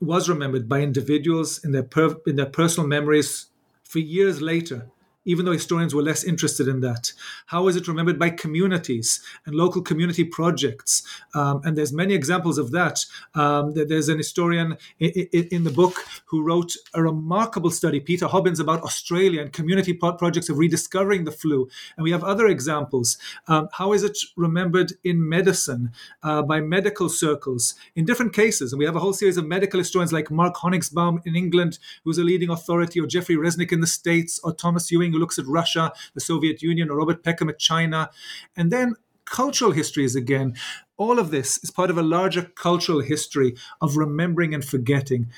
was 0.00 0.28
remembered 0.28 0.68
by 0.68 0.80
individuals 0.80 1.64
in 1.64 1.72
their, 1.72 1.82
per, 1.82 2.16
in 2.26 2.36
their 2.36 2.46
personal 2.46 2.86
memories 2.86 3.46
for 3.82 4.00
years 4.00 4.42
later 4.42 4.90
even 5.24 5.44
though 5.44 5.52
historians 5.52 5.94
were 5.94 6.02
less 6.02 6.24
interested 6.24 6.68
in 6.68 6.80
that? 6.80 7.12
How 7.46 7.68
is 7.68 7.76
it 7.76 7.88
remembered 7.88 8.18
by 8.18 8.30
communities 8.30 9.20
and 9.46 9.54
local 9.54 9.82
community 9.82 10.24
projects? 10.24 11.02
Um, 11.34 11.60
and 11.64 11.76
there's 11.76 11.92
many 11.92 12.14
examples 12.14 12.58
of 12.58 12.70
that. 12.72 13.04
Um, 13.34 13.74
there's 13.74 14.08
an 14.08 14.18
historian 14.18 14.76
in, 14.98 15.64
the 15.64 15.70
book 15.70 16.04
who 16.26 16.42
wrote 16.42 16.76
a 16.92 17.02
remarkable 17.02 17.70
study, 17.70 18.00
Peter 18.00 18.26
Hobbins, 18.26 18.60
about 18.60 18.82
Australia 18.82 19.40
and 19.40 19.52
community 19.52 19.92
projects 19.94 20.48
of 20.48 20.58
rediscovering 20.58 21.24
the 21.24 21.32
flu. 21.32 21.68
And 21.96 22.04
we 22.04 22.10
have 22.10 22.22
other 22.22 22.46
examples. 22.46 23.16
Um, 23.48 23.68
how 23.72 23.92
is 23.92 24.02
it 24.02 24.18
remembered 24.36 24.92
in 25.04 25.26
medicine 25.26 25.92
uh, 26.22 26.42
by 26.42 26.60
medical 26.60 27.08
circles 27.08 27.74
in 27.94 28.04
different 28.04 28.32
cases? 28.32 28.72
And 28.72 28.78
we 28.78 28.84
have 28.84 28.96
a 28.96 29.00
whole 29.00 29.12
series 29.12 29.36
of 29.36 29.46
medical 29.46 29.78
historians 29.78 30.12
like 30.12 30.30
Mark 30.30 30.56
Honigsbaum 30.56 31.26
in 31.26 31.36
England, 31.36 31.78
who's 32.04 32.18
a 32.18 32.24
leading 32.24 32.50
authority, 32.50 33.00
or 33.00 33.06
Jeffrey 33.06 33.36
Reznick 33.36 33.72
in 33.72 33.80
the 33.80 33.86
States, 33.86 34.38
or 34.44 34.52
Thomas 34.52 34.90
Ewing 34.90 35.13
who 35.14 35.20
looks 35.20 35.38
at 35.38 35.46
Russia, 35.46 35.92
the 36.14 36.20
Soviet 36.20 36.60
Union, 36.62 36.90
or 36.90 36.96
Robert 36.96 37.22
Peckham 37.22 37.48
at 37.48 37.58
China. 37.58 38.10
And 38.56 38.70
then 38.70 38.94
cultural 39.24 39.72
histories 39.72 40.14
again. 40.14 40.54
All 40.96 41.18
of 41.18 41.30
this 41.30 41.58
is 41.62 41.70
part 41.70 41.90
of 41.90 41.98
a 41.98 42.02
larger 42.02 42.42
cultural 42.42 43.00
history 43.00 43.56
of 43.80 43.96
remembering 43.96 44.54
and 44.54 44.64
forgetting. 44.64 45.30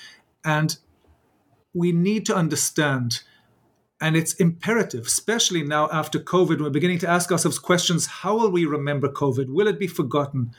And 0.45 0.77
we 1.73 1.93
need 1.93 2.27
to 2.27 2.37
understand, 2.37 3.23
and 4.01 4.17
it's 4.17 4.35
imperative, 4.35 5.07
especially 5.07 5.63
now 5.63 5.89
after 5.93 6.19
COVID, 6.19 6.61
we're 6.61 6.71
beginning 6.71 6.99
to 7.01 7.09
ask 7.09 7.31
ourselves 7.31 7.59
questions 7.59 8.07
how 8.07 8.37
will 8.37 8.51
we 8.51 8.67
remember 8.67 9.09
COVID? 9.09 9.49
Will 9.49 9.67
it 9.67 9.79
be 9.79 9.87
forgotten? 9.87 10.53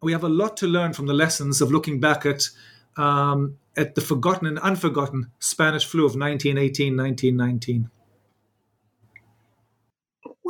We 0.00 0.12
have 0.12 0.24
a 0.24 0.28
lot 0.28 0.56
to 0.58 0.66
learn 0.66 0.92
from 0.92 1.06
the 1.06 1.14
lessons 1.14 1.60
of 1.60 1.70
looking 1.70 2.00
back 2.00 2.26
at 2.26 2.48
um, 2.96 3.56
at 3.76 3.94
the 3.94 4.00
forgotten 4.00 4.46
and 4.46 4.58
unforgotten 4.58 5.30
Spanish 5.38 5.86
flu 5.86 6.00
of 6.00 6.14
1918 6.14 6.96
1919. 6.96 7.90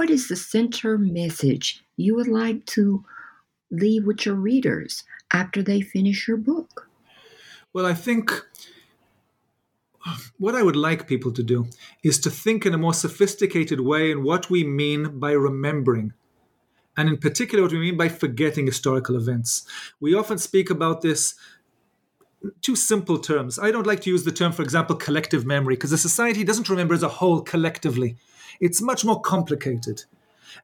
What 0.03 0.11
is 0.11 0.27
the 0.27 0.35
center 0.35 0.99
message 0.99 1.85
you 1.97 2.17
would 2.17 2.27
like 2.27 2.67
to 2.75 3.05
leave 3.71 4.05
with 4.05 4.27
your 4.27 4.35
readers 4.35 5.05
after 5.33 5.63
they 5.63 5.81
finish 5.81 6.27
your 6.27 6.39
book? 6.39 6.91
Well, 7.73 7.87
I 7.87 7.95
think 7.95 8.33
uh, 10.05 10.17
what 10.39 10.57
I 10.57 10.65
would 10.65 10.75
like 10.75 11.07
people 11.07 11.31
to 11.31 11.45
do 11.45 11.69
is 12.03 12.19
to 12.23 12.31
think 12.31 12.67
in 12.67 12.75
a 12.75 12.79
more 12.79 12.95
sophisticated 12.95 13.79
way 13.79 14.11
in 14.11 14.25
what 14.25 14.51
we 14.51 14.65
mean 14.65 15.21
by 15.21 15.31
remembering. 15.31 16.15
And 16.97 17.09
in 17.09 17.19
particular, 17.19 17.63
what 17.63 17.71
we 17.71 17.79
mean 17.79 17.97
by 17.97 18.09
forgetting 18.09 18.67
historical 18.67 19.15
events. 19.15 19.65
We 20.01 20.17
often 20.17 20.39
speak 20.39 20.69
about 20.69 21.03
this 21.03 21.37
two 22.61 22.75
simple 22.75 23.19
terms. 23.19 23.57
I 23.57 23.71
don't 23.71 23.87
like 23.87 24.01
to 24.01 24.11
use 24.11 24.25
the 24.25 24.33
term, 24.33 24.51
for 24.51 24.63
example, 24.63 24.97
collective 24.97 25.47
memory, 25.47 25.77
because 25.77 25.93
a 25.93 25.97
society 25.97 26.43
doesn't 26.43 26.69
remember 26.69 26.95
as 26.95 27.05
a 27.05 27.09
whole 27.09 27.41
collectively. 27.41 28.17
It's 28.61 28.81
much 28.81 29.05
more 29.05 29.21
complicated. 29.21 30.05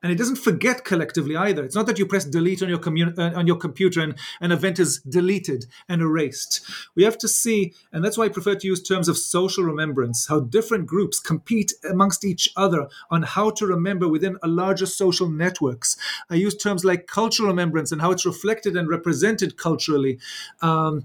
And 0.03 0.13
it 0.13 0.17
doesn't 0.17 0.37
forget 0.37 0.85
collectively 0.85 1.37
either. 1.37 1.65
It's 1.65 1.75
not 1.75 1.87
that 1.87 1.99
you 1.99 2.07
press 2.07 2.25
delete 2.25 2.63
on 2.63 2.69
your, 2.69 2.79
commu- 2.79 3.19
uh, 3.19 3.37
on 3.37 3.47
your 3.47 3.57
computer 3.57 4.01
and 4.01 4.15
an 4.41 4.53
event 4.53 4.79
is 4.79 5.01
deleted 5.01 5.67
and 5.89 6.03
erased. 6.03 6.61
We 6.95 7.05
have 7.05 7.19
to 7.19 7.29
see, 7.29 7.75
and 7.93 8.05
that's 8.05 8.19
why 8.19 8.27
I 8.27 8.29
prefer 8.29 8.55
to 8.55 8.67
use 8.67 8.83
terms 8.83 9.09
of 9.09 9.19
social 9.19 9.65
remembrance, 9.65 10.27
how 10.29 10.41
different 10.41 10.87
groups 10.87 11.21
compete 11.21 11.73
amongst 11.89 12.25
each 12.25 12.49
other 12.57 12.89
on 13.11 13.23
how 13.23 13.51
to 13.51 13.67
remember 13.67 14.09
within 14.09 14.37
a 14.43 14.49
larger 14.49 14.87
social 14.87 15.29
networks. 15.29 15.97
I 16.31 16.35
use 16.35 16.57
terms 16.57 16.85
like 16.85 17.07
cultural 17.07 17.49
remembrance 17.49 17.93
and 17.93 18.01
how 18.01 18.11
it's 18.11 18.27
reflected 18.27 18.77
and 18.77 18.89
represented 18.89 19.57
culturally. 19.57 20.19
Um, 20.61 21.05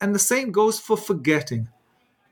and 0.00 0.14
the 0.14 0.18
same 0.18 0.50
goes 0.50 0.80
for 0.80 0.96
forgetting. 0.96 1.68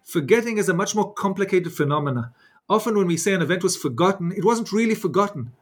Forgetting 0.05 0.59
is 0.59 0.69
a 0.69 0.75
much 0.75 0.97
more 0.97 1.13
complicated 1.13 1.73
phenomena. 1.73 2.35
Often, 2.71 2.97
when 2.97 3.09
we 3.09 3.19
say 3.19 3.35
an 3.35 3.43
event 3.43 3.63
was 3.63 3.77
forgotten, 3.77 4.33
it 4.33 4.45
wasn't 4.45 4.73
really 4.73 4.95
forgotten. 4.95 5.53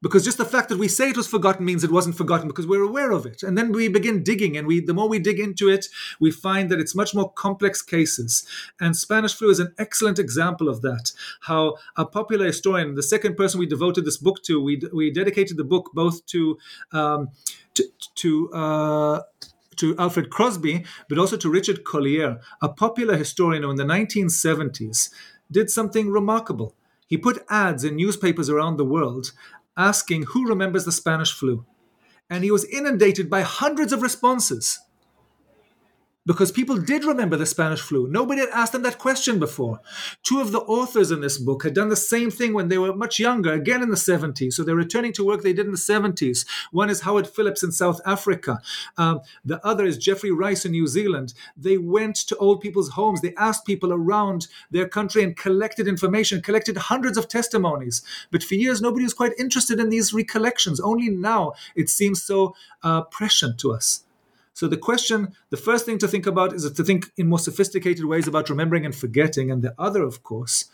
Because 0.00 0.24
just 0.24 0.38
the 0.38 0.44
fact 0.44 0.68
that 0.68 0.78
we 0.78 0.86
say 0.86 1.10
it 1.10 1.16
was 1.16 1.26
forgotten 1.26 1.64
means 1.64 1.82
it 1.82 1.90
wasn't 1.90 2.16
forgotten 2.16 2.46
because 2.46 2.68
we're 2.68 2.84
aware 2.84 3.10
of 3.10 3.26
it. 3.26 3.42
And 3.42 3.58
then 3.58 3.72
we 3.72 3.88
begin 3.88 4.22
digging, 4.22 4.56
and 4.56 4.66
we 4.66 4.80
the 4.80 4.94
more 4.94 5.08
we 5.08 5.18
dig 5.18 5.40
into 5.40 5.68
it, 5.68 5.86
we 6.20 6.30
find 6.30 6.70
that 6.70 6.78
it's 6.78 6.94
much 6.94 7.14
more 7.14 7.32
complex 7.32 7.82
cases. 7.82 8.46
And 8.80 8.96
Spanish 8.96 9.34
flu 9.34 9.50
is 9.50 9.58
an 9.58 9.74
excellent 9.76 10.20
example 10.20 10.68
of 10.68 10.82
that. 10.82 11.12
How 11.42 11.76
a 11.96 12.04
popular 12.04 12.46
historian, 12.46 12.94
the 12.94 13.02
second 13.02 13.36
person 13.36 13.58
we 13.58 13.66
devoted 13.66 14.04
this 14.04 14.18
book 14.18 14.42
to, 14.44 14.62
we, 14.62 14.80
we 14.92 15.10
dedicated 15.10 15.56
the 15.56 15.64
book 15.64 15.90
both 15.94 16.24
to 16.26 16.58
um, 16.92 17.30
to, 17.74 17.84
to 18.16 18.52
uh, 18.52 19.22
to 19.76 19.96
Alfred 19.96 20.30
Crosby, 20.30 20.84
but 21.08 21.18
also 21.18 21.36
to 21.36 21.48
Richard 21.48 21.84
Collier, 21.84 22.40
a 22.60 22.68
popular 22.68 23.16
historian 23.16 23.62
who 23.62 23.70
in 23.70 23.76
the 23.76 23.84
1970s 23.84 25.10
did 25.50 25.70
something 25.70 26.10
remarkable. 26.10 26.74
He 27.06 27.16
put 27.16 27.44
ads 27.48 27.84
in 27.84 27.96
newspapers 27.96 28.50
around 28.50 28.76
the 28.76 28.84
world 28.84 29.32
asking 29.76 30.24
who 30.24 30.46
remembers 30.46 30.84
the 30.84 30.92
Spanish 30.92 31.32
flu. 31.32 31.64
And 32.28 32.44
he 32.44 32.50
was 32.50 32.64
inundated 32.66 33.30
by 33.30 33.42
hundreds 33.42 33.92
of 33.92 34.02
responses 34.02 34.78
because 36.28 36.52
people 36.52 36.76
did 36.76 37.06
remember 37.06 37.38
the 37.38 37.46
Spanish 37.46 37.80
flu. 37.80 38.06
Nobody 38.06 38.42
had 38.42 38.50
asked 38.50 38.72
them 38.72 38.82
that 38.82 38.98
question 38.98 39.38
before. 39.38 39.80
Two 40.22 40.42
of 40.42 40.52
the 40.52 40.60
authors 40.60 41.10
in 41.10 41.22
this 41.22 41.38
book 41.38 41.62
had 41.62 41.72
done 41.72 41.88
the 41.88 41.96
same 41.96 42.30
thing 42.30 42.52
when 42.52 42.68
they 42.68 42.76
were 42.76 42.94
much 42.94 43.18
younger, 43.18 43.50
again 43.54 43.82
in 43.82 43.88
the 43.88 43.96
70s. 43.96 44.52
So 44.52 44.62
they're 44.62 44.76
returning 44.76 45.14
to 45.14 45.24
work 45.24 45.42
they 45.42 45.54
did 45.54 45.64
in 45.64 45.72
the 45.72 45.78
70s. 45.78 46.46
One 46.70 46.90
is 46.90 47.00
Howard 47.00 47.26
Phillips 47.26 47.62
in 47.62 47.72
South 47.72 48.02
Africa. 48.04 48.60
Um, 48.98 49.22
the 49.42 49.64
other 49.66 49.86
is 49.86 49.96
Geoffrey 49.96 50.30
Rice 50.30 50.66
in 50.66 50.72
New 50.72 50.86
Zealand. 50.86 51.32
They 51.56 51.78
went 51.78 52.16
to 52.16 52.36
old 52.36 52.60
people's 52.60 52.90
homes. 52.90 53.22
They 53.22 53.34
asked 53.36 53.64
people 53.64 53.90
around 53.90 54.48
their 54.70 54.86
country 54.86 55.24
and 55.24 55.34
collected 55.34 55.88
information, 55.88 56.42
collected 56.42 56.76
hundreds 56.76 57.16
of 57.16 57.28
testimonies. 57.28 58.02
But 58.30 58.42
for 58.42 58.54
years, 58.54 58.82
nobody 58.82 59.04
was 59.04 59.14
quite 59.14 59.32
interested 59.38 59.80
in 59.80 59.88
these 59.88 60.12
recollections. 60.12 60.78
Only 60.78 61.08
now 61.08 61.54
it 61.74 61.88
seems 61.88 62.22
so 62.22 62.54
uh, 62.82 63.04
prescient 63.04 63.58
to 63.60 63.72
us. 63.72 64.04
So 64.58 64.66
the 64.66 64.76
question, 64.76 65.36
the 65.50 65.56
first 65.56 65.86
thing 65.86 65.98
to 65.98 66.08
think 66.08 66.26
about 66.26 66.52
is 66.52 66.68
to 66.68 66.82
think 66.82 67.12
in 67.16 67.28
more 67.28 67.38
sophisticated 67.38 68.04
ways 68.04 68.26
about 68.26 68.50
remembering 68.50 68.84
and 68.84 68.92
forgetting. 68.92 69.52
And 69.52 69.62
the 69.62 69.72
other, 69.78 70.02
of 70.02 70.24
course, 70.24 70.64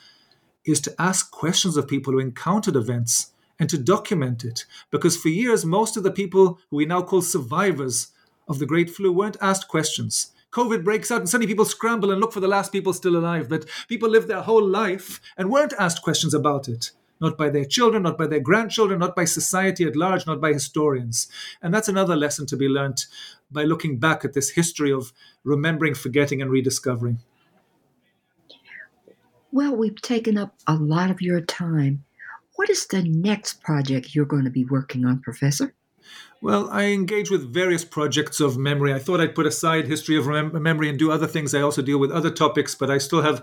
is 0.65 0.81
to 0.81 0.95
ask 0.99 1.31
questions 1.31 1.77
of 1.77 1.87
people 1.87 2.15
who 2.15 2.19
encountered 2.19 2.77
events 2.77 3.33
and 3.59 3.69
to 3.69 3.77
document 3.77 4.43
it. 4.43 4.65
Because 4.91 5.19
for 5.19 5.29
years, 5.29 5.67
most 5.67 5.99
of 5.99 6.03
the 6.03 6.11
people 6.11 6.59
who 6.71 6.79
we 6.79 6.87
now 6.87 7.03
call 7.03 7.21
survivors 7.21 8.09
of 8.49 8.59
the 8.59 8.65
Great 8.65 8.89
Flu 8.89 9.13
weren't 9.13 9.37
asked 9.43 9.69
questions. 9.69 10.33
COVID 10.51 10.83
breaks 10.83 11.11
out 11.11 11.21
and 11.21 11.29
suddenly 11.29 11.47
people 11.47 11.67
scramble 11.67 12.11
and 12.11 12.23
look 12.23 12.33
for 12.33 12.41
the 12.41 12.49
last 12.49 12.73
people 12.73 12.95
still 12.95 13.17
alive. 13.17 13.51
But 13.51 13.67
people 13.87 14.09
lived 14.09 14.29
their 14.29 14.41
whole 14.41 14.67
life 14.67 15.21
and 15.37 15.51
weren't 15.51 15.75
asked 15.79 16.01
questions 16.01 16.33
about 16.33 16.71
it 16.71 16.93
not 17.21 17.39
by 17.39 17.49
their 17.49 17.65
children, 17.65 18.03
not 18.03 18.19
by 18.19 18.27
their 18.27 18.41
grandchildren, 18.41 18.99
not 18.99 19.17
by 19.17 19.25
society 19.25 19.85
at 19.85 19.97
large, 19.97 20.27
not 20.27 20.41
by 20.41 20.53
historians. 20.53 21.29
And 21.63 21.73
that's 21.73 21.89
another 21.89 22.17
lesson 22.17 22.47
to 22.47 22.57
be 22.57 22.69
learnt 22.69 23.07
by 23.51 23.65
looking 23.65 23.99
back 23.99 24.25
at 24.25 24.33
this 24.33 24.51
history 24.51 24.93
of 24.93 25.13
remembering, 25.45 25.95
forgetting, 25.95 26.43
and 26.43 26.51
rediscovering. 26.51 27.21
Well, 29.53 29.77
we've 29.77 30.01
taken 30.03 30.37
up 30.37 30.57
a 30.67 30.75
lot 30.75 31.11
of 31.11 31.23
your 31.23 31.41
time. 31.41 32.05
What 32.57 32.71
is 32.71 32.87
the 32.87 33.03
next 33.03 33.63
project 33.63 34.15
you're 34.15 34.25
going 34.25 34.45
to 34.45 34.51
be 34.51 34.65
working 34.65 35.05
on, 35.05 35.21
Professor? 35.21 35.75
Well, 36.45 36.69
I 36.71 36.89
engage 36.89 37.31
with 37.31 37.55
various 37.55 37.87
projects 37.87 38.39
of 38.39 38.59
memory. 38.59 38.93
I 38.93 38.99
thought 38.99 39.19
I'd 39.19 39.35
put 39.35 39.47
aside 39.47 39.87
history 39.87 40.19
of 40.19 40.27
memory 40.27 40.91
and 40.91 40.99
do 40.99 41.11
other 41.11 41.27
things. 41.27 41.55
I 41.55 41.63
also 41.63 41.81
deal 41.81 41.97
with 41.97 42.11
other 42.11 42.29
topics, 42.29 42.75
but 42.75 42.91
I 42.91 42.99
still 42.99 43.23
have 43.23 43.43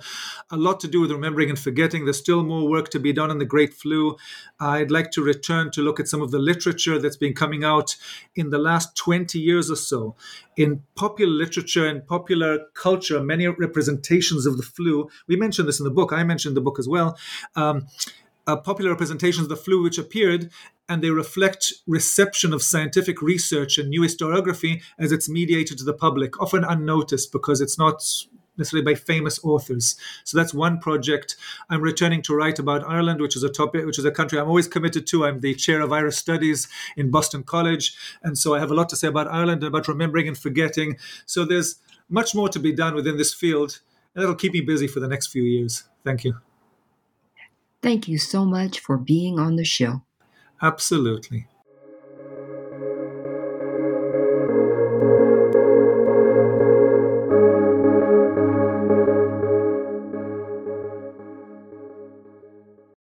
a 0.52 0.56
lot 0.56 0.80
to 0.82 0.88
do 0.88 1.02
with 1.02 1.12
remembering 1.12 1.50
and 1.50 1.58
forgetting. 1.58 2.06
There's 2.06 2.20
still 2.20 2.44
more 2.44 2.70
work 2.70 2.90
to 2.90 3.00
be 3.00 3.12
done 3.12 3.32
on 3.32 3.40
the 3.40 3.46
Great 3.46 3.74
Flu. 3.74 4.18
I'd 4.60 4.92
like 4.92 5.10
to 5.14 5.24
return 5.24 5.72
to 5.72 5.82
look 5.82 6.00
at 6.00 6.08
some 6.08 6.22
of 6.22 6.30
the 6.30 6.38
literature 6.38 7.00
that's 7.00 7.18
been 7.18 7.34
coming 7.34 7.64
out 7.64 7.96
in 8.36 8.52
the 8.52 8.60
last 8.60 8.96
20 8.98 9.40
years 9.40 9.72
or 9.72 9.78
so. 9.78 10.16
In 10.56 10.84
popular 10.96 11.34
literature 11.34 11.88
and 11.88 12.06
popular 12.06 12.68
culture, 12.76 13.20
many 13.20 13.48
representations 13.48 14.46
of 14.46 14.58
the 14.58 14.64
flu, 14.64 15.10
we 15.28 15.36
mentioned 15.36 15.68
this 15.68 15.80
in 15.80 15.86
the 15.86 15.90
book, 15.90 16.14
I 16.14 16.24
mentioned 16.24 16.56
the 16.56 16.62
book 16.62 16.78
as 16.78 16.88
well. 16.88 17.18
Um, 17.56 17.88
uh, 18.48 18.58
popular 18.58 18.92
representations 18.92 19.44
of 19.44 19.50
the 19.50 19.56
flu 19.56 19.82
which 19.84 19.98
appeared, 19.98 20.50
and 20.90 21.02
they 21.02 21.12
reflect 21.12 21.74
reception 21.88 22.54
of 22.54 22.62
scientific 22.62 23.22
research 23.22 23.78
and 23.78 23.90
new 23.90 24.02
historiography 24.02 24.82
as 25.00 25.12
it's 25.12 25.30
mediated 25.30 25.78
to 25.78 25.84
the 25.84 25.94
public, 25.94 26.42
often 26.42 26.64
unnoticed 26.64 27.32
because 27.32 27.62
it's 27.62 27.78
not 27.78 28.04
necessarily 28.58 28.84
by 28.84 28.96
famous 28.96 29.40
authors. 29.44 29.96
So 30.24 30.38
that's 30.38 30.54
one 30.54 30.80
project. 30.80 31.36
I'm 31.70 31.82
returning 31.82 32.22
to 32.24 32.36
write 32.36 32.60
about 32.60 32.88
Ireland, 32.88 33.22
which 33.22 33.36
is 33.36 33.44
a 33.44 33.50
topic, 33.50 33.86
which 33.86 34.00
is 34.00 34.06
a 34.06 34.12
country 34.12 34.40
I'm 34.40 34.48
always 34.48 34.68
committed 34.68 35.08
to. 35.08 35.26
I'm 35.26 35.40
the 35.40 35.56
chair 35.56 35.82
of 35.82 35.92
Irish 35.92 36.18
Studies 36.18 36.68
in 36.98 37.10
Boston 37.10 37.44
College, 37.44 37.96
and 38.24 38.38
so 38.38 38.54
I 38.54 38.60
have 38.60 38.72
a 38.72 38.76
lot 38.76 38.90
to 38.90 38.96
say 38.96 39.08
about 39.08 39.28
Ireland, 39.28 39.64
and 39.64 39.74
about 39.74 39.88
remembering 39.88 40.28
and 40.28 40.38
forgetting. 40.38 40.98
So 41.26 41.46
there's 41.46 41.80
much 42.10 42.36
more 42.36 42.50
to 42.50 42.60
be 42.60 42.74
done 42.74 42.96
within 42.96 43.18
this 43.18 43.34
field, 43.34 43.80
and 44.14 44.22
that'll 44.22 44.36
keep 44.36 44.54
me 44.54 44.62
busy 44.62 44.88
for 44.88 45.00
the 45.00 45.08
next 45.08 45.28
few 45.28 45.44
years. 45.44 45.84
Thank 46.04 46.26
you. 46.26 46.51
Thank 47.84 48.08
you 48.08 48.18
so 48.18 48.44
much 48.46 48.80
for 48.80 48.98
being 48.98 49.38
on 49.38 49.56
the 49.56 49.64
show. 49.66 50.02
Absolutely. 50.62 51.48